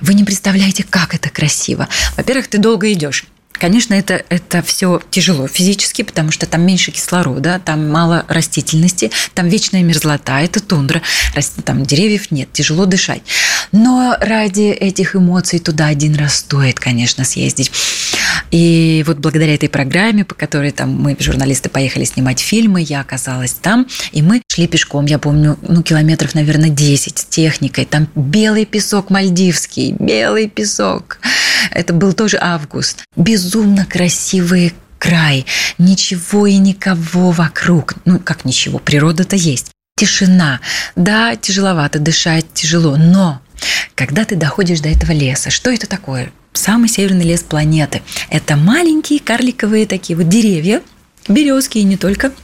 Вы 0.00 0.14
не 0.14 0.24
представляете, 0.24 0.84
как 0.88 1.14
это 1.14 1.30
красиво. 1.30 1.87
Во-первых, 2.16 2.48
ты 2.48 2.58
долго 2.58 2.92
идешь. 2.92 3.26
Конечно, 3.58 3.94
это, 3.94 4.24
это 4.28 4.62
все 4.62 5.02
тяжело 5.10 5.48
физически, 5.48 6.02
потому 6.02 6.30
что 6.30 6.46
там 6.46 6.62
меньше 6.62 6.92
кислорода, 6.92 7.60
там 7.64 7.90
мало 7.90 8.24
растительности, 8.28 9.10
там 9.34 9.48
вечная 9.48 9.82
мерзлота, 9.82 10.40
это 10.40 10.60
тундра, 10.60 11.02
там 11.64 11.84
деревьев 11.84 12.30
нет, 12.30 12.52
тяжело 12.52 12.86
дышать. 12.86 13.22
Но 13.72 14.16
ради 14.20 14.70
этих 14.70 15.16
эмоций 15.16 15.58
туда 15.58 15.86
один 15.86 16.14
раз 16.14 16.36
стоит, 16.36 16.78
конечно, 16.78 17.24
съездить. 17.24 17.72
И 18.50 19.04
вот 19.06 19.18
благодаря 19.18 19.54
этой 19.54 19.68
программе, 19.68 20.24
по 20.24 20.34
которой 20.34 20.70
там 20.70 20.90
мы, 20.90 21.16
журналисты, 21.18 21.68
поехали 21.68 22.04
снимать 22.04 22.38
фильмы, 22.38 22.80
я 22.80 23.00
оказалась 23.00 23.52
там, 23.52 23.86
и 24.12 24.22
мы 24.22 24.42
шли 24.50 24.68
пешком, 24.68 25.06
я 25.06 25.18
помню, 25.18 25.58
ну, 25.62 25.82
километров, 25.82 26.34
наверное, 26.34 26.70
10 26.70 27.18
с 27.18 27.24
техникой. 27.24 27.84
Там 27.84 28.08
белый 28.14 28.64
песок 28.64 29.10
мальдивский, 29.10 29.96
белый 29.98 30.48
песок. 30.48 31.18
Это 31.70 31.92
был 31.92 32.12
тоже 32.12 32.38
август. 32.40 33.04
Безумно 33.16 33.86
красивые 33.86 34.72
край, 34.98 35.46
ничего 35.78 36.46
и 36.46 36.56
никого 36.56 37.30
вокруг. 37.30 37.94
Ну, 38.04 38.18
как 38.18 38.44
ничего, 38.44 38.78
природа-то 38.78 39.36
есть. 39.36 39.70
Тишина. 39.96 40.60
Да, 40.96 41.36
тяжеловато 41.36 41.98
дышать, 41.98 42.46
тяжело, 42.52 42.96
но 42.96 43.40
когда 43.94 44.24
ты 44.24 44.36
доходишь 44.36 44.80
до 44.80 44.88
этого 44.88 45.12
леса, 45.12 45.50
что 45.50 45.70
это 45.70 45.88
такое? 45.88 46.32
Самый 46.52 46.88
северный 46.88 47.24
лес 47.24 47.42
планеты. 47.42 48.02
Это 48.30 48.56
маленькие 48.56 49.20
карликовые 49.20 49.86
такие 49.86 50.16
вот 50.16 50.28
деревья, 50.28 50.82
березки 51.28 51.78
и 51.78 51.84
не 51.84 51.96
только– 51.96 52.32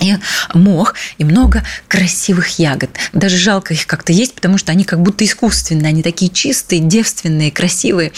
и 0.00 0.16
мох, 0.54 0.94
и 1.18 1.24
много 1.24 1.64
красивых 1.88 2.58
ягод. 2.58 2.90
Даже 3.12 3.36
жалко 3.36 3.74
их 3.74 3.86
как-то 3.86 4.12
есть, 4.12 4.34
потому 4.34 4.58
что 4.58 4.72
они 4.72 4.84
как 4.84 5.00
будто 5.00 5.24
искусственные, 5.24 5.88
они 5.88 6.02
такие 6.02 6.30
чистые, 6.30 6.80
девственные, 6.80 7.50
красивые. 7.50 8.12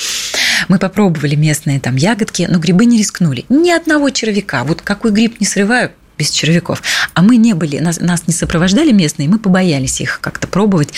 Мы 0.68 0.78
попробовали 0.78 1.34
местные 1.34 1.80
там 1.80 1.96
ягодки, 1.96 2.46
но 2.48 2.58
грибы 2.58 2.86
не 2.86 2.98
рискнули. 2.98 3.44
Ни 3.48 3.70
одного 3.70 4.10
червяка. 4.10 4.64
Вот 4.64 4.82
какой 4.82 5.12
гриб 5.12 5.40
не 5.40 5.46
срываю, 5.46 5.92
без 6.18 6.30
червяков. 6.30 6.82
А 7.14 7.22
мы 7.22 7.36
не 7.36 7.52
были, 7.54 7.78
нас, 7.78 8.00
нас 8.00 8.26
не 8.26 8.32
сопровождали 8.32 8.92
местные, 8.92 9.28
мы 9.28 9.38
побоялись 9.38 10.00
их 10.00 10.20
как-то 10.20 10.46
пробовать. 10.46 10.90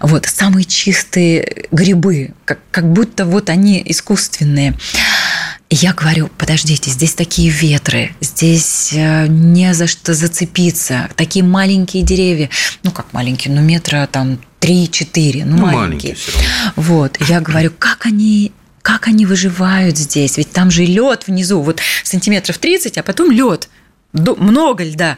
Вот, 0.00 0.26
самые 0.26 0.64
чистые 0.64 1.66
грибы, 1.70 2.32
как, 2.44 2.58
как 2.70 2.92
будто 2.92 3.24
вот 3.24 3.50
они 3.50 3.82
искусственные. 3.84 4.74
И 5.72 5.74
я 5.74 5.94
говорю, 5.94 6.28
подождите, 6.36 6.90
здесь 6.90 7.14
такие 7.14 7.48
ветры, 7.48 8.14
здесь 8.20 8.90
э, 8.92 9.26
не 9.26 9.72
за 9.72 9.86
что 9.86 10.12
зацепиться, 10.12 11.08
такие 11.16 11.42
маленькие 11.42 12.02
деревья, 12.02 12.50
ну 12.82 12.90
как 12.90 13.14
маленькие, 13.14 13.54
ну 13.54 13.62
метра 13.62 14.06
там 14.06 14.38
3-4, 14.60 15.46
ну, 15.46 15.56
ну 15.56 15.62
маленькие. 15.62 15.78
маленькие 15.78 16.16
вот, 16.76 17.16
я 17.26 17.40
говорю, 17.40 17.72
как 17.78 18.04
они 18.04 18.52
как 18.82 19.08
они 19.08 19.24
выживают 19.24 19.96
здесь? 19.96 20.36
Ведь 20.36 20.52
там 20.52 20.70
же 20.70 20.84
лед 20.84 21.26
внизу, 21.26 21.62
вот 21.62 21.80
сантиметров 22.04 22.58
30, 22.58 22.98
а 22.98 23.02
потом 23.02 23.30
лед 23.30 23.70
много 24.12 24.84
льда. 24.84 25.16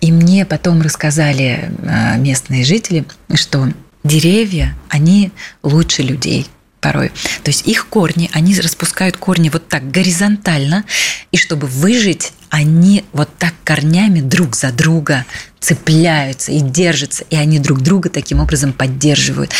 И 0.00 0.12
мне 0.12 0.46
потом 0.46 0.82
рассказали 0.82 1.72
э, 1.82 2.16
местные 2.18 2.62
жители, 2.62 3.06
что 3.34 3.68
деревья, 4.04 4.76
они 4.88 5.32
лучше 5.64 6.02
людей 6.02 6.46
порой. 6.84 7.08
То 7.42 7.50
есть 7.50 7.66
их 7.66 7.86
корни, 7.86 8.28
они 8.34 8.54
распускают 8.60 9.16
корни 9.16 9.48
вот 9.48 9.66
так 9.68 9.90
горизонтально, 9.90 10.84
и 11.32 11.38
чтобы 11.38 11.66
выжить, 11.66 12.34
они 12.50 13.04
вот 13.14 13.30
так 13.38 13.54
корнями 13.64 14.20
друг 14.20 14.54
за 14.54 14.70
друга 14.70 15.24
цепляются 15.60 16.52
и 16.52 16.60
держатся, 16.60 17.24
и 17.30 17.36
они 17.36 17.58
друг 17.58 17.80
друга 17.80 18.10
таким 18.10 18.38
образом 18.38 18.74
поддерживают. 18.74 19.50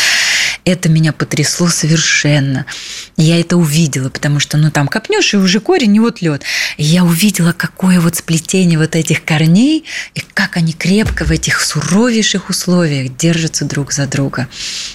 Это 0.65 0.89
меня 0.89 1.13
потрясло 1.13 1.67
совершенно. 1.67 2.65
Я 3.17 3.39
это 3.39 3.55
увидела, 3.55 4.09
потому 4.09 4.39
что, 4.39 4.57
ну, 4.57 4.71
там 4.71 4.87
копнешь, 4.87 5.33
и 5.35 5.37
уже 5.37 5.59
корень, 5.59 5.95
и 5.95 5.99
вот 5.99 6.21
лед. 6.21 6.41
я 6.77 7.03
увидела, 7.03 7.53
какое 7.53 8.01
вот 8.01 8.15
сплетение 8.15 8.79
вот 8.79 8.95
этих 8.95 9.23
корней, 9.23 9.85
и 10.15 10.21
как 10.33 10.57
они 10.57 10.73
крепко 10.73 11.23
в 11.23 11.29
этих 11.29 11.61
суровейших 11.61 12.49
условиях 12.49 13.15
держатся 13.15 13.65
друг 13.65 13.93
за 13.93 14.07
друга. 14.07 14.47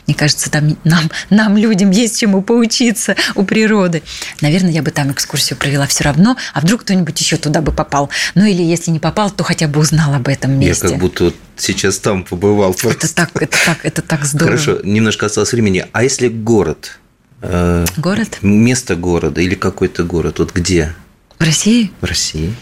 Мне 0.09 0.16
кажется, 0.16 0.51
там 0.51 0.77
нам, 0.83 1.09
нам, 1.31 1.57
людям, 1.57 1.93
есть 1.93 2.18
чему 2.18 2.43
поучиться 2.43 3.14
у 3.37 3.45
природы. 3.45 4.03
Наверное, 4.41 4.73
я 4.73 4.83
бы 4.83 4.91
там 4.91 5.12
экскурсию 5.12 5.57
провела 5.57 5.87
все 5.87 6.03
равно, 6.03 6.37
а 6.53 6.61
вдруг 6.61 6.81
кто-нибудь 6.81 7.21
еще 7.21 7.37
туда 7.37 7.61
бы 7.61 7.71
попал. 7.71 8.11
Ну, 8.35 8.45
или 8.45 8.62
если 8.62 8.91
не 8.91 8.99
попал, 8.99 9.31
то 9.31 9.45
хотя 9.45 9.68
бы 9.68 9.79
узнал 9.79 10.14
об 10.14 10.27
этом 10.27 10.59
месте. 10.59 10.87
Я 10.87 10.91
как 10.91 11.01
будто 11.01 11.33
сейчас 11.61 11.99
там 11.99 12.25
побывал. 12.25 12.75
Просто. 12.75 13.07
Это 13.07 13.15
так, 13.15 13.43
это 13.43 13.57
так, 13.65 13.79
это 13.85 14.03
так 14.03 14.25
здорово. 14.25 14.59
Хорошо, 14.59 14.81
немножко 14.83 15.27
осталось 15.27 15.53
времени. 15.53 15.87
А 15.93 16.03
если 16.03 16.29
город? 16.29 16.99
Э, 17.43 17.85
город? 17.97 18.39
Место 18.43 18.97
города 18.97 19.41
или 19.41 19.55
какой-то 19.55 20.05
город? 20.05 20.39
Вот 20.39 20.53
где? 20.53 20.95
В 21.39 21.45
России? 21.45 21.91
В 22.01 22.05
России. 22.05 22.55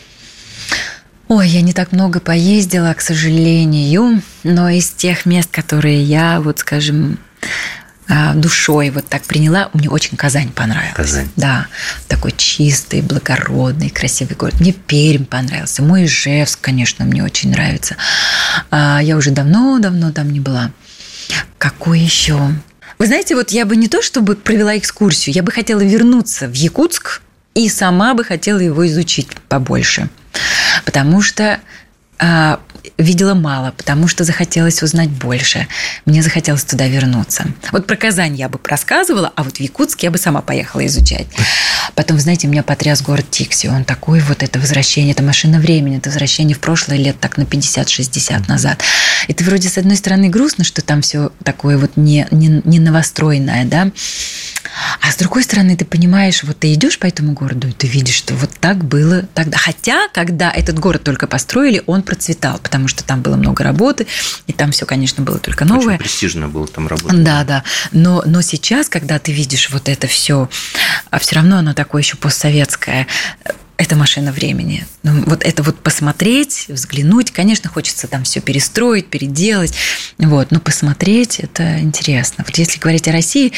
Ой, 1.29 1.47
я 1.49 1.61
не 1.61 1.75
так 1.75 1.93
много 1.93 2.21
поездила, 2.21 2.95
к 2.95 3.03
сожалению, 3.03 4.23
но 4.45 4.71
из 4.71 4.89
тех 4.89 5.27
мест, 5.27 5.51
которые 5.51 6.03
я, 6.03 6.41
вот 6.41 6.61
скажем, 6.61 7.19
душой 8.35 8.91
вот 8.91 9.07
так 9.09 9.23
приняла. 9.23 9.71
Мне 9.75 9.89
очень 9.89 10.17
Казань 10.17 10.51
понравилась. 10.51 10.95
Казань. 10.95 11.29
Да, 11.37 11.67
такой 12.09 12.33
чистый, 12.37 13.03
благородный, 13.03 13.91
красивый 13.91 14.37
город. 14.37 14.61
Мне 14.61 14.73
Пермь 14.73 15.25
понравился. 15.25 15.83
Мой 15.83 16.07
Ижевск, 16.07 16.61
конечно, 16.61 17.05
мне 17.05 17.23
очень 17.23 17.51
нравится. 17.51 17.97
А, 18.71 19.01
я 19.03 19.17
уже 19.17 19.31
давно-давно 19.31 20.13
там 20.13 20.31
не 20.31 20.41
была. 20.41 20.71
Какой 21.59 22.01
еще? 22.01 22.39
Вы 22.99 23.07
знаете, 23.07 23.35
вот 23.35 23.51
я 23.51 23.65
бы 23.65 23.77
не 23.77 23.89
то, 23.89 24.03
чтобы 24.03 24.35
провела 24.35 24.77
экскурсию, 24.77 25.35
я 25.35 25.43
бы 25.43 25.53
хотела 25.53 25.81
вернуться 25.81 26.49
в 26.49 26.55
Якутск 26.55 27.21
и 27.55 27.69
сама 27.69 28.15
бы 28.15 28.25
хотела 28.25 28.59
его 28.59 28.87
изучить 28.87 29.29
побольше. 29.49 30.09
Потому 30.85 31.21
что 31.23 31.61
а, 32.19 32.61
видела 32.97 33.35
мало, 33.35 33.73
потому 33.77 34.09
что 34.09 34.25
захотелось 34.25 34.83
узнать 34.83 35.11
больше. 35.11 35.67
Мне 36.05 36.23
захотелось 36.23 36.65
туда 36.65 36.87
вернуться. 36.87 37.47
Вот 37.73 37.87
про 37.87 37.97
Казань 37.97 38.37
я 38.37 38.49
бы 38.49 38.59
рассказывала, 38.65 39.33
а 39.35 39.43
вот 39.43 39.57
в 39.57 39.61
Якутск 39.61 40.03
я 40.03 40.11
бы 40.11 40.19
сама 40.19 40.41
поехала 40.41 40.87
изучать. 40.87 41.27
Потом, 41.95 42.19
знаете, 42.19 42.47
меня 42.47 42.63
потряс 42.63 43.03
город 43.03 43.27
Тикси. 43.31 43.67
Он 43.67 43.85
такой 43.85 44.21
вот 44.21 44.43
это 44.43 44.59
возвращение, 44.59 45.13
это 45.13 45.23
машина 45.23 45.59
времени, 45.59 45.99
это 45.99 46.11
возвращение 46.11 46.57
в 46.57 46.61
прошлое 46.61 46.99
лет 46.99 47.19
так 47.21 47.37
на 47.37 47.43
50-60 47.43 48.49
назад. 48.49 48.83
Это 49.27 49.45
вроде 49.45 49.69
с 49.69 49.79
одной 49.79 49.97
стороны 49.97 50.29
грустно, 50.29 50.65
что 50.65 50.83
там 50.83 51.03
все 51.03 51.31
такое 51.45 51.79
вот 51.79 51.97
не, 51.97 52.27
не, 52.31 52.63
не 52.65 52.79
новостроенное, 52.79 53.65
да, 53.65 53.91
а 55.01 55.11
с 55.11 55.17
другой 55.17 55.43
стороны, 55.43 55.77
ты 55.77 55.85
понимаешь, 55.85 56.43
вот 56.43 56.59
ты 56.59 56.73
идешь 56.75 56.99
по 56.99 57.07
этому 57.07 57.33
городу, 57.33 57.69
и 57.69 57.73
ты 57.73 57.87
видишь, 57.87 58.15
что 58.15 58.35
вот 58.35 58.51
так 58.61 58.85
было 58.85 59.23
тогда. 59.35 59.59
Хотя, 59.59 60.09
когда 60.13 60.51
этот 60.51 60.79
город 60.79 61.05
только 61.05 61.27
построили, 61.27 61.83
он 61.87 62.03
процветал, 62.03 62.59
потому 62.59 62.89
что 62.89 63.05
там 63.05 63.23
было 63.23 63.37
много 63.37 63.65
работы, 63.65 64.07
и 64.47 64.53
там 64.53 64.73
все, 64.73 64.87
конечно, 64.87 65.23
было 65.23 65.39
только 65.39 65.65
новое. 65.65 65.95
Очень 65.95 65.99
престижно 65.99 66.49
было 66.49 66.67
там 66.67 66.89
работать. 66.89 67.23
Да, 67.23 67.45
да. 67.45 67.65
Но, 67.93 68.23
но 68.27 68.43
сейчас, 68.43 68.89
когда 68.89 69.19
ты 69.19 69.33
видишь 69.33 69.71
вот 69.71 69.89
это 69.89 70.07
все, 70.07 70.49
а 71.11 71.19
все 71.19 71.37
равно 71.37 71.59
оно 71.59 71.75
такое 71.75 72.03
еще 72.03 72.17
постсоветское, 72.17 73.07
это 73.79 73.95
машина 73.95 74.33
времени. 74.33 74.85
Ну, 75.05 75.23
вот 75.27 75.45
это 75.45 75.63
вот 75.63 75.79
посмотреть, 75.79 76.67
взглянуть, 76.69 77.31
конечно, 77.31 77.71
хочется 77.71 78.09
там 78.09 78.25
все 78.25 78.41
перестроить, 78.41 79.07
переделать, 79.07 79.73
вот, 80.19 80.51
но 80.51 80.59
посмотреть 80.59 81.39
это 81.39 81.79
интересно. 81.79 82.45
Вот 82.47 82.59
если 82.59 82.81
говорить 82.81 83.07
о 83.07 83.13
России, 83.13 83.53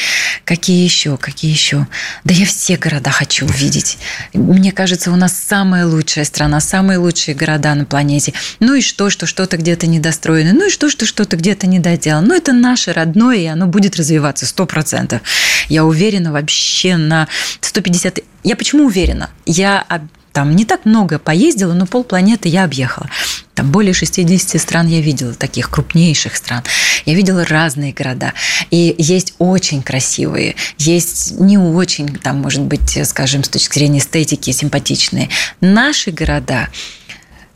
какие 0.45 0.83
еще, 0.83 1.17
какие 1.17 1.51
еще? 1.51 1.87
Да 2.23 2.35
я 2.35 2.45
все 2.45 2.77
города 2.77 3.09
хочу 3.09 3.47
увидеть. 3.47 3.97
Мне 4.33 4.71
кажется, 4.71 5.11
у 5.11 5.15
нас 5.15 5.35
самая 5.35 5.87
лучшая 5.87 6.23
страна, 6.23 6.59
самые 6.59 6.99
лучшие 6.99 7.33
города 7.33 7.73
на 7.73 7.85
планете. 7.85 8.33
Ну 8.59 8.75
и 8.75 8.81
что, 8.81 9.09
что 9.09 9.25
что-то 9.25 9.57
где-то 9.57 9.87
недостроено, 9.87 10.53
ну 10.53 10.67
и 10.67 10.69
что, 10.69 10.91
что 10.91 11.07
что-то 11.07 11.35
где-то 11.35 11.65
недоделано. 11.65 12.27
Ну 12.27 12.35
это 12.35 12.53
наше 12.53 12.93
родное, 12.93 13.37
и 13.37 13.45
оно 13.47 13.65
будет 13.65 13.95
развиваться 13.95 14.45
сто 14.45 14.67
процентов. 14.67 15.21
Я 15.67 15.83
уверена 15.83 16.31
вообще 16.31 16.95
на 16.97 17.27
150 17.61 18.19
я 18.43 18.55
почему 18.55 18.85
уверена? 18.85 19.29
Я 19.45 19.85
там 20.33 20.55
не 20.55 20.65
так 20.65 20.85
много 20.85 21.19
поездила, 21.19 21.73
но 21.73 21.85
полпланеты 21.85 22.47
я 22.47 22.63
объехала. 22.63 23.09
Там 23.53 23.71
более 23.71 23.93
60 23.93 24.61
стран 24.61 24.87
я 24.87 25.01
видела, 25.01 25.33
таких 25.33 25.69
крупнейших 25.69 26.35
стран. 26.35 26.63
Я 27.05 27.15
видела 27.15 27.45
разные 27.45 27.93
города. 27.93 28.33
И 28.69 28.95
есть 28.97 29.33
очень 29.39 29.83
красивые, 29.83 30.55
есть 30.77 31.39
не 31.39 31.57
очень, 31.57 32.15
там, 32.15 32.41
может 32.41 32.61
быть, 32.61 32.97
скажем, 33.05 33.43
с 33.43 33.49
точки 33.49 33.77
зрения 33.77 33.99
эстетики, 33.99 34.51
симпатичные. 34.51 35.29
Наши 35.59 36.11
города, 36.11 36.69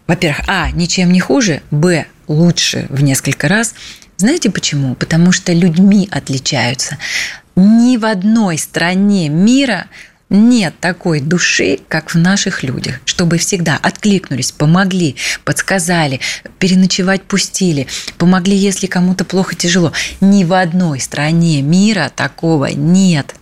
во-первых, 0.05 0.41
а, 0.47 0.69
ничем 0.71 1.11
не 1.11 1.19
хуже, 1.19 1.61
б, 1.71 2.05
лучше 2.27 2.87
в 2.89 3.01
несколько 3.01 3.47
раз. 3.47 3.73
Знаете 4.17 4.49
почему? 4.49 4.95
Потому 4.95 5.31
что 5.31 5.53
людьми 5.53 6.07
отличаются. 6.11 6.97
Ни 7.55 7.95
в 7.97 8.05
одной 8.05 8.57
стране 8.57 9.29
мира 9.29 9.87
нет 10.29 10.73
такой 10.79 11.19
души, 11.19 11.79
как 11.87 12.13
в 12.13 12.17
наших 12.17 12.63
людях, 12.63 12.99
чтобы 13.05 13.37
всегда 13.37 13.77
откликнулись, 13.81 14.51
помогли, 14.51 15.15
подсказали, 15.43 16.19
переночевать 16.59 17.23
пустили, 17.23 17.87
помогли, 18.17 18.55
если 18.55 18.87
кому-то 18.87 19.23
плохо, 19.23 19.55
тяжело. 19.55 19.91
Ни 20.21 20.43
в 20.43 20.53
одной 20.53 20.99
стране 20.99 21.61
мира 21.61 22.11
такого 22.15 22.65
нет. 22.65 23.35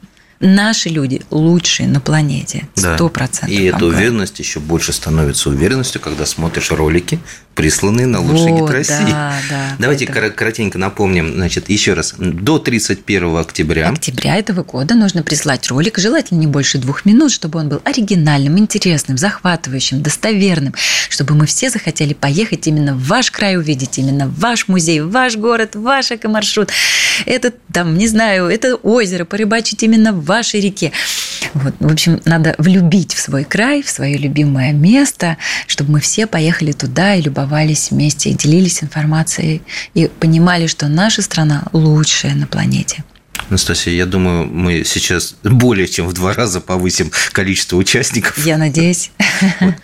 Наши 0.46 0.90
люди 0.90 1.22
лучшие 1.30 1.88
на 1.88 2.02
планете. 2.02 2.68
Сто 2.76 3.08
процентов. 3.08 3.50
И 3.50 3.64
эта 3.64 3.86
уверенность 3.86 4.40
еще 4.40 4.60
больше 4.60 4.92
становится 4.92 5.50
уверенностью, 5.50 6.02
когда 6.02 6.26
смотришь 6.26 6.70
ролики, 6.72 7.20
присланные 7.56 8.08
на 8.08 8.20
лучший 8.20 8.52
вот, 8.52 8.62
гид 8.62 8.70
России. 8.70 9.12
Да, 9.12 9.36
да, 9.50 9.76
Давайте 9.80 10.06
это... 10.06 10.30
коротенько 10.30 10.78
напомним, 10.78 11.34
значит, 11.34 11.70
еще 11.70 11.94
раз. 11.94 12.16
До 12.18 12.60
31 12.60 13.38
октября. 13.38 13.90
Октября 13.90 14.38
этого 14.38 14.64
года 14.64 14.96
нужно 14.96 15.24
прислать 15.24 15.68
ролик, 15.68 15.98
желательно 16.00 16.40
не 16.40 16.48
больше 16.48 16.78
двух 16.78 17.06
минут, 17.06 17.32
чтобы 17.32 17.60
он 17.60 17.70
был 17.70 17.82
оригинальным, 17.84 18.58
интересным, 18.58 19.18
захватывающим, 19.18 20.02
достоверным, 20.02 20.74
чтобы 21.10 21.36
мы 21.36 21.46
все 21.46 21.70
захотели 21.70 22.14
поехать 22.14 22.68
именно 22.68 22.96
в 22.96 23.08
ваш 23.08 23.32
край, 23.32 23.58
увидеть 23.58 23.98
именно 23.98 24.28
ваш 24.28 24.68
музей, 24.68 25.02
ваш 25.02 25.38
город, 25.38 25.76
ваш 25.76 26.12
экомаршрут. 26.12 26.72
Это 27.26 27.54
там, 27.72 27.98
не 27.98 28.08
знаю, 28.08 28.48
это 28.48 28.76
озеро, 28.76 29.26
порыбачить 29.26 29.84
именно 29.84 30.12
в 30.12 30.26
вашей 30.26 30.60
реке. 30.60 30.92
Вот. 31.54 31.76
В 31.80 31.92
общем, 31.92 32.20
надо 32.26 32.56
влюбить 32.58 33.14
в 33.14 33.20
свой 33.20 33.44
край, 33.44 33.84
в 33.84 33.90
свое 33.90 34.18
любимое 34.18 34.72
место, 34.72 35.38
чтобы 35.68 35.94
мы 35.94 36.00
все 36.00 36.26
поехали 36.26 36.72
туда 36.72 37.16
и 37.16 37.22
любовались 37.22 37.43
вместе, 37.92 38.30
и 38.30 38.34
делились 38.34 38.84
информацией, 38.84 39.62
и 39.94 40.08
понимали, 40.08 40.68
что 40.68 40.88
наша 40.88 41.22
страна 41.22 41.64
лучшая 41.74 42.36
на 42.36 42.48
планете. 42.48 43.04
Анастасия, 43.54 43.94
я 43.94 44.08
думаю, 44.08 44.48
мы 44.48 44.84
сейчас 44.84 45.36
более 45.44 45.88
чем 45.88 46.08
в 46.08 46.14
два 46.14 46.34
раза 46.34 46.60
повысим 46.60 47.12
количество 47.34 47.78
участников. 47.78 48.44
Я 48.44 48.58
надеюсь. 48.58 49.12
Вот. 49.60 49.76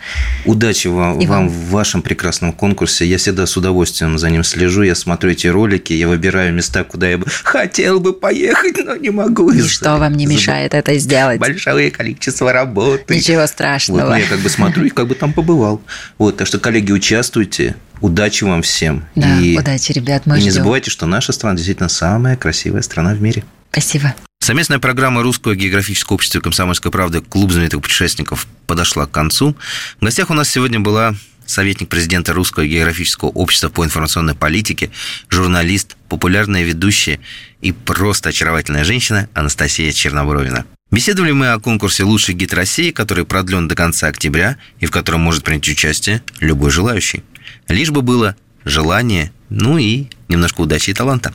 Удачи 0.44 0.88
вам, 0.88 1.20
вам, 1.20 1.48
в 1.48 1.70
вашем 1.70 2.02
прекрасном 2.02 2.52
конкурсе. 2.52 3.06
Я 3.06 3.18
всегда 3.18 3.46
с 3.46 3.56
удовольствием 3.56 4.18
за 4.18 4.28
ним 4.28 4.42
слежу. 4.42 4.82
Я 4.82 4.96
смотрю 4.96 5.30
эти 5.30 5.46
ролики, 5.46 5.92
я 5.92 6.08
выбираю 6.08 6.52
места, 6.52 6.82
куда 6.82 7.08
я 7.08 7.18
бы 7.18 7.26
хотел 7.44 8.00
бы 8.00 8.12
поехать, 8.12 8.84
но 8.84 8.96
не 8.96 9.10
могу. 9.10 9.52
Ничто 9.52 9.98
вам 9.98 10.16
не 10.16 10.26
мешает 10.26 10.74
это 10.74 10.98
сделать. 10.98 11.38
Большое 11.38 11.92
количество 11.92 12.52
работы. 12.52 13.14
Ничего 13.14 13.46
страшного. 13.46 14.06
Вот, 14.06 14.16
я 14.16 14.26
как 14.26 14.40
бы 14.40 14.48
смотрю 14.48 14.86
и 14.86 14.90
как 14.90 15.06
бы 15.06 15.14
там 15.14 15.32
побывал. 15.32 15.80
Вот, 16.18 16.38
так 16.38 16.48
что, 16.48 16.58
коллеги, 16.58 16.90
участвуйте. 16.90 17.76
Удачи 18.00 18.44
вам 18.44 18.62
всем. 18.62 19.04
Да, 19.14 19.38
и, 19.38 19.56
удачи, 19.56 19.92
ребят. 19.92 20.22
Мы 20.24 20.38
и 20.38 20.40
ждем. 20.40 20.46
не 20.46 20.50
забывайте, 20.50 20.90
что 20.90 21.06
наша 21.06 21.32
страна 21.32 21.54
действительно 21.54 21.88
самая 21.88 22.36
красивая 22.36 22.82
страна 22.82 23.14
в 23.14 23.20
мире. 23.20 23.44
Спасибо. 23.70 24.14
Совместная 24.40 24.78
программа 24.78 25.22
Русского 25.22 25.54
географического 25.54 26.14
общества 26.14 26.40
«Комсомольская 26.40 26.90
правда» 26.90 27.20
«Клуб 27.20 27.52
знаменитых 27.52 27.82
путешественников» 27.82 28.46
подошла 28.66 29.06
к 29.06 29.10
концу. 29.10 29.56
В 30.00 30.04
гостях 30.04 30.30
у 30.30 30.34
нас 30.34 30.48
сегодня 30.48 30.80
была 30.80 31.14
советник 31.46 31.88
президента 31.88 32.32
Русского 32.32 32.66
географического 32.66 33.28
общества 33.28 33.68
по 33.68 33.84
информационной 33.84 34.34
политике, 34.34 34.90
журналист, 35.28 35.96
популярная 36.08 36.62
ведущая 36.62 37.20
и 37.60 37.72
просто 37.72 38.30
очаровательная 38.30 38.84
женщина 38.84 39.28
Анастасия 39.34 39.92
Чернобровина. 39.92 40.64
Беседовали 40.90 41.32
мы 41.32 41.52
о 41.52 41.60
конкурсе 41.60 42.02
«Лучший 42.02 42.34
гид 42.34 42.52
России», 42.54 42.90
который 42.90 43.24
продлен 43.24 43.68
до 43.68 43.76
конца 43.76 44.08
октября 44.08 44.56
и 44.80 44.86
в 44.86 44.90
котором 44.90 45.20
может 45.20 45.44
принять 45.44 45.68
участие 45.68 46.22
любой 46.40 46.70
желающий. 46.70 47.22
Лишь 47.68 47.90
бы 47.90 48.02
было 48.02 48.34
желание, 48.64 49.32
ну 49.48 49.78
и 49.78 50.06
немножко 50.28 50.62
удачи 50.62 50.90
и 50.90 50.94
таланта. 50.94 51.32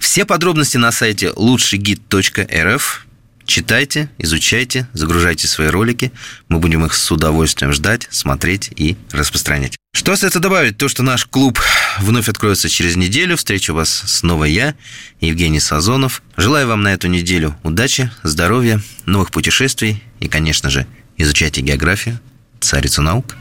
Все 0.00 0.24
подробности 0.24 0.76
на 0.76 0.92
сайте 0.92 1.32
лучшийгид.рф. 1.34 3.06
Читайте, 3.44 4.10
изучайте, 4.18 4.86
загружайте 4.92 5.48
свои 5.48 5.68
ролики. 5.68 6.12
Мы 6.48 6.58
будем 6.58 6.84
их 6.84 6.92
с 6.92 7.10
удовольствием 7.10 7.72
ждать, 7.72 8.06
смотреть 8.10 8.70
и 8.76 8.96
распространять. 9.10 9.78
Что 9.94 10.12
остается 10.12 10.38
добавить? 10.38 10.76
То, 10.76 10.86
что 10.88 11.02
наш 11.02 11.24
клуб 11.24 11.58
вновь 11.98 12.28
откроется 12.28 12.68
через 12.68 12.96
неделю. 12.96 13.38
Встречу 13.38 13.72
вас 13.72 13.88
снова 13.88 14.44
я, 14.44 14.74
Евгений 15.20 15.60
Сазонов. 15.60 16.22
Желаю 16.36 16.68
вам 16.68 16.82
на 16.82 16.92
эту 16.92 17.08
неделю 17.08 17.56
удачи, 17.62 18.10
здоровья, 18.22 18.82
новых 19.06 19.30
путешествий 19.30 20.02
и, 20.20 20.28
конечно 20.28 20.68
же, 20.68 20.86
изучайте 21.16 21.62
географию, 21.62 22.20
царицу 22.60 23.00
наук. 23.00 23.34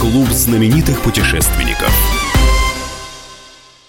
Клуб 0.00 0.28
знаменитых 0.30 1.00
путешественников. 1.00 1.92